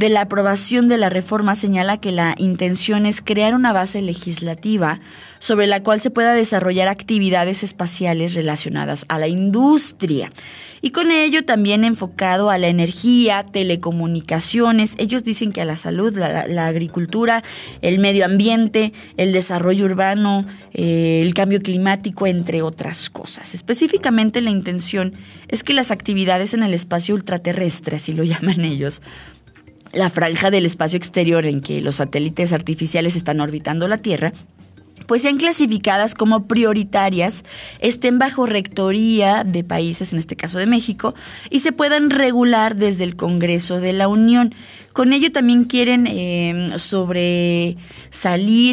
de 0.00 0.08
la 0.08 0.22
aprobación 0.22 0.88
de 0.88 0.96
la 0.96 1.10
reforma 1.10 1.54
señala 1.54 2.00
que 2.00 2.10
la 2.10 2.34
intención 2.38 3.04
es 3.04 3.20
crear 3.20 3.54
una 3.54 3.74
base 3.74 4.00
legislativa 4.00 4.98
sobre 5.40 5.66
la 5.66 5.82
cual 5.82 6.00
se 6.00 6.10
pueda 6.10 6.32
desarrollar 6.32 6.88
actividades 6.88 7.62
espaciales 7.62 8.32
relacionadas 8.32 9.04
a 9.08 9.18
la 9.18 9.28
industria 9.28 10.32
y 10.80 10.92
con 10.92 11.10
ello 11.10 11.44
también 11.44 11.84
enfocado 11.84 12.48
a 12.48 12.56
la 12.56 12.68
energía, 12.68 13.44
telecomunicaciones. 13.52 14.94
Ellos 14.96 15.22
dicen 15.22 15.52
que 15.52 15.60
a 15.60 15.66
la 15.66 15.76
salud, 15.76 16.16
la, 16.16 16.66
agricultura, 16.66 17.42
el 17.82 17.98
medio 17.98 18.24
ambiente, 18.24 18.94
el 19.18 19.32
desarrollo 19.32 19.84
urbano, 19.84 20.46
eh, 20.72 21.20
el 21.22 21.34
cambio 21.34 21.60
climático, 21.60 22.26
entre 22.26 22.62
otras 22.62 23.10
cosas. 23.10 23.54
Específicamente 23.54 24.40
la 24.40 24.50
intención 24.50 25.12
es 25.48 25.62
que 25.62 25.74
las 25.74 25.90
actividades 25.90 26.54
en 26.54 26.62
el 26.62 26.72
espacio 26.72 27.14
ultraterrestre, 27.14 27.96
así 27.96 28.14
lo 28.14 28.24
llaman 28.30 28.64
ellos, 28.64 29.02
la 29.92 30.10
franja 30.10 30.50
del 30.50 30.66
espacio 30.66 30.96
exterior 30.96 31.46
en 31.46 31.60
que 31.60 31.80
los 31.80 31.96
satélites 31.96 32.52
artificiales 32.52 33.16
están 33.16 33.40
orbitando 33.40 33.88
la 33.88 33.98
Tierra, 33.98 34.32
pues 35.06 35.22
sean 35.22 35.38
clasificadas 35.38 36.14
como 36.14 36.46
prioritarias, 36.46 37.42
estén 37.80 38.18
bajo 38.20 38.46
rectoría 38.46 39.42
de 39.42 39.64
países, 39.64 40.12
en 40.12 40.20
este 40.20 40.36
caso 40.36 40.58
de 40.58 40.66
México, 40.66 41.14
y 41.48 41.58
se 41.60 41.72
puedan 41.72 42.10
regular 42.10 42.76
desde 42.76 43.02
el 43.04 43.16
Congreso 43.16 43.80
de 43.80 43.92
la 43.92 44.06
Unión. 44.06 44.54
Con 44.92 45.12
ello 45.12 45.32
también 45.32 45.64
quieren 45.64 46.06
eh, 46.06 46.68
sobresalir, 46.76 47.76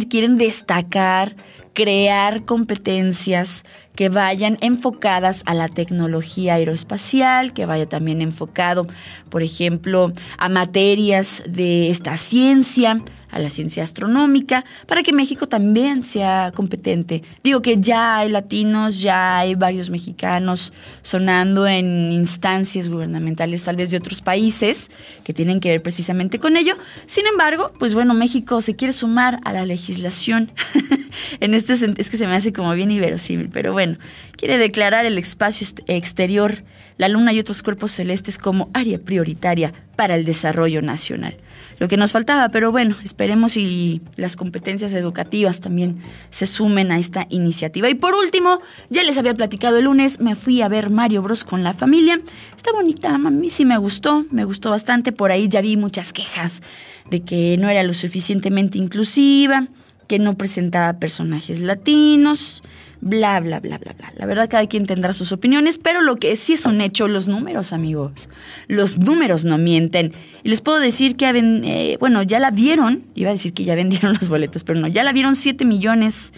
quieren 0.09 0.37
destacar 0.37 1.35
crear 1.77 2.43
competencias 2.43 3.63
que 3.93 4.09
vayan 4.09 4.57
enfocadas 4.61 5.43
a 5.45 5.53
la 5.53 5.67
tecnología 5.67 6.55
aeroespacial, 6.55 7.53
que 7.53 7.67
vaya 7.67 7.87
también 7.87 8.23
enfocado, 8.23 8.87
por 9.29 9.43
ejemplo, 9.43 10.11
a 10.39 10.49
materias 10.49 11.43
de 11.47 11.91
esta 11.91 12.17
ciencia, 12.17 13.03
a 13.29 13.39
la 13.39 13.49
ciencia 13.49 13.83
astronómica, 13.83 14.65
para 14.87 15.03
que 15.03 15.13
México 15.13 15.47
también 15.47 16.03
sea 16.03 16.51
competente. 16.55 17.23
Digo 17.43 17.61
que 17.61 17.77
ya 17.77 18.17
hay 18.17 18.29
latinos, 18.29 19.01
ya 19.01 19.39
hay 19.39 19.55
varios 19.55 19.89
mexicanos 19.89 20.73
sonando 21.01 21.67
en 21.67 22.11
instancias 22.11 22.89
gubernamentales 22.89 23.63
tal 23.63 23.75
vez 23.75 23.91
de 23.91 23.97
otros 23.97 24.21
países 24.21 24.89
que 25.23 25.33
tienen 25.33 25.59
que 25.59 25.69
ver 25.69 25.81
precisamente 25.81 26.39
con 26.39 26.57
ello. 26.57 26.75
Sin 27.05 27.25
embargo, 27.27 27.71
pues 27.79 27.93
bueno, 27.93 28.13
México 28.13 28.61
se 28.61 28.75
quiere 28.75 28.93
sumar 28.93 29.39
a 29.43 29.53
la 29.53 29.65
legislación 29.65 30.51
en 31.39 31.53
este 31.53 31.75
sentido, 31.75 32.01
es 32.01 32.09
que 32.09 32.17
se 32.17 32.27
me 32.27 32.35
hace 32.35 32.53
como 32.53 32.73
bien 32.73 32.91
inverosímil, 32.91 33.49
pero 33.49 33.73
bueno, 33.73 33.97
quiere 34.35 34.57
declarar 34.57 35.05
el 35.05 35.17
espacio 35.17 35.67
exterior, 35.87 36.63
la 36.97 37.09
luna 37.09 37.33
y 37.33 37.39
otros 37.39 37.63
cuerpos 37.63 37.91
celestes 37.91 38.37
como 38.37 38.69
área 38.73 38.99
prioritaria 38.99 39.73
para 39.95 40.15
el 40.15 40.25
desarrollo 40.25 40.81
nacional 40.81 41.37
lo 41.79 41.87
que 41.87 41.97
nos 41.97 42.11
faltaba, 42.11 42.49
pero 42.49 42.71
bueno, 42.71 42.95
esperemos 43.03 43.55
y 43.55 44.01
las 44.15 44.35
competencias 44.35 44.93
educativas 44.93 45.61
también 45.61 45.97
se 46.29 46.47
sumen 46.47 46.91
a 46.91 46.97
esta 46.97 47.27
iniciativa. 47.29 47.89
Y 47.89 47.95
por 47.95 48.15
último, 48.15 48.61
ya 48.89 49.03
les 49.03 49.17
había 49.17 49.35
platicado 49.35 49.77
el 49.77 49.85
lunes, 49.85 50.19
me 50.19 50.35
fui 50.35 50.61
a 50.61 50.69
ver 50.69 50.89
Mario 50.89 51.21
Bros 51.21 51.43
con 51.43 51.63
la 51.63 51.73
familia. 51.73 52.19
Está 52.55 52.71
bonita, 52.71 53.13
a 53.13 53.17
mí 53.17 53.49
sí 53.49 53.63
me 53.63 53.77
gustó, 53.77 54.25
me 54.31 54.43
gustó 54.43 54.71
bastante, 54.71 55.11
por 55.11 55.31
ahí 55.31 55.49
ya 55.49 55.61
vi 55.61 55.77
muchas 55.77 56.13
quejas 56.13 56.61
de 57.09 57.21
que 57.21 57.57
no 57.59 57.69
era 57.69 57.83
lo 57.83 57.93
suficientemente 57.93 58.79
inclusiva, 58.79 59.67
que 60.07 60.19
no 60.19 60.35
presentaba 60.35 60.93
personajes 60.93 61.59
latinos 61.59 62.63
bla, 63.01 63.39
bla, 63.39 63.59
bla, 63.59 63.77
bla, 63.77 63.93
bla. 63.93 64.11
La 64.15 64.25
verdad, 64.25 64.49
cada 64.49 64.65
quien 64.67 64.85
tendrá 64.85 65.13
sus 65.13 65.31
opiniones, 65.31 65.77
pero 65.77 66.01
lo 66.01 66.17
que 66.17 66.35
sí 66.35 66.53
es 66.53 66.65
un 66.65 66.81
hecho, 66.81 67.07
los 67.07 67.27
números, 67.27 67.73
amigos. 67.73 68.29
Los 68.67 68.97
números 68.97 69.45
no 69.45 69.57
mienten. 69.57 70.13
Y 70.43 70.49
les 70.49 70.61
puedo 70.61 70.79
decir 70.79 71.15
que, 71.15 71.29
eh, 71.29 71.97
bueno, 71.99 72.23
ya 72.23 72.39
la 72.39 72.51
vieron, 72.51 73.03
iba 73.15 73.29
a 73.29 73.33
decir 73.33 73.53
que 73.53 73.63
ya 73.63 73.75
vendieron 73.75 74.13
los 74.19 74.29
boletos, 74.29 74.63
pero 74.63 74.79
no, 74.79 74.87
ya 74.87 75.03
la 75.03 75.13
vieron 75.13 75.35
7 75.35 75.65
millones. 75.65 76.33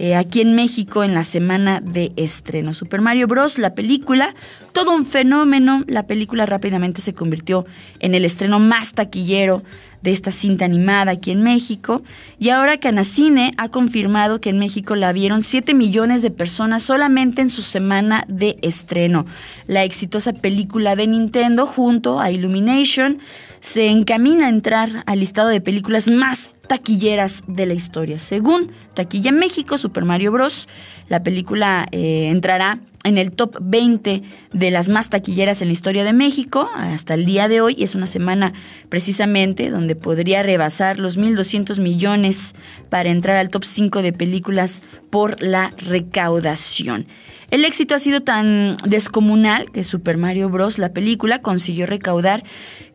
Eh, 0.00 0.16
aquí 0.16 0.40
en 0.40 0.56
México 0.56 1.04
en 1.04 1.14
la 1.14 1.22
semana 1.22 1.80
de 1.80 2.12
estreno. 2.16 2.74
Super 2.74 3.00
Mario 3.00 3.28
Bros., 3.28 3.58
la 3.58 3.76
película, 3.76 4.34
todo 4.72 4.92
un 4.92 5.06
fenómeno. 5.06 5.84
La 5.86 6.08
película 6.08 6.46
rápidamente 6.46 7.00
se 7.00 7.14
convirtió 7.14 7.64
en 8.00 8.16
el 8.16 8.24
estreno 8.24 8.58
más 8.58 8.94
taquillero 8.94 9.62
de 10.04 10.12
esta 10.12 10.30
cinta 10.30 10.66
animada 10.66 11.12
aquí 11.12 11.30
en 11.30 11.42
México. 11.42 12.02
Y 12.38 12.50
ahora 12.50 12.78
Canacine 12.78 13.52
ha 13.56 13.70
confirmado 13.70 14.38
que 14.38 14.50
en 14.50 14.58
México 14.58 14.94
la 14.96 15.12
vieron 15.14 15.42
7 15.42 15.72
millones 15.72 16.20
de 16.20 16.30
personas 16.30 16.82
solamente 16.82 17.40
en 17.40 17.48
su 17.48 17.62
semana 17.62 18.24
de 18.28 18.58
estreno. 18.60 19.24
La 19.66 19.82
exitosa 19.82 20.34
película 20.34 20.94
de 20.94 21.06
Nintendo 21.06 21.64
junto 21.66 22.20
a 22.20 22.30
Illumination 22.30 23.18
se 23.60 23.88
encamina 23.88 24.44
a 24.46 24.50
entrar 24.50 25.02
al 25.06 25.20
listado 25.20 25.48
de 25.48 25.62
películas 25.62 26.08
más 26.08 26.54
taquilleras 26.66 27.42
de 27.46 27.66
la 27.66 27.74
historia. 27.74 28.18
Según 28.18 28.72
Taquilla 28.94 29.32
México, 29.32 29.78
Super 29.78 30.04
Mario 30.04 30.32
Bros., 30.32 30.68
la 31.08 31.22
película 31.22 31.86
eh, 31.90 32.28
entrará 32.30 32.80
en 33.04 33.18
el 33.18 33.32
top 33.32 33.58
20 33.60 34.22
de 34.52 34.70
las 34.70 34.88
más 34.88 35.10
taquilleras 35.10 35.60
en 35.60 35.68
la 35.68 35.72
historia 35.72 36.04
de 36.04 36.12
México 36.12 36.70
hasta 36.74 37.14
el 37.14 37.26
día 37.26 37.48
de 37.48 37.60
hoy. 37.60 37.76
Es 37.78 37.94
una 37.94 38.06
semana 38.06 38.54
precisamente 38.88 39.70
donde 39.70 39.94
podría 39.94 40.42
rebasar 40.42 40.98
los 40.98 41.18
1.200 41.18 41.80
millones 41.80 42.54
para 42.88 43.10
entrar 43.10 43.36
al 43.36 43.50
top 43.50 43.64
5 43.64 44.00
de 44.00 44.12
películas 44.12 44.80
por 45.10 45.40
la 45.42 45.74
recaudación. 45.76 47.06
El 47.50 47.64
éxito 47.64 47.94
ha 47.94 47.98
sido 47.98 48.22
tan 48.22 48.76
descomunal 48.84 49.70
que 49.70 49.84
Super 49.84 50.16
Mario 50.16 50.48
Bros., 50.48 50.78
la 50.78 50.92
película, 50.92 51.40
consiguió 51.40 51.86
recaudar 51.86 52.42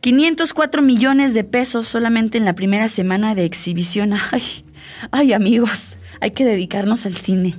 504 0.01 0.81
millones 0.81 1.33
de 1.33 1.43
pesos 1.43 1.87
solamente 1.87 2.37
en 2.37 2.45
la 2.45 2.55
primera 2.55 2.87
semana 2.87 3.35
de 3.35 3.45
exhibición. 3.59 4.13
Ay, 4.31 4.63
ay 5.11 5.33
amigos, 5.33 5.97
hay 6.21 6.31
que 6.31 6.45
dedicarnos 6.45 7.05
al 7.05 7.17
cine. 7.17 7.55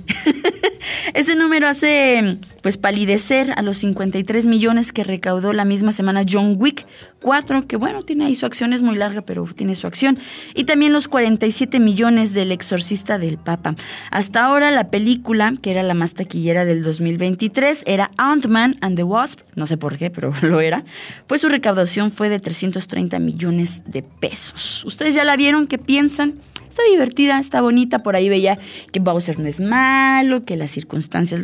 Ese 1.13 1.35
número 1.35 1.67
hace 1.67 2.37
pues 2.61 2.77
palidecer 2.77 3.53
a 3.55 3.61
los 3.61 3.77
53 3.77 4.47
millones 4.47 4.91
que 4.91 5.03
recaudó 5.03 5.53
la 5.53 5.65
misma 5.65 5.91
semana 5.91 6.23
John 6.29 6.55
Wick 6.57 6.85
4, 7.21 7.67
que 7.67 7.75
bueno, 7.75 8.03
tiene 8.03 8.25
ahí 8.25 8.35
su 8.35 8.45
acción, 8.45 8.73
es 8.73 8.81
muy 8.83 8.95
larga, 8.95 9.21
pero 9.21 9.45
tiene 9.55 9.75
su 9.75 9.87
acción, 9.87 10.17
y 10.55 10.63
también 10.63 10.93
los 10.93 11.07
47 11.07 11.79
millones 11.79 12.33
del 12.33 12.51
exorcista 12.51 13.17
del 13.17 13.37
Papa. 13.37 13.75
Hasta 14.09 14.43
ahora 14.43 14.71
la 14.71 14.89
película, 14.89 15.53
que 15.61 15.71
era 15.71 15.83
la 15.83 15.93
más 15.93 16.13
taquillera 16.13 16.65
del 16.65 16.83
2023, 16.83 17.83
era 17.85 18.11
Ant-Man 18.17 18.75
and 18.81 18.95
the 18.95 19.03
Wasp, 19.03 19.41
no 19.55 19.65
sé 19.65 19.77
por 19.77 19.97
qué, 19.97 20.09
pero 20.09 20.33
lo 20.41 20.61
era, 20.61 20.83
pues 21.27 21.41
su 21.41 21.49
recaudación 21.49 22.11
fue 22.11 22.29
de 22.29 22.39
330 22.39 23.19
millones 23.19 23.83
de 23.85 24.03
pesos. 24.03 24.83
¿Ustedes 24.85 25.15
ya 25.15 25.23
la 25.23 25.35
vieron? 25.35 25.67
¿Qué 25.67 25.77
piensan? 25.77 26.35
Está 26.67 26.83
divertida, 26.89 27.37
está 27.39 27.61
bonita, 27.61 27.99
por 27.99 28.15
ahí 28.15 28.29
veía 28.29 28.57
que 28.93 29.01
Bowser 29.01 29.39
no 29.39 29.47
es 29.47 29.59
malo, 29.59 30.45
que 30.45 30.55
las 30.55 30.71
circunstancias... 30.71 31.41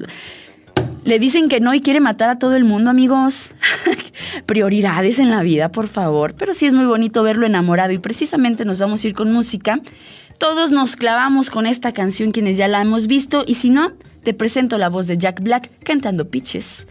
Le 1.08 1.20
dicen 1.20 1.48
que 1.48 1.62
no 1.62 1.74
y 1.74 1.80
quiere 1.80 2.02
matar 2.02 2.28
a 2.28 2.38
todo 2.38 2.58
el 2.58 2.66
mundo, 2.66 2.90
amigos. 2.90 3.54
Prioridades 4.46 5.20
en 5.20 5.30
la 5.30 5.42
vida, 5.42 5.72
por 5.72 5.88
favor. 5.88 6.36
Pero 6.36 6.54
sí 6.54 6.66
es 6.66 6.74
muy 6.74 6.84
bonito 6.84 7.24
verlo 7.24 7.46
enamorado 7.46 7.94
y 7.94 7.98
precisamente 7.98 8.66
nos 8.66 8.82
vamos 8.82 9.02
a 9.02 9.08
ir 9.08 9.14
con 9.14 9.32
música. 9.32 9.80
Todos 10.38 10.72
nos 10.72 10.98
clavamos 10.98 11.50
con 11.50 11.66
esta 11.66 11.94
canción 11.94 12.34
quienes 12.34 12.58
ya 12.58 12.68
la 12.68 12.82
hemos 12.82 13.08
visto 13.08 13.46
y 13.48 13.54
si 13.54 13.70
no, 13.70 13.94
te 14.24 14.34
presento 14.34 14.78
la 14.78 14.90
voz 14.90 15.08
de 15.08 15.18
Jack 15.18 15.42
Black 15.42 15.70
cantando 15.86 16.30
Pitches 16.30 16.86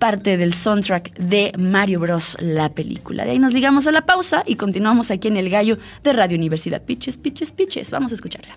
parte 0.00 0.36
del 0.36 0.52
soundtrack 0.52 1.16
de 1.18 1.52
Mario 1.56 2.00
Bros, 2.00 2.36
la 2.40 2.70
película. 2.70 3.24
De 3.24 3.30
ahí 3.32 3.38
nos 3.38 3.52
ligamos 3.52 3.86
a 3.86 3.92
la 3.92 4.04
pausa 4.04 4.42
y 4.46 4.56
continuamos 4.56 5.12
aquí 5.12 5.28
en 5.28 5.36
El 5.36 5.48
Gallo 5.48 5.78
de 6.02 6.12
Radio 6.12 6.36
Universidad. 6.36 6.82
Pitches, 6.82 7.18
pitches, 7.18 7.52
pitches. 7.52 7.92
Vamos 7.92 8.10
a 8.10 8.16
escucharla. 8.16 8.56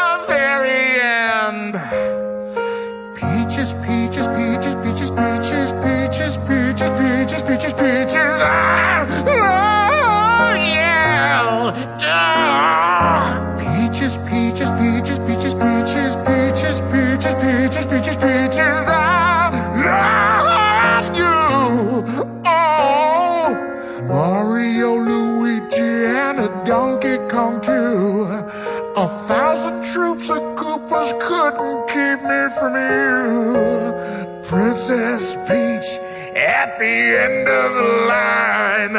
much 31.11 31.21
couldn't 31.21 31.87
keep 31.87 32.21
me 32.23 32.49
from 32.59 32.75
you. 32.75 34.41
Princess 34.43 35.35
Peach 35.47 35.99
at 36.35 36.77
the 36.79 36.95
end 37.25 37.47
of 37.47 37.73
the 37.73 38.05
line. 38.07 38.97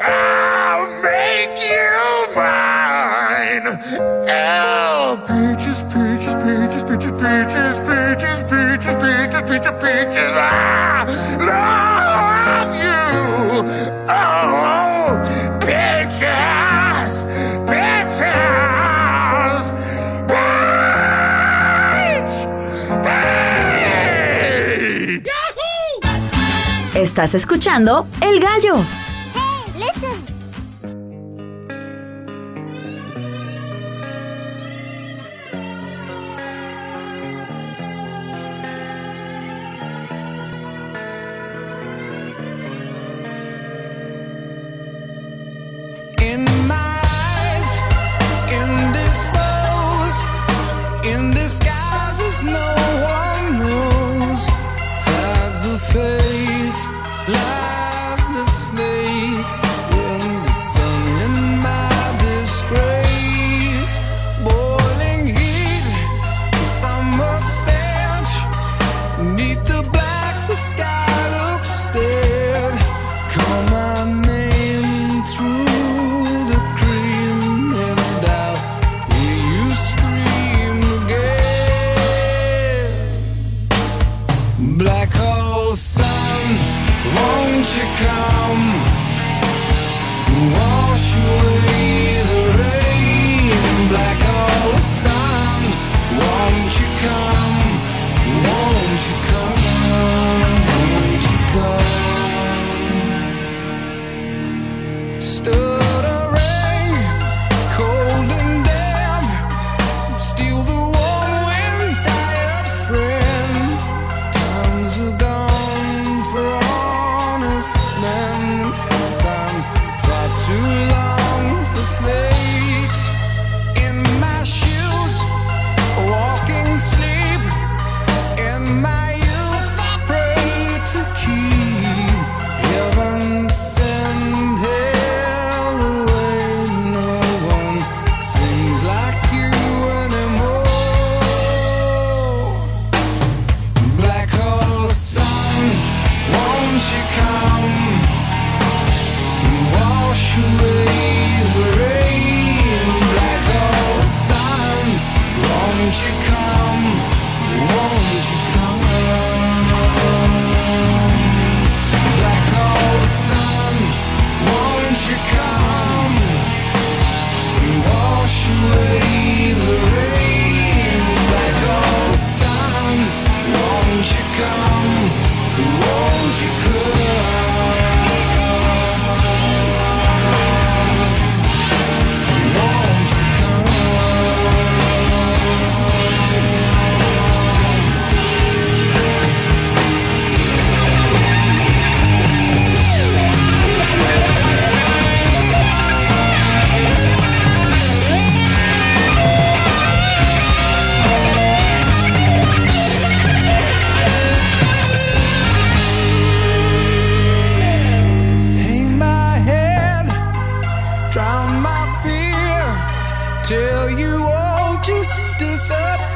I'll 0.00 1.02
make 1.02 1.56
you 1.70 2.34
mine. 2.34 3.66
Oh, 4.28 5.16
peaches, 5.26 5.82
peaches, 5.84 6.34
peaches, 6.44 6.82
peaches, 6.82 7.12
peaches, 7.12 7.80
peaches, 7.80 8.42
peaches, 8.44 8.94
peaches, 9.02 9.42
peaches, 9.48 9.74
peaches. 9.80 10.34
Ah! 10.36 10.83
Estás 27.14 27.36
escuchando 27.36 28.08
El 28.20 28.40
Gallo. 28.40 29.03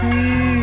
free. 0.01 0.58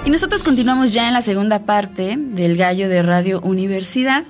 Y 0.05 0.11
nosotros 0.11 0.43
continuamos 0.43 0.93
ya 0.93 1.09
en 1.09 1.15
la 1.15 1.23
segunda 1.23 1.61
parte 1.61 2.17
del 2.17 2.57
Gallo 2.57 2.89
de 2.89 3.03
Radio 3.03 3.41
Universidad 3.41 4.25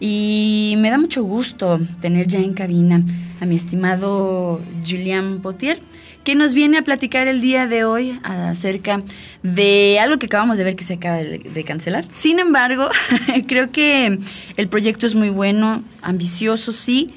y 0.00 0.74
me 0.78 0.90
da 0.90 0.98
mucho 0.98 1.22
gusto 1.22 1.78
tener 2.00 2.26
ya 2.26 2.40
en 2.40 2.54
cabina 2.54 3.02
a 3.40 3.46
mi 3.46 3.56
estimado 3.56 4.60
Julián 4.86 5.40
Potier 5.40 5.78
que 6.24 6.34
nos 6.34 6.54
viene 6.54 6.78
a 6.78 6.82
platicar 6.82 7.28
el 7.28 7.40
día 7.40 7.66
de 7.66 7.84
hoy 7.84 8.18
acerca 8.22 9.02
de 9.42 9.98
algo 10.00 10.18
que 10.18 10.26
acabamos 10.26 10.58
de 10.58 10.64
ver 10.64 10.74
que 10.74 10.84
se 10.84 10.94
acaba 10.94 11.18
de, 11.18 11.64
cancelar. 11.64 12.06
Sin 12.12 12.38
embargo, 12.38 12.88
creo 13.46 13.70
que 13.70 14.18
el 14.56 14.68
proyecto 14.68 15.06
es 15.06 15.14
muy 15.14 15.28
bueno, 15.28 15.84
ambicioso, 16.02 16.72
sí, 16.72 17.10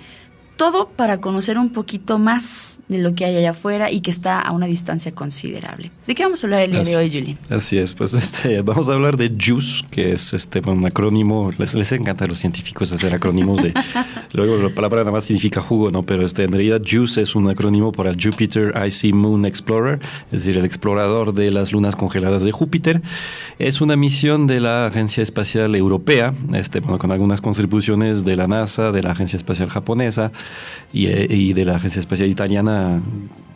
todo 0.58 0.90
para 0.90 1.20
conocer 1.22 1.58
un 1.58 1.70
poquito 1.70 2.18
más 2.20 2.80
de 2.88 2.98
lo 2.98 3.14
que 3.16 3.26
hay 3.26 3.36
allá 3.38 3.52
afuera 3.52 3.92
y 3.92 4.02
que 4.02 4.12
está 4.12 4.42
a 4.42 4.52
una 4.52 4.66
distancia 4.66 5.12
considerable. 5.14 5.92
¿De 6.06 6.16
qué 6.16 6.24
vamos 6.24 6.44
a 6.44 6.48
hablar 6.48 6.64
el 6.64 6.72
día 6.72 6.82
Así- 6.82 6.92
de 6.92 6.98
hoy, 6.98 7.10
Julián? 7.12 7.38
Así 7.50 7.78
es, 7.78 7.94
pues 7.94 8.14
este, 8.14 8.62
vamos 8.64 8.90
a 8.90 8.94
hablar 8.94 9.18
de 9.18 9.30
JUICE, 9.30 9.86
que 9.92 10.12
es 10.14 10.34
este 10.34 10.62
un 10.68 10.86
acrónimo, 10.86 11.52
les, 11.58 11.76
les 11.76 11.92
encanta 11.92 12.26
a 12.26 12.28
los 12.28 12.40
científicos 12.40 12.92
hacer 12.92 13.14
acrónimos 13.14 13.62
de, 13.62 13.74
luego 14.34 14.58
la 14.58 14.74
palabra 14.74 15.02
nada 15.02 15.12
más 15.12 15.26
significa 15.26 15.62
jugo, 15.62 15.92
¿no? 15.92 16.04
Pero 16.04 16.26
este, 16.26 16.44
en 16.44 16.52
realidad 16.52 16.82
JUICE 16.84 17.22
es 17.22 17.36
un 17.36 17.50
acrónimo 17.50 17.92
para 17.92 18.12
Jupiter 18.14 18.74
Icy 18.86 19.14
Moon 19.14 19.46
Explorer, 19.46 20.00
es 20.32 20.40
decir, 20.44 20.58
el 20.58 20.66
explorador 20.66 21.34
de 21.34 21.52
las 21.52 21.72
lunas 21.72 21.96
congeladas 21.96 22.44
de 22.44 22.52
Júpiter. 22.52 23.02
Es 23.60 23.80
una 23.80 23.96
misión 23.96 24.48
de 24.48 24.60
la 24.60 24.88
Agencia 24.88 25.22
Espacial 25.22 25.76
Europea, 25.76 26.34
este, 26.54 26.80
bueno, 26.80 26.98
con 26.98 27.12
algunas 27.12 27.42
contribuciones 27.42 28.26
de 28.26 28.36
la 28.36 28.48
NASA, 28.48 28.92
de 28.92 29.04
la 29.04 29.12
Agencia 29.12 29.38
Espacial 29.38 29.70
Japonesa 29.70 30.32
y, 30.94 31.08
eh, 31.08 31.28
y 31.30 31.54
de 31.54 31.66
la 31.66 31.76
Agencia 31.76 32.00
Espacial 32.00 32.30
Italiana 32.30 33.02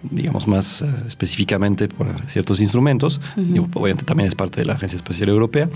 digamos 0.04 0.48
más 0.48 0.82
eh, 0.82 0.88
específicamente 1.08 1.88
por 1.88 2.08
ciertos 2.28 2.60
instrumentos, 2.60 3.20
Ujú. 3.38 3.56
y 3.56 3.60
obviamente 3.60 4.04
también 4.04 4.28
es 4.28 4.36
parte 4.36 4.62
de 4.62 4.66
la 4.66 4.74
Agencia 4.74 4.98
Espacial 4.98 5.30
Europea, 5.30 5.70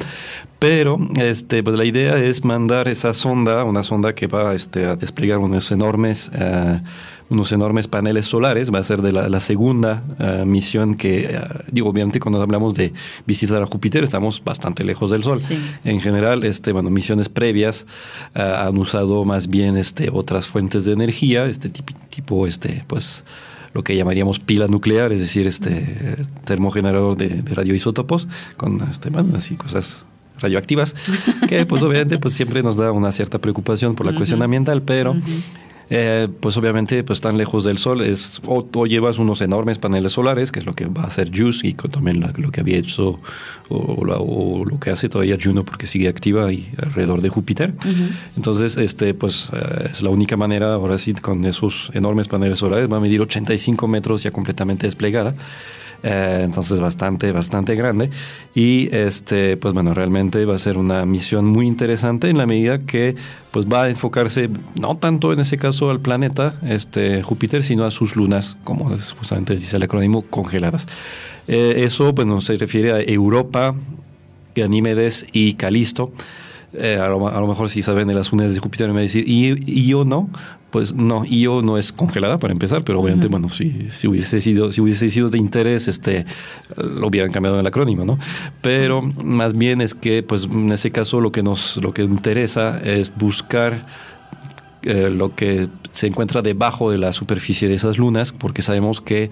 pero 0.60 0.98
este, 1.20 1.62
pues 1.64 1.76
la 1.76 1.86
idea 1.86 2.18
es 2.18 2.44
mandar 2.44 2.88
esa 2.88 3.14
sonda, 3.14 3.64
una 3.64 3.84
sonda 3.84 4.16
que 4.16 4.28
va 4.28 4.56
este, 4.56 4.86
a 4.86 4.96
desplegar 4.96 5.38
unos 5.38 5.72
enormes, 5.72 6.32
eh, 6.34 6.82
unos 7.30 7.52
enormes 7.52 7.88
paneles 7.88 8.26
solares, 8.26 8.74
va 8.74 8.80
a 8.80 8.84
ser 8.84 9.02
de 9.02 9.12
la, 9.12 9.30
la 9.30 9.40
segunda 9.40 10.04
eh, 10.20 10.44
misión 10.46 10.96
que, 10.96 11.26
eh, 11.32 11.40
digo, 11.72 11.90
obviamente 11.90 12.20
cuando 12.20 12.42
hablamos 12.42 12.76
de 12.76 12.94
visitar 13.26 13.62
a 13.62 13.66
Júpiter 13.66 14.04
estamos 14.04 14.44
bastante 14.44 14.84
lejos 14.84 15.12
del 15.12 15.24
Sol. 15.24 15.40
En 15.84 16.02
general, 16.02 16.44
este, 16.44 16.72
bueno, 16.72 16.90
misiones 16.90 17.30
previas 17.30 17.88
eh, 18.36 18.42
han 18.42 18.78
usado 18.78 19.26
más 19.26 19.48
bien 19.48 19.78
este, 19.78 20.10
otras 20.12 20.48
fuentes 20.48 20.86
de 20.86 20.94
energía, 20.94 21.46
este 21.46 21.70
tipo, 21.70 21.94
tipo 22.10 22.48
este, 22.48 22.84
pues 22.88 23.26
lo 23.74 23.84
que 23.84 23.96
llamaríamos 23.96 24.40
pila 24.40 24.68
nuclear, 24.68 25.12
es 25.12 25.20
decir, 25.20 25.48
este 25.48 26.18
termogenerador 26.46 27.18
de, 27.18 27.28
de 27.28 27.54
radioisótopos 27.56 28.28
con 28.56 28.82
este, 28.90 29.10
bueno, 29.10 29.36
así 29.38 29.56
cosas 29.56 30.06
radioactivas, 30.40 30.94
que 31.48 31.66
pues 31.66 31.82
obviamente 31.82 32.20
pues 32.20 32.34
siempre 32.34 32.62
nos 32.62 32.78
da 32.78 32.92
una 32.92 33.12
cierta 33.12 33.40
preocupación 33.40 33.96
por 33.96 34.06
la 34.06 34.16
cuestión 34.16 34.42
ambiental, 34.44 34.82
pero 34.82 35.16
eh, 35.90 36.28
pues 36.40 36.58
obviamente 36.58 37.04
pues 37.04 37.22
tan 37.22 37.38
lejos 37.38 37.64
del 37.64 37.78
sol 37.78 38.02
es 38.02 38.42
o, 38.46 38.66
o 38.74 38.86
llevas 38.88 39.18
unos 39.20 39.42
enormes 39.42 39.78
paneles 39.80 40.14
solares 40.14 40.52
que 40.52 40.60
es 40.60 40.66
lo 40.66 40.74
que 40.74 40.86
va 40.88 41.04
a 41.04 41.08
hacer 41.08 41.30
JUICE 41.32 41.68
y 41.68 41.74
también 41.74 42.20
la- 42.20 42.34
lo 42.38 42.52
que 42.52 42.62
había 42.62 42.78
hecho 42.78 43.20
o 43.70 44.66
lo 44.66 44.80
que 44.80 44.90
hace 44.92 45.10
todavía 45.10 45.38
Juno 45.42 45.64
porque 45.64 45.88
sigue 45.88 46.08
activa 46.08 46.52
y 46.54 46.70
alrededor 46.82 47.22
de 47.22 47.30
Júpiter. 47.30 47.74
Entonces 48.36 48.78
este 48.78 49.14
pues 49.14 49.50
eh, 49.54 49.90
es 49.92 50.02
la 50.02 50.10
única 50.10 50.38
manera 50.38 50.74
ahora 50.74 50.98
sí 50.98 51.14
con 51.14 51.44
esos 51.46 51.92
enormes 51.94 52.28
paneles 52.28 52.60
solares 52.60 52.92
va 52.92 52.98
a 52.98 53.00
medir 53.00 53.22
85 53.22 53.88
metros 53.88 54.24
ya 54.24 54.32
completamente 54.32 54.88
desplegada 54.88 55.36
eh, 56.08 56.42
entonces 56.44 56.80
bastante, 56.80 57.32
bastante 57.32 57.76
grande. 57.76 58.12
Y 58.54 58.94
este, 58.96 59.58
pues 59.58 59.74
bueno, 59.74 59.96
realmente 59.96 60.46
va 60.46 60.54
a 60.54 60.60
ser 60.60 60.78
una 60.78 61.04
misión 61.08 61.46
muy 61.46 61.66
interesante 61.66 62.30
en 62.30 62.38
la 62.38 62.46
medida 62.46 62.84
que 62.84 63.16
pues 63.50 63.66
va 63.66 63.84
a 63.84 63.90
enfocarse 63.90 64.52
no 64.80 64.98
tanto 64.98 65.34
en 65.34 65.40
ese 65.40 65.58
caso 65.58 65.90
al 65.90 66.00
planeta, 66.00 66.54
este, 66.64 67.24
Júpiter, 67.24 67.64
sino 67.64 67.86
a 67.86 67.92
sus 67.92 68.16
lunas, 68.16 68.56
como 68.64 68.94
es 68.94 69.14
justamente 69.14 69.56
dice 69.56 69.78
el 69.78 69.84
acrónimo, 69.84 70.22
congeladas. 70.22 70.86
Eh, 71.48 71.74
eso, 71.78 72.14
bueno, 72.14 72.40
se 72.40 72.56
refiere 72.58 72.92
a 72.92 73.02
Europa, 73.02 73.74
Ganímedes 74.54 75.26
y 75.32 75.56
Calisto. 75.56 76.12
Eh, 76.74 77.00
a, 77.02 77.08
lo, 77.08 77.28
a 77.28 77.40
lo 77.40 77.48
mejor 77.48 77.70
si 77.70 77.82
saben 77.82 78.08
de 78.08 78.14
las 78.14 78.32
lunas 78.32 78.54
de 78.54 78.60
Júpiter 78.60 78.90
me 78.90 78.94
va 78.94 79.00
a 79.00 79.04
decir, 79.04 79.24
¿y 79.28 79.90
Io 79.90 80.06
no? 80.06 80.30
Pues 80.76 80.94
no, 80.94 81.24
Io 81.24 81.62
no 81.62 81.78
es 81.78 81.94
congelada 81.94 82.38
para 82.38 82.52
empezar, 82.52 82.84
pero 82.84 83.00
obviamente, 83.00 83.30
bueno, 83.30 83.48
si, 83.48 83.88
si, 83.92 84.10
hubiese 84.10 84.42
sido, 84.42 84.74
si 84.74 84.82
hubiese 84.82 85.08
sido 85.08 85.30
de 85.30 85.38
interés, 85.38 85.88
este, 85.88 86.26
lo 86.76 87.08
hubieran 87.08 87.32
cambiado 87.32 87.56
en 87.56 87.62
el 87.62 87.68
acrónimo, 87.68 88.04
¿no? 88.04 88.20
Pero 88.60 89.02
más 89.02 89.54
bien 89.54 89.80
es 89.80 89.96
que, 89.96 90.22
pues 90.22 90.48
en 90.52 90.74
ese 90.74 90.92
caso 90.92 91.22
lo 91.22 91.32
que 91.32 91.44
nos, 91.44 91.78
lo 91.78 91.94
que 91.94 92.02
interesa 92.02 92.78
es 92.84 93.16
buscar 93.16 93.86
eh, 94.82 95.10
lo 95.10 95.34
que 95.34 95.70
se 95.92 96.08
encuentra 96.08 96.42
debajo 96.42 96.92
de 96.92 96.98
la 96.98 97.14
superficie 97.14 97.70
de 97.70 97.76
esas 97.76 97.98
lunas, 97.98 98.34
porque 98.34 98.62
sabemos 98.62 99.00
que 99.00 99.30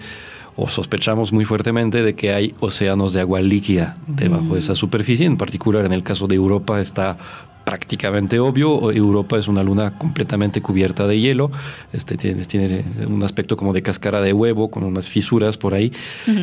o 0.56 0.68
sospechamos 0.68 1.30
muy 1.30 1.44
fuertemente 1.44 2.02
de 2.02 2.14
que 2.14 2.32
hay 2.32 2.54
océanos 2.60 3.12
de 3.12 3.20
agua 3.20 3.42
líquida 3.42 3.98
debajo 4.06 4.54
de 4.54 4.60
esa 4.60 4.74
superficie. 4.74 5.26
En 5.26 5.36
particular, 5.36 5.84
en 5.84 5.92
el 5.92 6.02
caso 6.02 6.26
de 6.26 6.36
Europa 6.36 6.80
está 6.80 7.18
prácticamente 7.64 8.38
obvio. 8.38 8.92
Europa 8.92 9.38
es 9.38 9.48
una 9.48 9.62
luna 9.62 9.98
completamente 9.98 10.60
cubierta 10.60 11.06
de 11.06 11.18
hielo. 11.18 11.50
Este 11.92 12.16
tiene, 12.16 12.44
tiene 12.44 12.84
un 13.06 13.22
aspecto 13.24 13.56
como 13.56 13.72
de 13.72 13.82
cáscara 13.82 14.20
de 14.20 14.32
huevo 14.32 14.70
con 14.70 14.84
unas 14.84 15.08
fisuras 15.08 15.56
por 15.56 15.74
ahí. 15.74 15.92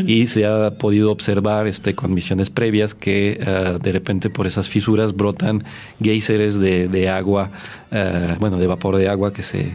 Y 0.06 0.28
se 0.28 0.46
ha 0.46 0.72
podido 0.72 1.12
observar 1.12 1.68
este, 1.68 1.94
con 1.94 2.14
misiones 2.14 2.50
previas 2.50 2.96
que 2.96 3.40
eh, 3.40 3.78
de 3.82 3.92
repente 3.92 4.30
por 4.30 4.48
esas 4.48 4.68
fisuras 4.68 5.16
brotan 5.16 5.64
géiseres 6.02 6.60
de, 6.60 6.88
de 6.88 7.10
agua, 7.10 7.52
eh, 7.92 8.36
bueno, 8.40 8.58
de 8.58 8.68
vapor 8.68 8.98
de 8.98 9.08
agua 9.08 9.32
que 9.32 9.44
se 9.44 9.74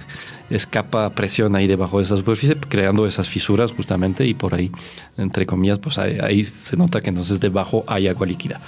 escapa 0.51 1.11
presión 1.11 1.57
ahí 1.57 1.67
debajo 1.67 1.99
de 1.99 2.05
esa 2.05 2.17
superficie, 2.17 2.57
creando 2.57 3.07
esas 3.07 3.29
fisuras 3.29 3.73
justamente 3.73 4.27
y 4.27 4.35
por 4.35 4.55
ahí, 4.55 4.71
entre 5.17 5.47
comillas, 5.47 5.79
pues 5.79 5.99
ahí, 5.99 6.19
ahí 6.23 6.45
se 6.45 6.77
nota 6.77 7.01
que 7.01 7.11
entonces 7.11 7.41
debajo 7.41 7.85
hay 7.87 8.09
agua 8.09 8.27
líquida. 8.27 8.61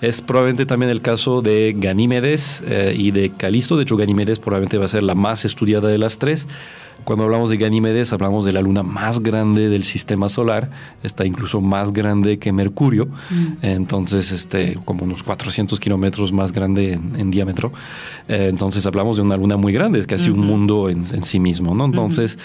Es 0.00 0.20
probablemente 0.20 0.66
también 0.66 0.90
el 0.90 1.00
caso 1.00 1.40
de 1.40 1.74
Ganímedes 1.76 2.62
eh, 2.66 2.94
y 2.96 3.12
de 3.12 3.30
Calisto. 3.30 3.76
De 3.76 3.84
hecho, 3.84 3.96
Ganímedes 3.96 4.38
probablemente 4.38 4.76
va 4.76 4.84
a 4.84 4.88
ser 4.88 5.02
la 5.02 5.14
más 5.14 5.44
estudiada 5.46 5.88
de 5.88 5.96
las 5.96 6.18
tres. 6.18 6.46
Cuando 7.06 7.24
hablamos 7.24 7.50
de 7.50 7.56
Ganímedes, 7.56 8.12
hablamos 8.12 8.44
de 8.44 8.52
la 8.52 8.60
luna 8.60 8.82
más 8.82 9.20
grande 9.20 9.68
del 9.68 9.84
sistema 9.84 10.28
solar. 10.28 10.72
Está 11.04 11.24
incluso 11.24 11.60
más 11.60 11.92
grande 11.92 12.40
que 12.40 12.50
Mercurio. 12.50 13.06
Entonces, 13.62 14.32
este, 14.32 14.76
como 14.84 15.04
unos 15.04 15.22
400 15.22 15.78
kilómetros 15.78 16.32
más 16.32 16.50
grande 16.50 16.94
en, 16.94 17.12
en 17.16 17.30
diámetro. 17.30 17.72
Eh, 18.26 18.48
entonces, 18.50 18.84
hablamos 18.86 19.18
de 19.18 19.22
una 19.22 19.36
luna 19.36 19.56
muy 19.56 19.72
grande. 19.72 20.00
Es 20.00 20.06
casi 20.08 20.30
un 20.30 20.40
mundo 20.40 20.90
en, 20.90 21.04
en 21.14 21.22
sí 21.22 21.38
mismo, 21.38 21.76
¿no? 21.76 21.84
Entonces, 21.84 22.40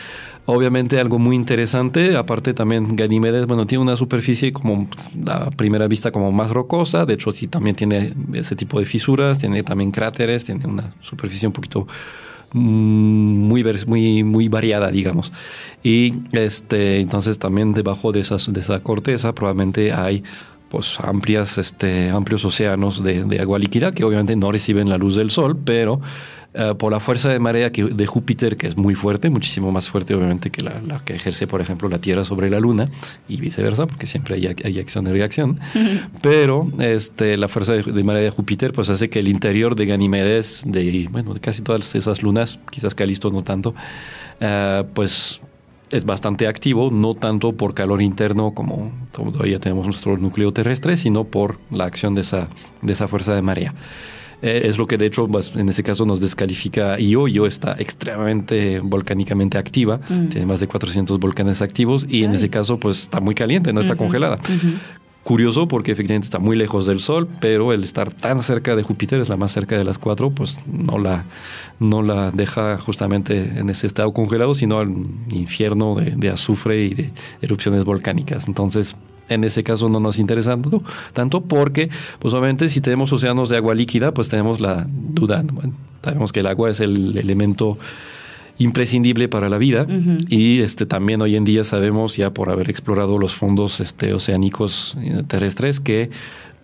obviamente 0.46 1.00
algo 1.00 1.18
muy 1.18 1.36
interesante. 1.36 2.16
Aparte 2.16 2.54
también 2.54 2.96
Ganímedes, 2.96 3.48
bueno, 3.48 3.66
tiene 3.66 3.82
una 3.82 3.96
superficie 3.96 4.54
como 4.54 4.88
a 5.28 5.50
primera 5.50 5.88
vista 5.88 6.12
como 6.12 6.32
más 6.32 6.52
rocosa. 6.52 7.08
De 7.08 7.16
hecho, 7.16 7.32
sí 7.32 7.48
también 7.48 7.76
tiene 7.76 8.14
ese 8.34 8.56
tipo 8.56 8.80
de 8.80 8.86
fisuras. 8.86 9.40
Tiene 9.40 9.64
también 9.64 9.90
cráteres. 9.90 10.46
Tiene 10.46 10.68
una 10.68 10.94
superficie 11.02 11.48
un 11.48 11.54
poquito 11.54 11.88
mm, 11.88 12.31
muy, 12.54 13.64
muy, 13.88 14.24
muy 14.24 14.48
variada, 14.48 14.92
digamos. 14.92 15.32
Y 15.84 16.14
este, 16.34 17.00
entonces 17.00 17.40
también 17.40 17.74
debajo 17.74 18.12
de, 18.12 18.20
esas, 18.20 18.52
de 18.52 18.60
esa 18.60 18.80
corteza 18.82 19.34
probablemente 19.34 19.94
hay 19.94 20.24
pues 20.70 21.00
amplias, 21.02 21.58
este, 21.58 22.10
amplios 22.10 22.46
océanos 22.46 23.04
de, 23.04 23.26
de 23.26 23.40
agua 23.42 23.60
líquida 23.60 23.92
que 23.92 24.06
obviamente 24.06 24.38
no 24.38 24.52
reciben 24.52 24.90
la 24.90 24.98
luz 24.98 25.18
del 25.18 25.30
sol, 25.30 25.58
pero 25.58 26.00
eh, 26.54 26.74
por 26.78 26.92
la 26.92 27.00
fuerza 27.00 27.30
de 27.30 27.40
marea 27.40 27.72
que, 27.72 27.86
de 27.86 28.08
Júpiter, 28.08 28.58
que 28.58 28.68
es 28.68 28.76
muy 28.76 28.94
fuerte, 28.94 29.30
muchísimo 29.30 29.72
más 29.72 29.90
fuerte 29.90 30.14
obviamente 30.14 30.50
que 30.50 30.62
la, 30.62 30.82
la 30.82 31.00
que 31.00 31.16
ejerce, 31.16 31.48
por 31.48 31.62
ejemplo, 31.62 31.88
la 31.88 32.00
Tierra 32.00 32.26
sobre 32.26 32.50
la 32.50 32.60
Luna 32.60 32.90
y 33.30 33.38
viceversa, 33.38 33.88
porque 33.88 34.06
siempre 34.06 34.36
hay, 34.36 34.56
hay 34.64 34.80
acción 34.80 35.08
y 35.08 35.12
reacción. 35.12 35.60
Pero 36.22 36.70
este, 36.80 37.38
la 37.38 37.48
fuerza 37.48 37.74
de, 37.74 37.84
de 37.84 38.04
marea 38.04 38.24
de 38.24 38.30
Júpiter 38.30 38.74
pues 38.74 38.90
hace 38.90 39.10
que 39.10 39.20
el 39.20 39.28
interior 39.28 39.76
de 39.76 39.86
Ganímedes, 39.86 40.64
de, 40.66 41.08
bueno, 41.10 41.34
de 41.34 41.40
casi 41.40 41.62
todas 41.62 41.96
esas 41.96 42.22
lunas, 42.22 42.60
quizás 42.70 42.96
Calisto 42.96 43.32
no 43.32 43.44
tanto, 43.44 43.74
eh, 44.40 44.84
pues 44.94 45.42
es 45.92 46.06
bastante 46.06 46.48
activo, 46.48 46.90
no 46.92 47.16
tanto 47.16 47.54
por 47.54 47.74
calor 47.74 48.02
interno 48.02 48.54
como 48.54 48.92
todavía 49.12 49.60
tenemos 49.60 49.86
nuestro 49.86 50.18
núcleo 50.18 50.52
terrestre, 50.52 50.98
sino 50.98 51.26
por 51.26 51.60
la 51.70 51.86
acción 51.86 52.16
de 52.16 52.22
esa, 52.22 52.50
de 52.82 52.94
esa 52.94 53.08
fuerza 53.08 53.36
de 53.36 53.42
marea. 53.42 53.74
Eh, 54.42 54.64
es 54.66 54.78
lo 54.78 54.88
que 54.88 54.98
de 54.98 55.06
hecho 55.06 55.28
pues, 55.28 55.56
en 55.56 55.70
ese 55.70 55.84
caso 55.84 56.06
nos 56.06 56.20
descalifica 56.20 57.00
Io. 57.00 57.28
Io 57.28 57.46
está 57.46 57.76
extremadamente 57.78 58.80
volcánicamente 58.80 59.58
activa, 59.58 60.00
Mm. 60.10 60.28
tiene 60.30 60.46
más 60.48 60.60
de 60.60 60.68
400 60.68 61.20
volcanes 61.20 61.62
activos 61.62 62.06
y 62.10 62.24
en 62.24 62.32
ese 62.34 62.50
caso 62.50 62.78
pues 62.80 63.02
está 63.04 63.20
muy 63.20 63.36
caliente, 63.36 63.72
no 63.74 63.82
está 63.82 63.96
congelada. 63.96 64.40
Curioso 65.24 65.68
porque 65.68 65.92
efectivamente 65.92 66.26
está 66.26 66.40
muy 66.40 66.58
lejos 66.58 66.88
del 66.88 67.00
Sol, 67.00 67.28
pero 67.40 67.74
el 67.74 67.84
estar 67.84 68.10
tan 68.12 68.42
cerca 68.42 68.76
de 68.76 68.82
Júpiter, 68.82 69.20
es 69.20 69.30
la 69.30 69.38
más 69.38 69.52
cerca 69.52 69.78
de 69.78 69.84
las 69.84 70.00
cuatro, 70.00 70.32
pues 70.32 70.58
no 70.66 70.98
la, 70.98 71.26
no 71.80 72.02
la 72.02 72.32
deja 72.32 72.80
justamente 72.80 73.38
en 73.60 73.70
ese 73.70 73.86
estado 73.86 74.12
congelado, 74.14 74.56
sino 74.56 74.80
al 74.80 74.90
infierno 75.30 75.94
de, 75.94 76.16
de 76.18 76.30
azufre 76.30 76.86
y 76.86 76.94
de 76.96 77.12
erupciones 77.44 77.86
volcánicas. 77.86 78.48
Entonces, 78.48 78.96
en 79.30 79.44
ese 79.44 79.64
caso 79.64 79.88
no 79.90 80.00
nos 80.00 80.20
interesa 80.20 80.52
tanto, 80.52 80.84
tanto 81.14 81.42
porque, 81.42 81.90
pues 82.20 82.34
obviamente 82.34 82.68
si 82.70 82.82
tenemos 82.82 83.14
océanos 83.14 83.50
de 83.50 83.58
agua 83.58 83.74
líquida, 83.76 84.14
pues 84.14 84.28
tenemos 84.30 84.60
la 84.60 84.88
duda. 84.90 85.44
Bueno, 85.52 85.74
sabemos 86.04 86.32
que 86.34 86.42
el 86.42 86.48
agua 86.48 86.70
es 86.70 86.80
el 86.82 87.18
elemento 87.18 87.78
imprescindible 88.58 89.28
para 89.28 89.50
la 89.50 89.58
vida 89.58 89.88
y 90.30 90.60
este 90.60 90.86
también 90.86 91.22
hoy 91.22 91.36
en 91.36 91.44
día 91.44 91.64
sabemos 91.64 92.16
ya 92.18 92.32
por 92.34 92.50
haber 92.50 92.70
explorado 92.70 93.18
los 93.18 93.34
fondos 93.34 93.80
este, 93.80 94.14
oceánicos 94.14 94.98
eh, 95.02 95.24
terrestres 95.28 95.80
que 95.80 96.12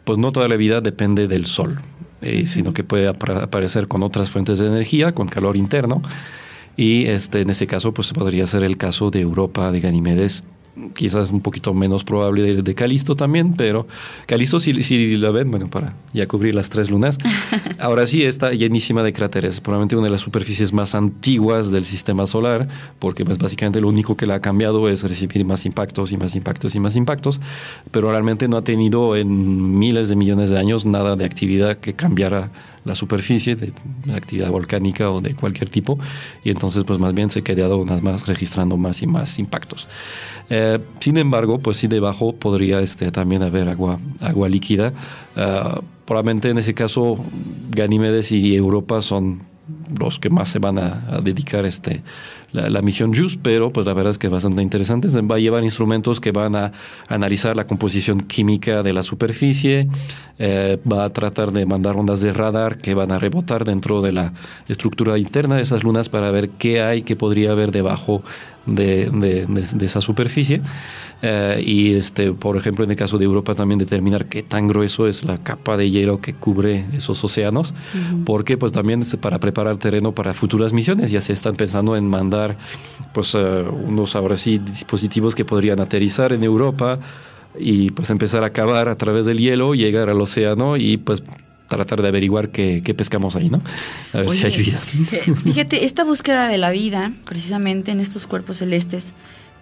pues 0.04 0.20
no 0.20 0.32
toda 0.32 0.48
la 0.48 0.58
vida 0.58 0.80
depende 0.82 1.28
del 1.28 1.46
sol 1.48 1.80
eh, 2.22 2.46
sino 2.46 2.74
que 2.74 2.84
puede 2.84 3.10
apar- 3.10 3.42
aparecer 3.42 3.88
con 3.88 4.04
otras 4.04 4.30
fuentes 4.30 4.60
de 4.60 4.68
energía 4.68 5.14
con 5.16 5.28
calor 5.28 5.56
interno 5.56 6.02
y 6.76 7.06
este 7.06 7.42
en 7.42 7.50
ese 7.50 7.66
caso 7.66 7.94
pues 7.94 8.12
podría 8.14 8.46
ser 8.46 8.64
el 8.64 8.78
caso 8.78 9.10
de 9.10 9.22
Europa 9.22 9.72
de 9.72 9.80
Ganímedes 9.80 10.44
quizás 10.94 11.32
un 11.32 11.42
poquito 11.42 11.74
menos 11.74 12.04
probable 12.04 12.42
de, 12.44 12.62
de 12.62 12.76
Calisto 12.76 13.16
también, 13.16 13.54
pero 13.54 13.88
Calisto 14.26 14.60
si, 14.60 14.84
si 14.84 15.18
la 15.18 15.32
ven, 15.32 15.52
bueno, 15.52 15.70
para 15.70 15.94
ya 16.14 16.28
cubrir 16.28 16.56
las 16.56 16.70
tres 16.70 16.90
lunas, 16.90 17.18
ahora 17.80 18.08
sí 18.08 18.24
está 18.24 18.52
llenísima 18.52 19.04
de 19.04 19.14
cráteres, 19.14 19.62
probablemente 19.62 19.96
una 19.96 20.06
de 20.06 20.12
las 20.12 20.22
superficies 20.22 20.74
más 20.74 20.96
antiguas 20.96 21.72
del 21.72 21.84
sistema 21.84 22.28
solar, 22.28 22.68
porque 23.00 23.26
pues 23.26 23.38
básicamente 23.38 23.82
lo 23.82 23.90
único 23.90 24.16
que 24.16 24.26
la 24.26 24.36
ha 24.36 24.42
cambiado 24.42 24.90
es 24.90 25.04
recibir 25.04 25.46
más 25.46 25.66
impactos 25.66 26.12
y 26.12 26.18
más 26.18 26.36
impactos 26.36 26.76
y 26.76 26.80
más 26.80 26.96
impactos, 26.96 27.40
pero 27.92 28.12
realmente 28.12 28.48
no 28.48 28.58
ha 28.58 28.64
tenido 28.64 29.16
en 29.16 29.80
miles 29.80 30.10
de 30.10 30.16
millones 30.16 30.50
de 30.50 30.60
años 30.60 30.86
nada 30.86 31.16
de 31.16 31.26
actividad 31.26 31.78
que 31.78 31.94
cambiara 31.94 32.52
la 32.88 32.96
superficie 32.96 33.56
de 33.56 33.72
actividad 34.16 34.50
volcánica 34.50 35.12
o 35.12 35.22
de 35.22 35.36
cualquier 35.36 35.70
tipo 35.70 36.00
y 36.44 36.50
entonces 36.50 36.84
pues 36.86 36.98
más 36.98 37.14
bien 37.14 37.30
se 37.30 37.40
ha 37.40 37.44
quedado 37.44 37.84
nada 37.86 38.02
más 38.02 38.26
registrando 38.26 38.78
más 38.78 39.02
y 39.02 39.08
más 39.08 39.38
impactos. 39.38 39.88
Eh, 40.50 40.80
sin 41.00 41.18
embargo, 41.18 41.60
pues 41.60 41.78
sí 41.78 41.88
debajo 41.88 42.34
podría 42.34 42.80
este, 42.80 43.12
también 43.12 43.44
haber 43.44 43.68
agua, 43.68 44.00
agua 44.22 44.48
líquida. 44.48 44.94
Ah, 45.36 45.82
probablemente 46.06 46.50
en 46.50 46.58
ese 46.58 46.74
caso 46.74 47.18
Ganímedes 47.70 48.32
y 48.32 48.56
Europa 48.56 49.02
son 49.02 49.42
los 50.00 50.20
que 50.20 50.30
más 50.30 50.48
se 50.50 50.60
van 50.60 50.80
a, 50.80 51.04
a 51.10 51.22
dedicar 51.22 51.66
este, 51.66 52.02
la, 52.52 52.82
misión 52.82 53.14
JUICE, 53.14 53.40
pero 53.42 53.72
pues 53.72 53.86
la 53.86 53.94
verdad 53.94 54.12
es 54.12 54.18
que 54.18 54.28
es 54.28 54.34
bastante 54.34 54.62
interesante. 54.62 55.08
Va 55.22 55.36
a 55.36 55.40
llevar 55.40 55.64
instrumentos 55.64 56.20
que 56.20 56.32
van 56.32 56.56
a 56.56 56.72
analizar 57.08 57.56
la 57.56 57.68
composición 57.68 58.22
química 58.22 58.84
de 58.84 58.94
la 58.94 59.04
superficie, 59.04 59.88
eh, 60.40 60.78
va 60.90 61.06
a 61.06 61.10
tratar 61.12 61.52
de 61.52 61.66
mandar 61.66 61.98
ondas 61.98 62.22
de 62.22 62.34
radar 62.34 62.78
que 62.78 62.94
van 62.94 63.12
a 63.12 63.20
rebotar 63.20 63.66
dentro 63.66 64.02
de 64.02 64.14
la 64.14 64.34
estructura 64.68 65.18
interna 65.18 65.56
de 65.56 65.62
esas 65.64 65.84
lunas 65.84 66.10
para 66.10 66.32
ver 66.32 66.50
qué 66.50 66.82
hay, 66.82 67.02
qué 67.02 67.16
podría 67.16 67.52
haber 67.52 67.72
debajo 67.72 68.24
de, 68.68 69.10
de- 69.10 69.46
de- 69.48 69.68
de 69.76 69.86
esa 69.86 70.02
superficie. 70.02 70.62
Eh, 71.24 71.64
y 71.66 71.94
este, 71.96 72.32
por 72.34 72.58
ejemplo, 72.58 72.84
en 72.86 72.92
el 72.92 72.96
caso 72.98 73.18
de 73.18 73.26
Europa 73.26 73.56
también 73.56 73.80
determinar 73.80 74.28
qué 74.28 74.44
tan 74.44 74.68
grueso 74.68 75.08
es 75.08 75.24
la 75.24 75.40
capa 75.40 75.76
de 75.76 75.90
hielo 75.90 76.22
que 76.22 76.34
cubre 76.36 76.86
esos 76.94 77.24
océanos, 77.24 77.74
porque 78.26 78.56
pues 78.58 78.72
también 78.72 79.02
para 79.20 79.40
preparar 79.40 79.78
terreno 79.78 80.14
para 80.14 80.34
futuras 80.36 80.74
misiones. 80.74 81.10
Ya 81.10 81.22
se 81.22 81.34
están 81.34 81.56
pensando 81.56 81.96
en 81.96 82.08
mandar 82.08 82.58
pues 83.14 83.34
eh, 83.34 83.64
unos 83.88 84.16
ahora 84.16 84.38
sí 84.38 84.60
dispositivos 84.60 85.34
que 85.34 85.44
podrían 85.46 85.80
aterrizar 85.80 86.34
en 86.34 86.44
Europa 86.44 87.00
y 87.60 87.90
pues 87.90 88.12
empezar 88.12 88.44
a 88.44 88.52
cavar 88.52 88.88
a 88.88 88.96
través 88.98 89.26
del 89.26 89.40
hielo, 89.40 89.74
llegar 89.74 90.10
al 90.10 90.22
océano 90.22 90.78
y 90.78 90.98
pues 90.98 91.24
tratar 91.68 92.02
de 92.02 92.08
averiguar 92.08 92.50
qué, 92.50 92.82
qué 92.84 92.94
pescamos 92.94 93.36
ahí, 93.36 93.50
¿no? 93.50 93.62
A 94.14 94.20
ver 94.20 94.30
si 94.30 94.46
hay 94.46 94.58
vida. 94.58 94.78
Fíjate, 94.78 95.86
esta 95.86 96.04
búsqueda 96.04 96.48
de 96.48 96.58
la 96.58 96.72
vida, 96.72 97.12
precisamente 97.26 97.92
en 97.92 98.00
estos 98.00 98.28
cuerpos 98.28 98.58
celestes, 98.58 99.14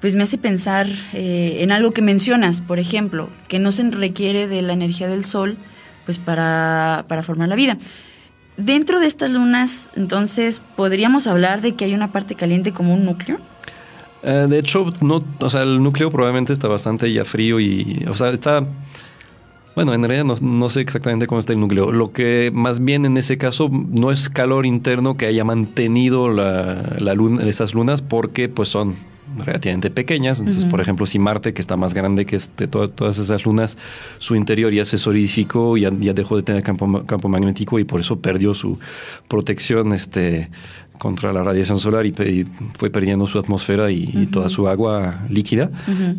pues 0.02 0.16
me 0.16 0.24
hace 0.24 0.38
pensar 0.38 0.88
eh, 1.14 1.58
en 1.62 1.72
algo 1.72 1.92
que 1.92 2.02
mencionas, 2.02 2.62
por 2.62 2.80
ejemplo, 2.80 3.30
que 3.48 3.60
no 3.60 3.72
se 3.72 3.84
requiere 3.90 4.48
de 4.48 4.62
la 4.62 4.74
energía 4.74 5.08
del 5.08 5.26
sol 5.26 5.58
pues 6.06 6.20
para, 6.20 7.06
para 7.08 7.24
formar 7.24 7.50
la 7.50 7.56
vida. 7.56 7.76
Dentro 8.58 9.00
de 9.00 9.08
estas 9.08 9.32
lunas, 9.32 9.92
entonces, 9.96 10.62
¿podríamos 10.76 11.28
hablar 11.28 11.62
de 11.62 11.74
que 11.74 11.86
hay 11.86 11.94
una 11.94 12.12
parte 12.12 12.36
caliente 12.36 12.72
como 12.72 12.94
un 12.94 13.04
núcleo? 13.04 13.40
Eh, 14.24 14.46
de 14.48 14.60
hecho, 14.60 14.94
no, 15.02 15.24
o 15.40 15.50
sea, 15.50 15.64
el 15.64 15.84
núcleo 15.84 16.10
probablemente 16.10 16.54
está 16.54 16.68
bastante 16.68 17.12
ya 17.12 17.26
frío 17.26 17.60
y, 17.60 18.06
o 18.08 18.14
sea, 18.14 18.30
está, 18.30 18.64
bueno, 19.76 19.94
en 19.94 20.04
realidad 20.04 20.24
no, 20.24 20.36
no 20.42 20.70
sé 20.70 20.82
exactamente 20.82 21.28
cómo 21.28 21.40
está 21.40 21.54
el 21.54 21.60
núcleo. 21.60 21.92
Lo 21.92 22.12
que 22.12 22.50
más 22.54 22.84
bien 22.84 23.06
en 23.06 23.18
ese 23.18 23.38
caso 23.38 23.70
no 23.70 24.12
es 24.12 24.30
calor 24.30 24.66
interno 24.66 25.18
que 25.18 25.26
haya 25.26 25.44
mantenido 25.44 26.30
la, 26.30 26.96
la 27.00 27.14
luna, 27.14 27.44
esas 27.44 27.74
lunas 27.74 28.02
porque 28.02 28.48
pues 28.48 28.70
son 28.70 28.96
relativamente 29.38 29.90
pequeñas. 29.90 30.40
Entonces, 30.40 30.66
por 30.66 30.82
ejemplo, 30.82 31.06
si 31.06 31.20
Marte, 31.20 31.54
que 31.54 31.62
está 31.62 31.76
más 31.78 31.94
grande 31.94 32.26
que 32.26 32.36
este, 32.36 32.68
to- 32.68 32.90
todas 32.90 33.18
esas 33.18 33.46
lunas, 33.46 33.78
su 34.20 34.36
interior 34.36 34.74
ya 34.74 34.86
se 34.86 34.98
solidificó, 34.98 35.78
ya, 35.78 35.92
ya 36.00 36.14
dejó 36.14 36.38
de 36.38 36.44
tener 36.44 36.64
campo, 36.64 36.88
ma- 36.88 37.06
campo 37.06 37.30
magnético 37.30 37.80
y 37.80 37.84
por 37.84 38.00
eso 38.00 38.20
perdió 38.20 38.54
su 38.54 38.80
protección 39.28 39.94
este, 39.94 40.50
contra 40.98 41.34
la 41.34 41.44
radiación 41.44 41.78
solar 41.80 42.06
y, 42.06 42.46
fue 42.78 42.90
perdiendo 42.90 43.28
su 43.28 43.38
atmósfera 43.38 43.92
y, 43.92 44.28
toda 44.32 44.48
su 44.50 44.68
agua 44.70 45.26
líquida, 45.30 45.70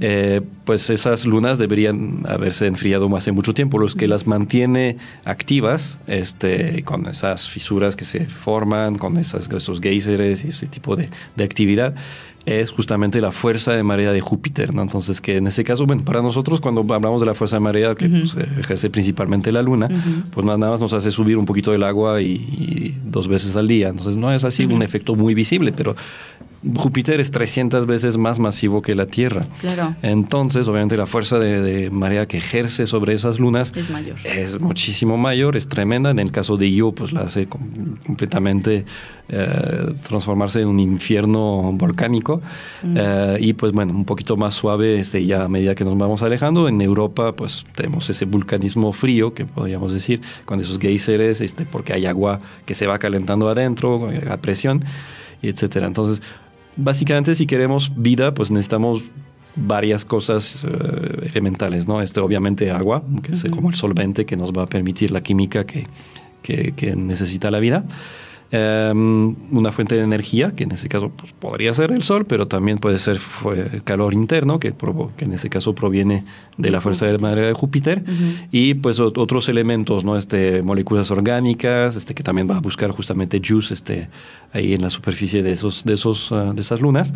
eh, 0.01 0.43
pues 0.65 0.91
esas 0.91 1.25
lunas 1.25 1.59
deberían 1.59 2.23
haberse 2.29 2.67
enfriado 2.67 3.15
hace 3.17 3.33
mucho 3.33 3.55
tiempo. 3.55 3.79
Los 3.79 3.95
que 3.95 4.07
las 4.07 4.27
mantiene 4.27 4.99
activas, 5.25 5.99
este, 6.07 6.83
con 6.85 7.07
esas 7.07 7.49
fisuras 7.49 7.97
que 7.97 8.05
se 8.05 8.27
forman, 8.27 8.97
con 8.99 9.17
esas, 9.17 9.49
esos 9.51 9.81
géiseres 9.81 10.45
y 10.45 10.49
ese 10.49 10.67
tipo 10.67 10.95
de, 10.97 11.09
de 11.37 11.45
actividad, 11.45 11.95
es 12.47 12.71
justamente 12.71 13.21
la 13.21 13.33
fuerza 13.33 13.73
de 13.73 13.83
marea 13.83 14.13
de 14.13 14.21
Júpiter, 14.21 14.73
¿no? 14.73 14.81
Entonces, 14.81 15.21
que 15.21 15.37
en 15.37 15.49
ese 15.49 15.65
caso, 15.65 15.85
bueno, 15.85 16.05
para 16.05 16.23
nosotros 16.23 16.61
cuando 16.61 16.81
hablamos 16.95 17.21
de 17.21 17.27
la 17.27 17.35
fuerza 17.35 17.57
de 17.57 17.61
marea, 17.61 17.95
que 17.97 18.09
pues, 18.09 18.37
ejerce 18.61 18.89
principalmente 18.89 19.51
la 19.51 19.63
luna, 19.63 19.89
pues 20.31 20.47
nada 20.47 20.57
más 20.57 20.81
nos 20.81 20.93
hace 20.93 21.11
subir 21.11 21.37
un 21.37 21.45
poquito 21.45 21.75
el 21.75 21.83
agua 21.83 22.23
y, 22.23 22.35
y 22.35 22.95
dos 23.05 23.27
veces 23.27 23.57
al 23.57 23.67
día. 23.67 23.89
Entonces, 23.89 24.17
no 24.17 24.33
es 24.33 24.45
así 24.45 24.65
un 24.65 24.83
efecto 24.83 25.17
muy 25.17 25.35
visible, 25.35 25.73
pero 25.73 25.97
Júpiter 26.77 27.21
es 27.21 27.31
300 27.31 27.87
veces 27.87 28.19
más 28.19 28.39
masivo 28.39 28.83
que 28.83 28.95
la 28.95 29.07
Tierra. 29.07 29.45
Claro. 29.61 29.95
Entonces, 30.03 30.67
obviamente, 30.69 30.97
la 30.97 31.07
fuerza 31.07 31.39
de, 31.39 31.61
de 31.61 31.91
marea 31.91 32.27
que 32.27 32.39
ejerce 32.39 32.87
sobre 32.87 33.15
esas 33.15 33.39
lunas 33.39 33.73
Es 33.77 33.89
mayor. 33.91 34.17
es 34.25 34.61
muchísimo 34.61 35.17
mayor, 35.17 35.57
es 35.57 35.69
tremenda. 35.69 36.11
En 36.11 36.19
el 36.19 36.33
caso 36.33 36.57
de 36.57 36.69
Io, 36.69 36.93
pues 36.93 37.13
la 37.13 37.21
hace 37.23 37.47
com- 37.47 37.97
completamente 38.07 38.85
eh, 39.29 39.93
transformarse 40.09 40.63
en 40.63 40.69
un 40.69 40.81
infierno 40.81 41.73
volcánico. 41.75 42.41
Eh, 42.85 43.39
y 43.41 43.53
pues 43.53 43.73
bueno, 43.73 43.93
un 43.93 44.05
poquito 44.05 44.37
más 44.37 44.55
suave 44.55 44.99
este, 44.99 45.25
ya 45.25 45.45
a 45.45 45.49
medida 45.49 45.75
que 45.75 45.85
nos 45.85 45.97
vamos 45.97 46.23
alejando. 46.23 46.69
En 46.69 46.81
Europa, 46.81 47.33
pues 47.37 47.65
tenemos 47.75 48.11
ese 48.11 48.25
vulcanismo 48.25 48.93
frío, 48.93 49.35
que 49.35 49.45
podríamos 49.45 49.93
decir, 49.93 50.21
con 50.45 50.61
esos 50.61 50.79
géiseres, 50.79 51.41
este, 51.41 51.65
porque 51.65 51.93
hay 51.93 52.07
agua 52.07 52.41
que 52.65 52.75
se 52.75 52.87
va 52.87 52.99
calentando 52.99 53.49
adentro 53.49 54.11
eh, 54.11 54.25
a 54.31 54.37
presión, 54.39 54.83
etcétera. 55.43 55.87
Entonces, 55.87 56.23
básicamente, 56.77 57.35
si 57.35 57.47
queremos 57.47 57.93
vida, 57.97 58.33
pues 58.35 58.51
necesitamos 58.51 59.03
varias 59.57 60.05
cosas 60.05 60.65
eh, 60.65 61.29
elementales, 61.33 61.89
¿no? 61.89 62.03
Este, 62.03 62.21
obviamente, 62.21 62.71
agua, 62.71 63.03
que 63.23 63.33
es 63.33 63.45
como 63.51 63.71
el 63.71 63.75
solvente 63.75 64.27
que 64.27 64.37
nos 64.37 64.53
va 64.53 64.63
a 64.63 64.67
permitir 64.67 65.11
la 65.11 65.23
química 65.23 65.65
que, 65.65 65.87
que, 66.43 66.73
que 66.73 66.95
necesita 66.97 67.51
la 67.51 67.59
vida. 67.59 67.85
em, 68.53 69.35
una 69.51 69.73
fuente 69.73 69.97
de 69.97 70.03
energía, 70.03 70.53
que 70.53 70.63
en 70.65 70.71
ese 70.73 70.89
caso 70.89 71.11
pues, 71.11 71.33
podría 71.33 71.75
ser 71.75 71.91
el 71.91 72.03
Sol, 72.03 72.27
pero 72.27 72.47
también 72.47 72.79
puede 72.79 72.99
ser 73.01 73.19
calor 73.83 74.15
interno, 74.15 74.61
que, 74.61 74.73
que 75.17 75.25
en 75.25 75.33
ese 75.33 75.49
caso 75.51 75.75
proviene 75.75 76.23
de 76.57 76.71
la 76.71 76.81
fuerza 76.81 77.07
de 77.07 77.19
madera 77.19 77.47
de 77.49 77.53
Júpiter, 77.55 78.05
y 78.53 78.75
pues 78.75 79.01
ot- 79.01 79.19
otros 79.19 79.49
elementos, 79.49 80.05
¿no? 80.05 80.17
Este, 80.17 80.63
moléculas 80.63 81.11
orgánicas, 81.11 81.97
este, 81.97 82.15
que 82.15 82.23
también 82.23 82.49
va 82.49 82.57
a 82.57 82.61
buscar 82.61 82.91
justamente 82.93 83.41
juice 83.45 83.75
este, 83.75 84.09
ahí 84.57 84.75
en 84.75 84.83
la 84.83 84.91
superficie 84.91 85.43
de, 85.43 85.53
esos, 85.53 85.85
de, 85.85 85.95
esos, 85.95 86.33
ah, 86.33 86.53
de 86.55 86.61
esas 86.61 86.81
lunas. 86.81 87.15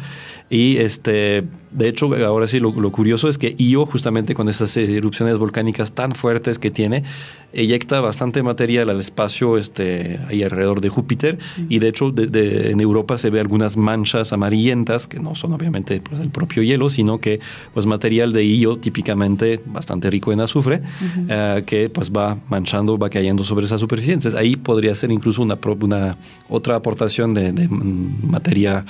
Y 0.49 0.77
este, 0.79 1.45
de 1.71 1.89
hecho, 1.89 2.15
ahora 2.27 2.47
sí, 2.47 2.59
lo, 2.61 2.73
lo 2.73 2.91
curioso 2.93 3.29
es 3.29 3.39
que 3.39 3.55
Io, 3.59 3.87
justamente 3.87 4.35
con 4.35 4.49
esas 4.49 4.77
erupciones 4.77 5.39
volcánicas 5.39 5.93
tan 5.93 6.13
fuertes 6.15 6.59
que 6.59 6.71
tiene, 6.71 7.05
eyecta 7.53 8.01
bastante 8.01 8.43
material 8.45 8.91
al 8.91 9.01
espacio 9.01 9.59
este, 9.59 10.21
ahí 10.29 10.43
alrededor 10.45 10.81
de 10.81 10.89
Júpiter. 10.89 11.39
Y 11.69 11.81
de 11.81 11.89
hecho, 11.89 12.11
de- 12.13 12.27
de- 12.29 12.71
en 12.71 12.81
Europa 12.81 13.19
se 13.19 13.31
ve 13.31 13.41
algunas 13.41 13.77
manchas 13.77 14.33
amarillentas, 14.33 15.09
que 15.09 15.19
no 15.19 15.35
son 15.35 15.53
obviamente 15.53 16.01
pues, 16.01 16.21
el 16.21 16.29
propio 16.31 16.63
hielo, 16.63 16.89
sino 16.91 17.19
que 17.19 17.41
pues 17.75 17.87
material 17.87 18.33
de 18.33 18.45
Io 18.45 18.77
típicamente 18.77 19.61
bastante 19.67 20.11
rico 20.11 20.33
en 20.33 20.41
azufre, 20.41 20.81
eh, 21.29 21.63
que 21.67 21.89
pues 21.89 22.11
va 22.13 22.39
manchando, 22.49 22.97
va 22.99 23.11
cayendo 23.11 23.43
sobre 23.45 23.67
esa 23.67 23.79
superficie. 23.79 24.15
Entonces 24.15 24.39
ahí 24.39 24.55
podría 24.57 24.95
ser 24.95 25.11
incluso 25.11 25.43
una, 25.43 25.59
una 25.81 26.17
otra 26.49 26.77
aportación 26.77 27.30
de, 27.35 27.69
materia 27.69 28.85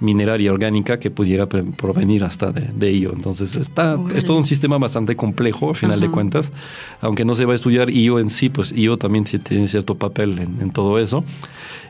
mineraria 0.00 0.52
orgánica 0.52 0.98
que 0.98 1.10
pudiera 1.10 1.46
provenir 1.48 2.24
hasta 2.24 2.52
de, 2.52 2.62
de 2.74 2.88
ello. 2.88 3.12
Entonces 3.14 3.56
está, 3.56 3.98
es 4.14 4.24
todo 4.24 4.36
un 4.38 4.46
sistema 4.46 4.78
bastante 4.78 5.16
complejo, 5.16 5.70
al 5.70 5.76
final 5.76 6.00
de 6.00 6.10
cuentas. 6.10 6.52
Aunque 7.00 7.24
no 7.24 7.34
se 7.34 7.44
va 7.44 7.52
a 7.52 7.56
estudiar 7.56 7.90
IO 7.90 8.18
en 8.18 8.28
sí, 8.30 8.48
pues 8.48 8.72
IO 8.72 8.96
también 8.98 9.26
sí 9.26 9.38
tiene 9.38 9.66
cierto 9.68 9.94
papel 9.94 10.38
en, 10.38 10.60
en 10.60 10.70
todo 10.70 10.98
eso. 10.98 11.24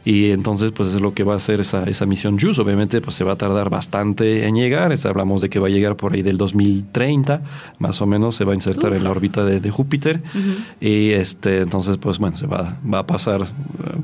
Y 0.05 0.31
entonces, 0.31 0.71
pues 0.71 0.95
es 0.95 1.01
lo 1.01 1.15
que 1.15 1.25
va 1.25 1.33
a 1.33 1.37
hacer 1.37 1.59
esa, 1.59 1.83
esa 1.83 2.07
misión 2.07 2.39
JUICE. 2.39 2.61
Obviamente, 2.61 3.01
pues 3.01 3.17
se 3.17 3.25
va 3.25 3.33
a 3.33 3.37
tardar 3.37 3.71
bastante 3.71 4.47
en 4.47 4.55
llegar. 4.55 4.93
Es- 4.93 5.05
hablamos 5.05 5.43
de 5.43 5.49
que 5.49 5.59
va 5.59 5.67
a 5.67 5.71
llegar 5.71 5.97
por 5.97 6.13
ahí 6.15 6.23
del 6.23 6.39
2030, 6.39 7.43
más 7.81 8.01
o 8.01 8.07
menos, 8.07 8.37
se 8.37 8.45
va 8.45 8.53
a 8.53 8.55
insertar 8.55 8.93
en 8.95 9.03
la 9.03 9.11
órbita 9.11 9.45
de, 9.45 9.59
de 9.59 9.71
Júpiter. 9.71 10.23
Y 10.81 11.11
este, 11.11 11.61
entonces, 11.63 11.99
pues 11.99 12.19
bueno, 12.19 12.37
se 12.37 12.47
va, 12.47 12.79
va 12.93 13.01
a 13.01 13.07
pasar 13.09 13.43
eh, 13.43 13.47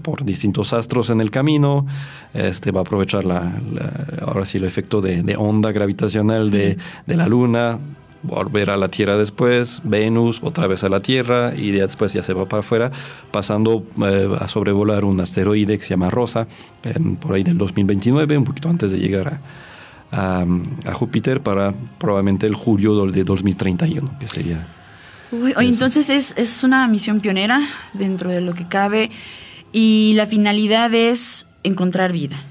por 0.03 0.25
distintos 0.25 0.73
astros 0.73 1.09
en 1.11 1.21
el 1.21 1.31
camino. 1.31 1.87
Este, 2.35 2.73
va 2.73 2.81
a 2.81 2.83
aprovechar 2.83 3.25
la, 3.25 3.53
la- 3.73 3.92
ahora 4.27 4.45
sí 4.45 4.59
el 4.59 4.65
efecto 4.65 5.01
de, 5.01 5.23
de 5.23 5.37
onda 5.37 5.73
gravitacional 5.73 6.51
de, 6.51 6.77
de 7.07 7.17
la 7.17 7.27
Luna, 7.27 7.79
volver 8.25 8.71
a 8.71 8.77
la 8.77 8.89
Tierra 8.89 9.17
después, 9.17 9.81
Venus, 9.85 10.41
otra 10.43 10.67
vez 10.69 10.85
a 10.85 10.89
la 10.89 11.01
Tierra 11.01 11.53
y 11.57 11.73
ya 11.73 11.83
después 11.83 12.13
ya 12.13 12.23
se 12.23 12.33
va 12.33 12.47
para 12.47 12.61
afuera, 12.61 12.93
pasando 13.33 13.85
eh, 14.07 14.29
a 14.39 14.47
sobrevolar 14.47 15.05
un 15.05 15.21
asteroide 15.21 15.77
que 15.77 15.83
se 15.83 15.91
llama 15.91 16.09
Rosa, 16.11 16.47
en- 16.85 17.17
por 17.17 17.35
ahí 17.35 17.43
del 17.43 17.59
2029, 17.59 18.39
un 18.39 18.45
poquito 18.45 18.69
antes 18.69 18.93
de 18.93 18.99
llegar 18.99 19.41
a, 20.13 20.41
a, 20.43 20.47
a 20.91 20.95
Júpiter 20.95 21.41
para 21.41 21.75
probablemente 21.99 22.47
el 22.47 22.55
julio 22.55 23.07
de 23.07 23.25
2031, 23.25 24.19
que 24.21 24.29
sería... 24.29 24.67
Uy, 25.33 25.55
entonces 25.67 26.11
es, 26.11 26.35
es 26.37 26.63
una 26.63 26.87
misión 26.89 27.21
pionera 27.21 27.59
dentro 27.95 28.31
de 28.31 28.43
lo 28.43 28.53
que 28.53 28.69
cabe 28.69 29.11
y 29.73 30.13
la 30.15 30.27
finalidad 30.27 30.93
es 30.93 31.49
encontrar 31.65 32.13
vida. 32.13 32.45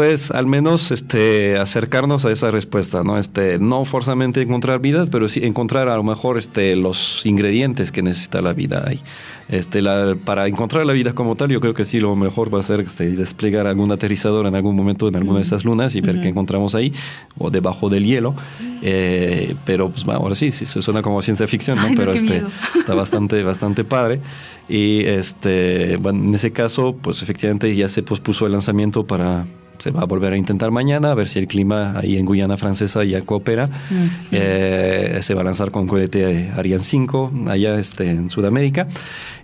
Pues 0.00 0.30
al 0.30 0.46
menos 0.46 0.92
este 0.92 1.58
acercarnos 1.58 2.24
a 2.24 2.32
esa 2.32 2.50
respuesta, 2.50 3.04
¿no? 3.04 3.18
Este, 3.18 3.58
no 3.58 3.84
forzosamente 3.84 4.40
encontrar 4.40 4.80
vida, 4.80 5.04
pero 5.12 5.28
sí 5.28 5.44
encontrar 5.44 5.90
a 5.90 5.96
lo 5.96 6.02
mejor 6.02 6.38
este, 6.38 6.74
los 6.74 7.26
ingredientes 7.26 7.92
que 7.92 8.02
necesita 8.02 8.40
la 8.40 8.54
vida 8.54 8.82
ahí. 8.86 9.02
Este, 9.50 9.82
la, 9.82 10.16
para 10.24 10.46
encontrar 10.46 10.86
la 10.86 10.94
vida 10.94 11.12
como 11.12 11.36
tal, 11.36 11.50
yo 11.50 11.60
creo 11.60 11.74
que 11.74 11.84
sí 11.84 11.98
lo 11.98 12.16
mejor 12.16 12.54
va 12.54 12.60
a 12.60 12.62
ser 12.62 12.80
este, 12.80 13.10
desplegar 13.10 13.66
algún 13.66 13.92
aterrizador 13.92 14.46
en 14.46 14.54
algún 14.54 14.74
momento 14.74 15.06
en 15.06 15.16
alguna 15.16 15.40
de 15.40 15.42
esas 15.42 15.66
lunas 15.66 15.94
y 15.94 16.00
ver 16.00 16.22
qué 16.22 16.28
encontramos 16.28 16.74
ahí, 16.74 16.94
o 17.36 17.50
debajo 17.50 17.90
del 17.90 18.06
hielo. 18.06 18.34
Eh, 18.80 19.54
pero 19.66 19.90
pues 19.90 20.06
bueno, 20.06 20.20
ahora 20.20 20.34
sí, 20.34 20.50
sí, 20.50 20.64
suena 20.64 21.02
como 21.02 21.20
ciencia 21.20 21.46
ficción, 21.46 21.76
¿no? 21.76 21.82
Ay, 21.82 21.90
no, 21.90 21.96
pero 21.96 22.14
este, 22.14 22.40
miedo. 22.40 22.48
está 22.78 22.94
bastante, 22.94 23.42
bastante 23.42 23.84
padre. 23.84 24.22
Y 24.66 25.04
este, 25.04 25.98
bueno, 25.98 26.24
en 26.24 26.34
ese 26.34 26.52
caso, 26.52 26.96
pues 26.98 27.20
efectivamente 27.20 27.76
ya 27.76 27.86
se 27.86 28.02
pospuso 28.02 28.46
el 28.46 28.52
lanzamiento 28.52 29.06
para. 29.06 29.44
Se 29.80 29.90
va 29.90 30.02
a 30.02 30.04
volver 30.04 30.32
a 30.34 30.36
intentar 30.36 30.70
mañana, 30.70 31.10
a 31.10 31.14
ver 31.14 31.26
si 31.26 31.38
el 31.38 31.46
clima 31.48 31.98
ahí 31.98 32.16
en 32.16 32.24
Guyana 32.26 32.56
Francesa 32.56 33.02
ya 33.02 33.22
coopera. 33.22 33.68
Eh, 34.30 35.18
se 35.22 35.34
va 35.34 35.40
a 35.40 35.44
lanzar 35.44 35.70
con 35.70 35.86
cohete 35.86 36.50
Ariane 36.56 36.82
5 36.82 37.32
allá 37.48 37.78
este, 37.78 38.10
en 38.10 38.30
Sudamérica. 38.30 38.86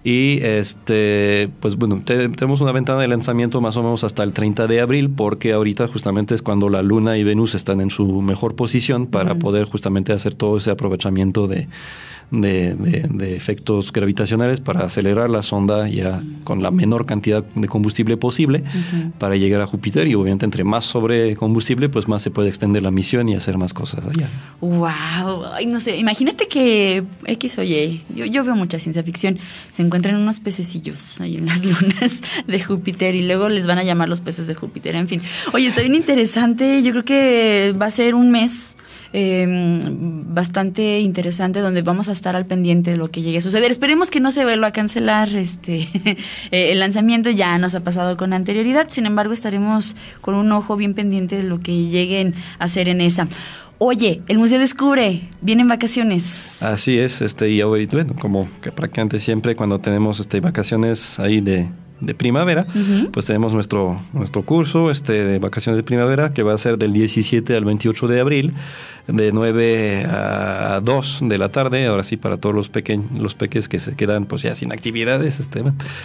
Y 0.05 0.39
este, 0.43 1.49
pues 1.61 1.77
bueno, 1.77 2.01
te- 2.05 2.29
tenemos 2.29 2.61
una 2.61 2.71
ventana 2.73 3.01
de 3.01 3.09
lanzamiento 3.09 3.61
más 3.61 3.77
o 3.77 3.83
menos 3.83 4.05
hasta 4.05 4.23
el 4.23 4.33
30 4.33 4.67
de 4.69 4.81
abril, 4.81 5.11
porque 5.11 5.53
ahorita 5.53 5.89
justamente 5.89 6.35
es 6.35 6.43
cuando 6.43 6.69
la 6.69 6.83
Luna 6.83 7.19
y 7.19 7.25
Venus 7.25 7.55
están 7.55 7.81
en 7.81 7.91
su 7.91 8.23
mejor 8.23 8.55
posición 8.55 9.07
para 9.07 9.35
poder 9.35 9.65
justamente 9.65 10.13
hacer 10.13 10.35
todo 10.35 10.59
ese 10.59 10.71
aprovechamiento 10.71 11.47
de, 11.49 11.67
de, 12.31 12.75
de- 12.75 13.07
de 13.09 13.37
efectos 13.37 13.93
gravitacionales 13.93 14.61
para 14.61 14.85
acelerar 14.85 15.31
la 15.31 15.43
sonda 15.43 15.89
ya 15.89 16.23
con 16.45 16.63
la 16.63 16.71
menor 16.71 17.07
cantidad 17.07 17.45
de 17.55 17.69
combustible 17.69 18.17
posible 18.17 18.65
para 19.19 19.37
llegar 19.37 19.61
a 19.61 19.67
Júpiter. 19.67 20.07
Y 20.09 20.15
obviamente 20.15 20.45
entre 20.45 20.65
más 20.65 20.85
sobre 20.87 21.37
combustible 21.37 21.89
pues 21.89 22.09
más 22.09 22.23
se 22.23 22.31
puede 22.31 22.49
extender 22.49 22.83
la 22.83 22.91
misión 22.91 23.29
y 23.29 23.35
hacer 23.37 23.59
más 23.59 23.73
cosas 23.75 24.05
allá. 24.07 24.29
Wow, 24.61 25.45
ay 25.55 25.67
no 25.67 25.79
sé, 25.81 25.97
imagínate 25.97 26.49
que 26.49 27.05
X 27.27 27.59
o 27.59 27.63
Y, 27.63 28.03
yo, 28.15 28.25
yo 28.25 28.45
veo 28.45 28.55
mucha 28.57 28.79
ciencia 28.79 29.03
ficción, 29.03 29.39
se 29.71 29.83
encuentran 29.83 30.17
unos 30.17 30.41
pececillos 30.41 31.21
ahí 31.21 31.37
en 31.37 31.47
las 31.47 31.65
lunas 31.65 32.21
de 32.47 32.63
Júpiter 32.63 33.15
y 33.15 33.23
luego 33.23 33.49
les 33.49 33.67
van 33.67 33.79
a 33.79 33.85
llamar 33.85 34.09
los 34.09 34.21
peces 34.21 34.47
de 34.47 34.55
Júpiter, 34.55 34.95
en 34.97 35.09
fin. 35.09 35.23
Oye, 35.53 35.69
está 35.69 35.81
bien 35.81 35.95
interesante, 35.95 36.83
yo 36.83 36.91
creo 36.93 37.05
que 37.05 37.75
va 37.81 37.87
a 37.87 37.91
ser 37.91 38.15
un 38.15 38.31
mes 38.31 38.77
eh, 39.13 39.47
bastante 39.49 41.01
interesante 41.01 41.61
donde 41.61 41.83
vamos 41.83 42.09
a 42.09 42.13
estar 42.13 42.37
al 42.37 42.47
pendiente 42.47 42.91
de 42.91 42.97
lo 42.97 43.11
que 43.11 43.23
llegue 43.23 43.39
a 43.39 43.41
suceder. 43.41 43.71
Esperemos 43.71 44.11
que 44.11 44.21
no 44.21 44.31
se 44.31 44.45
vuelva 44.45 44.69
a 44.69 44.73
cancelar 44.73 45.29
este 45.37 45.77
eh, 46.51 46.73
el 46.73 46.81
lanzamiento, 46.81 47.31
ya 47.31 47.59
nos 47.59 47.75
ha 47.75 47.81
pasado 47.81 48.17
con 48.17 48.33
anterioridad, 48.33 48.87
sin 48.89 49.07
embargo 49.07 49.33
estaremos 49.33 49.97
con 50.21 50.35
un 50.35 50.51
ojo 50.53 50.77
bien 50.77 50.95
pendiente 50.95 51.37
de 51.37 51.43
lo 51.43 51.61
que 51.61 51.87
lleguen 51.87 52.35
a 52.59 52.65
hacer 52.65 52.89
en 52.89 53.01
esa. 53.01 53.29
Oye, 53.79 54.23
el 54.27 54.39
Museo 54.39 54.59
Descubre, 54.59 55.29
vienen 55.43 55.69
vacaciones. 55.69 56.63
Así 56.63 56.99
es, 56.99 57.21
este, 57.21 57.51
y 57.51 57.63
bueno, 57.63 58.15
como 58.19 58.49
que 58.63 58.73
prácticamente 58.73 59.19
siempre 59.19 59.55
cuando 59.55 59.79
tenemos 59.79 60.19
este, 60.19 60.41
vacaciones 60.41 61.21
ahí 61.21 61.43
de, 61.43 61.69
de 62.01 62.15
primavera, 62.15 62.67
pues 63.13 63.27
tenemos 63.27 63.55
nuestro, 63.55 63.97
nuestro 64.13 64.43
curso 64.43 64.91
este, 64.91 65.25
de 65.25 65.39
vacaciones 65.39 65.77
de 65.77 65.83
primavera 65.83 66.33
que 66.33 66.43
va 66.43 66.53
a 66.53 66.59
ser 66.59 66.79
del 66.79 66.93
17 66.93 67.57
al 67.57 67.65
28 67.65 68.09
de 68.09 68.21
abril, 68.21 68.55
de 69.07 69.33
9 69.33 70.07
a 70.09 70.81
2 70.83 71.21
de 71.23 71.39
la 71.39 71.49
tarde, 71.49 71.87
ahora 71.87 72.03
sí 72.03 72.17
para 72.17 72.37
todos 72.37 72.55
los 72.55 72.69
pequeños, 72.69 73.07
los 73.19 73.35
peques 73.35 73.69
que 73.69 73.79
se 73.79 73.95
quedan 73.95 74.27
pues 74.27 74.43
ya 74.43 74.55
sin 74.55 74.73
actividades, 74.73 75.41
este, 75.41 75.63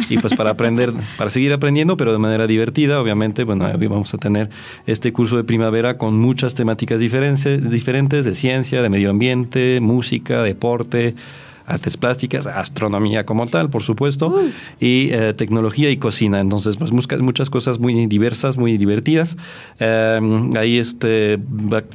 y 0.10 0.18
pues 0.20 0.36
para 0.36 0.52
aprender, 0.52 0.94
para 1.18 1.30
seguir 1.30 1.52
aprendiendo, 1.54 1.98
pero 1.98 2.12
de 2.12 2.20
manera 2.20 2.48
divertida, 2.48 3.02
obviamente, 3.02 3.44
bueno, 3.44 3.66
hoy 3.66 3.88
vamos 3.88 4.14
a 4.14 4.18
tener 4.18 4.50
este 4.86 5.12
curso 5.12 5.38
de 5.38 5.44
primavera 5.44 5.98
con 5.98 6.18
muchas 6.18 6.56
temáticas 6.56 7.00
diferentes, 7.00 7.70
diferentes 7.70 8.26
de 8.26 8.34
ciencia, 8.34 8.82
de 8.82 8.90
medio 8.90 9.10
ambiente, 9.10 9.80
música, 9.82 10.44
deporte, 10.44 11.16
artes 11.72 11.98
plásticas, 11.98 12.46
astronomía 12.48 13.26
como 13.26 13.48
tal, 13.48 13.70
por 13.70 13.84
supuesto, 13.84 14.34
y 14.80 15.10
eh, 15.12 15.34
tecnología 15.34 15.90
y 15.90 15.98
cocina. 15.98 16.40
Entonces, 16.40 16.78
pues 16.78 16.92
muchas, 16.92 17.22
muchas 17.22 17.50
cosas 17.50 17.80
muy 17.80 18.06
diversas, 18.08 18.58
muy 18.58 18.78
divertidas. 18.78 19.38
Eh, 19.80 20.20
ahí 20.58 20.78
este, 20.78 21.40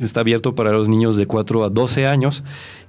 está 0.01 0.20
abierto 0.20 0.55
para 0.55 0.72
los 0.72 0.89
niños 0.89 1.16
de 1.16 1.27
4 1.27 1.64
a 1.64 1.70
12 1.70 2.07
años 2.07 2.43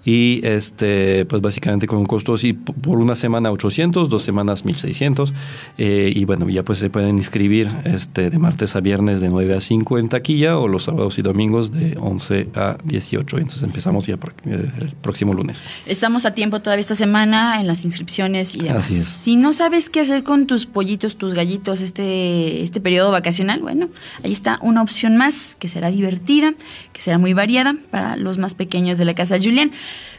y 0.05 0.41
este 0.43 1.25
pues 1.25 1.41
básicamente 1.41 1.87
con 1.87 1.99
un 1.99 2.05
costo 2.05 2.33
así 2.33 2.53
por 2.53 2.97
una 2.97 3.15
semana 3.15 3.51
800, 3.51 4.09
dos 4.09 4.23
semanas 4.23 4.65
1600 4.65 5.33
eh, 5.77 6.11
y 6.15 6.25
bueno 6.25 6.47
ya 6.49 6.63
pues 6.63 6.79
se 6.79 6.89
pueden 6.89 7.17
inscribir 7.17 7.69
este 7.83 8.29
de 8.29 8.39
martes 8.39 8.75
a 8.75 8.79
viernes 8.79 9.19
de 9.19 9.29
9 9.29 9.55
a 9.55 9.61
5 9.61 9.97
en 9.97 10.09
taquilla 10.09 10.57
o 10.57 10.67
los 10.67 10.83
sábados 10.83 11.19
y 11.19 11.21
domingos 11.21 11.71
de 11.71 11.97
11 11.99 12.49
a 12.55 12.77
18 12.83 13.37
entonces 13.37 13.63
empezamos 13.63 14.07
ya 14.07 14.15
eh, 14.45 14.71
el 14.79 14.89
próximo 15.01 15.33
lunes. 15.33 15.63
Estamos 15.85 16.25
a 16.25 16.33
tiempo 16.33 16.61
todavía 16.61 16.81
esta 16.81 16.95
semana 16.95 17.59
en 17.59 17.67
las 17.67 17.85
inscripciones 17.85 18.55
y 18.55 18.61
demás. 18.61 18.85
Así 18.85 18.95
es. 18.95 19.07
Si 19.07 19.35
no 19.35 19.53
sabes 19.53 19.89
qué 19.89 20.01
hacer 20.01 20.23
con 20.23 20.47
tus 20.47 20.65
pollitos, 20.65 21.17
tus 21.17 21.33
gallitos 21.33 21.81
este, 21.81 22.61
este 22.61 22.81
periodo 22.81 23.11
vacacional, 23.11 23.61
bueno, 23.61 23.89
ahí 24.23 24.31
está 24.31 24.59
una 24.61 24.81
opción 24.81 25.17
más 25.17 25.55
que 25.59 25.67
será 25.67 25.89
divertida, 25.89 26.53
que 26.93 27.01
será 27.01 27.17
muy 27.17 27.33
variada 27.33 27.75
para 27.91 28.17
los 28.17 28.37
más 28.37 28.55
pequeños 28.55 28.97
de 28.97 29.05
la 29.05 29.13
casa. 29.13 29.37
Julián, 29.37 29.71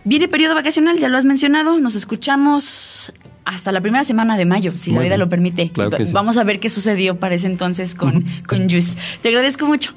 Viene 0.05 0.29
periodo 0.29 0.55
vacacional, 0.55 0.99
ya 0.99 1.09
lo 1.09 1.19
has 1.19 1.25
mencionado. 1.25 1.79
Nos 1.81 1.95
escuchamos 1.95 3.13
hasta 3.45 3.73
la 3.73 3.81
primera 3.81 4.05
semana 4.05 4.37
de 4.37 4.45
mayo, 4.45 4.77
si 4.77 4.93
la 4.93 5.01
vida 5.01 5.17
lo 5.17 5.29
permite. 5.29 5.71
Claro. 5.71 5.97
Vamos 6.13 6.37
a 6.37 6.45
ver 6.45 6.61
qué 6.61 6.69
sucedió 6.69 7.19
para 7.19 7.35
ese 7.35 7.47
entonces 7.47 7.95
con, 7.95 8.25
con 8.47 8.69
Juice. 8.69 8.99
Te 9.23 9.29
agradezco 9.29 9.67
mucho. 9.67 9.93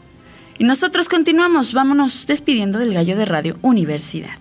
Y 0.57 0.63
nosotros 0.63 1.09
continuamos, 1.09 1.73
vámonos 1.73 2.27
despidiendo 2.27 2.79
del 2.79 2.93
gallo 2.93 3.17
de 3.17 3.25
radio 3.25 3.57
Universidad. 3.61 4.37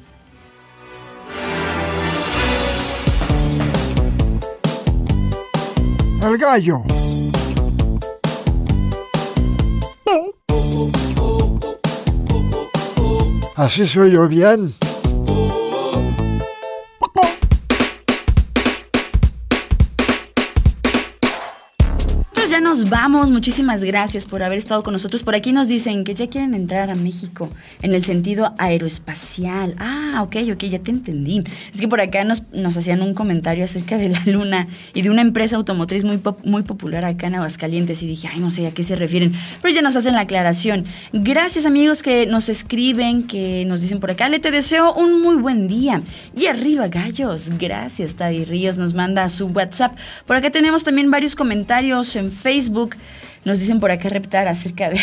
El 6.22 6.36
gallo. 6.36 6.82
Así 13.56 13.86
soy 13.86 14.12
yo 14.12 14.28
bien. 14.28 14.74
Nos 22.70 22.88
vamos. 22.88 23.30
Muchísimas 23.30 23.82
gracias 23.82 24.26
por 24.26 24.44
haber 24.44 24.58
estado 24.58 24.84
con 24.84 24.92
nosotros. 24.92 25.24
Por 25.24 25.34
aquí 25.34 25.50
nos 25.50 25.66
dicen 25.66 26.04
que 26.04 26.14
ya 26.14 26.28
quieren 26.28 26.54
entrar 26.54 26.88
a 26.88 26.94
México 26.94 27.50
en 27.82 27.94
el 27.94 28.04
sentido 28.04 28.54
aeroespacial. 28.58 29.74
Ah, 29.78 30.20
ok, 30.22 30.36
ok, 30.52 30.64
ya 30.66 30.78
te 30.78 30.92
entendí. 30.92 31.42
Es 31.74 31.80
que 31.80 31.88
por 31.88 32.00
acá 32.00 32.22
nos, 32.22 32.44
nos 32.52 32.76
hacían 32.76 33.02
un 33.02 33.12
comentario 33.12 33.64
acerca 33.64 33.98
de 33.98 34.10
la 34.10 34.22
luna 34.26 34.68
y 34.94 35.02
de 35.02 35.10
una 35.10 35.20
empresa 35.22 35.56
automotriz 35.56 36.04
muy, 36.04 36.18
pop- 36.18 36.44
muy 36.44 36.62
popular 36.62 37.04
acá 37.04 37.26
en 37.26 37.34
Aguascalientes 37.34 38.04
y 38.04 38.06
dije, 38.06 38.28
ay, 38.32 38.38
no 38.38 38.52
sé 38.52 38.68
a 38.68 38.70
qué 38.70 38.84
se 38.84 38.94
refieren. 38.94 39.32
Pero 39.60 39.74
ya 39.74 39.82
nos 39.82 39.96
hacen 39.96 40.14
la 40.14 40.20
aclaración. 40.20 40.84
Gracias 41.12 41.66
amigos 41.66 42.04
que 42.04 42.26
nos 42.26 42.48
escriben, 42.48 43.24
que 43.26 43.64
nos 43.66 43.80
dicen 43.80 43.98
por 43.98 44.12
acá. 44.12 44.28
Le 44.28 44.38
te 44.38 44.52
deseo 44.52 44.94
un 44.94 45.20
muy 45.22 45.34
buen 45.34 45.66
día. 45.66 46.02
Y 46.36 46.46
arriba, 46.46 46.86
gallos. 46.86 47.48
Gracias, 47.58 48.14
Tavi 48.14 48.44
Ríos 48.44 48.78
nos 48.78 48.94
manda 48.94 49.28
su 49.28 49.46
WhatsApp. 49.48 49.96
Por 50.24 50.36
acá 50.36 50.50
tenemos 50.50 50.84
también 50.84 51.10
varios 51.10 51.34
comentarios 51.34 52.14
en 52.14 52.30
Facebook. 52.30 52.59
Facebook 52.60 52.96
Nos 53.44 53.58
dicen 53.58 53.80
por 53.80 53.90
acá 53.90 54.08
reptar 54.10 54.48
acerca 54.48 54.90
de 54.90 55.00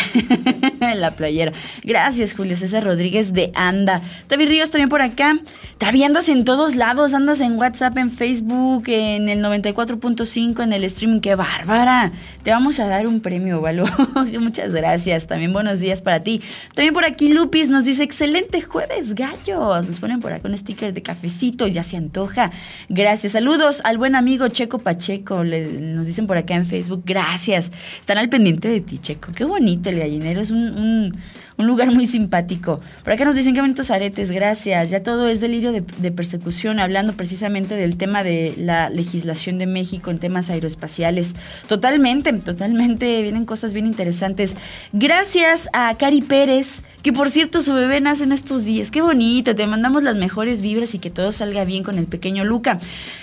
la 0.96 1.10
playera. 1.10 1.52
Gracias, 1.82 2.34
Julio 2.34 2.56
César 2.56 2.84
Rodríguez 2.84 3.32
de 3.32 3.50
Anda. 3.54 4.00
Tavi 4.28 4.46
Ríos 4.46 4.70
también 4.70 4.88
por 4.88 5.02
acá. 5.02 5.36
Tavi, 5.78 6.04
andas 6.04 6.28
en 6.28 6.44
todos 6.44 6.76
lados. 6.76 7.14
Andas 7.14 7.40
en 7.40 7.56
WhatsApp, 7.58 7.96
en 7.98 8.10
Facebook, 8.10 8.84
en 8.88 9.28
el 9.28 9.42
94.5, 9.44 10.62
en 10.62 10.72
el 10.72 10.84
streaming. 10.84 11.20
¡Qué 11.20 11.34
bárbara! 11.34 12.12
Te 12.44 12.50
vamos 12.50 12.78
a 12.80 12.86
dar 12.86 13.06
un 13.06 13.20
premio, 13.20 13.60
Valo. 13.60 13.84
Muchas 14.40 14.72
gracias. 14.72 15.26
También 15.26 15.52
buenos 15.52 15.80
días 15.80 16.00
para 16.02 16.20
ti. 16.20 16.40
También 16.74 16.94
por 16.94 17.04
aquí 17.04 17.32
Lupis 17.32 17.68
nos 17.68 17.84
dice, 17.84 18.02
excelente 18.04 18.62
jueves, 18.62 19.14
gallos. 19.14 19.86
Nos 19.88 19.98
ponen 19.98 20.20
por 20.20 20.32
acá 20.32 20.48
un 20.48 20.56
sticker 20.56 20.94
de 20.94 21.02
cafecito, 21.02 21.66
ya 21.66 21.82
se 21.82 21.96
antoja. 21.96 22.50
Gracias. 22.88 23.32
Saludos 23.32 23.80
al 23.84 23.98
buen 23.98 24.14
amigo 24.14 24.48
Checo 24.48 24.78
Pacheco. 24.78 25.42
Le- 25.44 25.80
nos 25.80 26.06
dicen 26.06 26.26
por 26.26 26.36
acá 26.38 26.54
en 26.54 26.64
Facebook, 26.66 27.02
gracias. 27.04 27.70
Están 28.00 28.18
al 28.18 28.27
pendiente 28.28 28.68
de 28.68 28.80
ti, 28.80 28.98
Checo. 28.98 29.32
Qué 29.32 29.44
bonito 29.44 29.90
el 29.90 29.98
gallinero. 29.98 30.40
Es 30.40 30.50
un, 30.50 30.58
un- 30.78 31.14
un 31.58 31.66
lugar 31.66 31.90
muy 31.90 32.06
simpático. 32.06 32.80
Por 33.02 33.12
acá 33.12 33.24
nos 33.24 33.34
dicen 33.34 33.52
qué 33.52 33.60
bonitos 33.60 33.90
aretes, 33.90 34.30
gracias. 34.30 34.90
Ya 34.90 35.02
todo 35.02 35.28
es 35.28 35.40
delirio 35.40 35.72
de, 35.72 36.12
persecución, 36.12 36.78
hablando 36.78 37.14
precisamente 37.14 37.74
del 37.74 37.96
tema 37.96 38.22
de 38.22 38.54
la 38.56 38.88
legislación 38.88 39.58
de 39.58 39.66
México 39.66 40.10
en 40.10 40.20
temas 40.20 40.50
aeroespaciales. 40.50 41.34
Totalmente, 41.66 42.32
totalmente, 42.32 43.22
vienen 43.22 43.44
cosas 43.44 43.72
bien 43.72 43.86
interesantes. 43.86 44.56
Gracias 44.92 45.68
a 45.72 45.92
Cari 45.96 46.22
Pérez, 46.22 46.82
que 47.02 47.12
por 47.12 47.30
cierto 47.30 47.60
su 47.60 47.74
bebé 47.74 48.00
nace 48.00 48.22
en 48.22 48.32
estos 48.32 48.64
días. 48.64 48.92
Qué 48.92 49.02
bonito, 49.02 49.56
te 49.56 49.66
mandamos 49.66 50.04
las 50.04 50.16
mejores 50.16 50.60
vibras 50.60 50.94
y 50.94 51.00
que 51.00 51.10
todo 51.10 51.32
salga 51.32 51.64
bien 51.64 51.82
con 51.82 51.98
el 51.98 52.06
pequeño 52.06 52.44
Luca. 52.44 52.78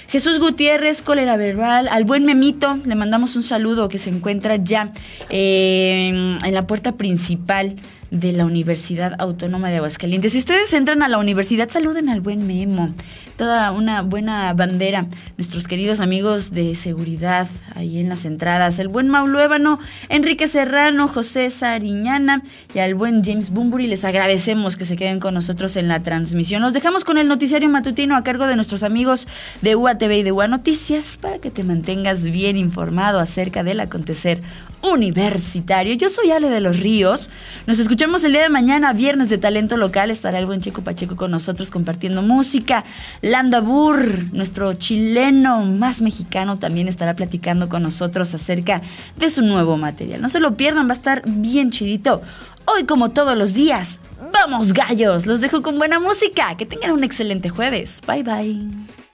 Jesús 0.10 0.40
Gutiérrez, 0.40 1.02
cólera 1.02 1.38
verbal, 1.38 1.88
al 1.88 2.04
buen 2.04 2.26
Memito, 2.26 2.78
le 2.86 2.96
mandamos 2.96 3.36
un 3.38 3.44
saludo 3.44 3.88
que 3.88 3.98
se 3.98 4.10
encuentra 4.10 4.58
ya 4.58 4.92
eh, 5.30 6.38
en 6.44 6.54
la 6.54 6.68
puerta 6.68 6.98
principal 6.98 7.78
de 8.12 8.32
la 8.32 8.46
Universidad 8.46 9.16
Autónoma 9.20 9.70
de 9.70 9.78
Aguascalientes. 9.78 10.32
Si 10.34 10.38
ustedes 10.38 10.74
entran 10.74 11.04
a 11.04 11.08
la 11.08 11.18
universidad, 11.18 11.70
saluden 11.70 12.10
al 12.10 12.22
buen 12.22 12.48
Memo. 12.48 12.94
Toda 13.38 13.74
una 13.74 14.02
buena 14.02 14.54
bandera. 14.54 15.08
Nuestros 15.38 15.68
queridos 15.68 16.00
amigos 16.00 16.52
de 16.52 16.74
seguridad 16.74 17.50
ahí 17.76 18.00
en 18.00 18.08
las 18.08 18.24
entradas. 18.24 18.80
El 18.80 18.88
buen 18.88 19.10
Maulu 19.10 19.40
Ébano, 19.40 19.78
Enrique 20.08 20.48
Serrano, 20.48 21.10
José 21.10 21.50
Sariñana 21.50 22.44
y 22.74 22.80
al 22.80 22.96
buen 22.96 23.26
James 23.26 23.50
Bumburi. 23.50 23.88
Les 23.88 24.06
agradecemos 24.06 24.78
que 24.78 24.86
se 24.86 24.96
queden 24.96 25.20
con 25.20 25.34
nosotros 25.34 25.76
en 25.76 25.90
la 25.90 26.02
transmisión. 26.02 26.62
Los 26.62 26.74
dejamos 26.74 27.04
con 27.04 27.18
el 27.18 27.28
noticiario 27.28 27.68
matutino 27.70 28.16
a 28.16 28.24
cargo 28.24 28.48
de 28.48 28.56
nuestros 28.56 28.84
amigos 28.84 29.28
de 29.62 29.76
UATV 29.76 30.12
y 30.14 30.24
de 30.24 30.32
UA 30.32 30.48
Noticias 30.48 31.18
para 31.22 31.40
que 31.40 31.52
te 31.52 31.66
mantengas 31.66 32.24
bien 32.24 32.56
informado 32.56 33.20
acerca 33.20 33.66
del 33.66 33.82
acontecer 33.82 34.40
universitario. 34.82 35.94
Yo 35.96 36.10
soy 36.10 36.32
Ale 36.32 36.50
de 36.50 36.62
los 36.62 36.80
Ríos. 36.80 37.30
Nos 37.68 37.80
escuchamos 37.80 38.24
el 38.24 38.34
día 38.34 38.44
de 38.44 38.50
mañana, 38.50 38.94
viernes 38.94 39.30
de 39.30 39.38
talento 39.38 39.78
local. 39.78 40.12
Estará 40.12 40.40
el 40.40 40.46
buen 40.46 40.62
Checo 40.62 40.84
Pacheco 40.84 41.16
con 41.16 41.32
nosotros 41.32 41.72
compartiendo 41.72 42.22
música. 42.22 42.84
Landa 43.26 43.60
Burr, 43.60 44.32
nuestro 44.34 44.76
chileno 44.76 45.66
más 45.66 46.04
mexicano, 46.04 46.60
también 46.60 46.88
estará 46.88 47.16
platicando 47.16 47.70
con 47.70 47.82
nosotros 47.82 48.32
acerca 48.36 48.84
de 49.18 49.32
su 49.32 49.42
nuevo 49.42 49.78
material. 49.78 50.22
No 50.22 50.30
se 50.30 50.40
lo 50.40 50.56
pierdan, 50.56 50.86
va 50.88 50.92
a 50.92 50.94
estar 50.94 51.24
bien 51.26 51.72
chidito. 51.72 52.22
Hoy, 52.66 52.84
como 52.84 53.10
todos 53.10 53.36
los 53.36 53.56
días, 53.56 54.00
vamos 54.32 54.74
gallos. 54.74 55.26
Los 55.26 55.42
dejo 55.42 55.64
con 55.64 55.80
buena 55.80 56.00
música. 56.00 56.56
Que 56.56 56.68
tengan 56.68 56.92
un 56.92 57.04
excelente 57.04 57.50
jueves. 57.50 58.00
Bye 58.06 58.22
bye. 58.22 59.05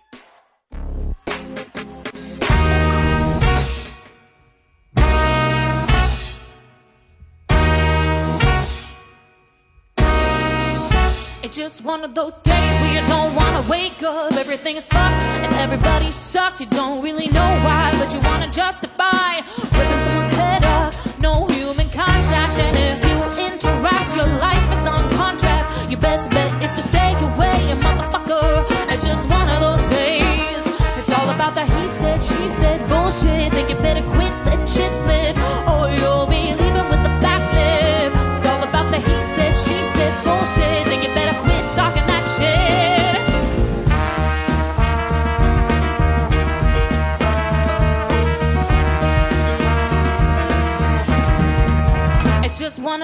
It's 11.52 11.58
just 11.58 11.84
one 11.84 12.06
of 12.06 12.16
those 12.16 12.32
days 12.43 12.80
where 12.80 12.93
you 12.93 13.06
don't 13.10 13.36
wanna 13.36 13.68
wake 13.68 14.02
up. 14.04 14.32
Everything 14.32 14.78
is 14.78 14.86
fucked 14.86 15.43
and 15.43 15.54
everybody 15.56 16.10
sucks. 16.10 16.62
You 16.62 16.68
don't 16.68 17.04
really 17.04 17.28
know 17.28 17.52
why, 17.66 17.93
but 17.99 18.14
you 18.14 18.22
wanna 18.22 18.49
justify 18.49 19.41
ripping 19.74 20.02
someone's 20.06 20.34
head 20.34 20.64
off. 20.64 21.20
No 21.20 21.47
human 21.47 21.89
contact, 21.89 22.58
and 22.58 22.78
if 22.78 23.04
you 23.04 23.43
interact, 23.47 24.16
your 24.16 24.28
life 24.28 24.80
is 24.80 24.88
on 24.88 25.10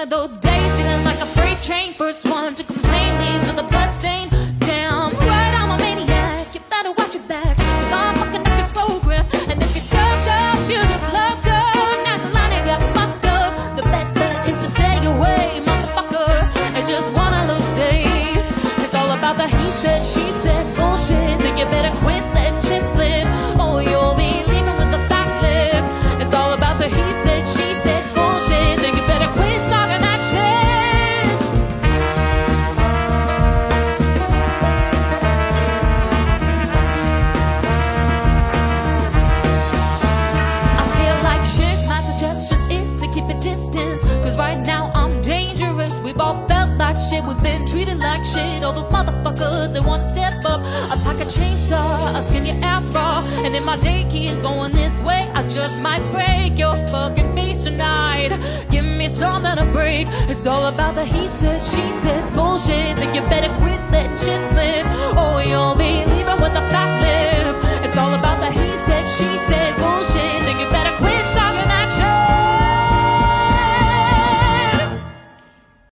those 0.08 0.47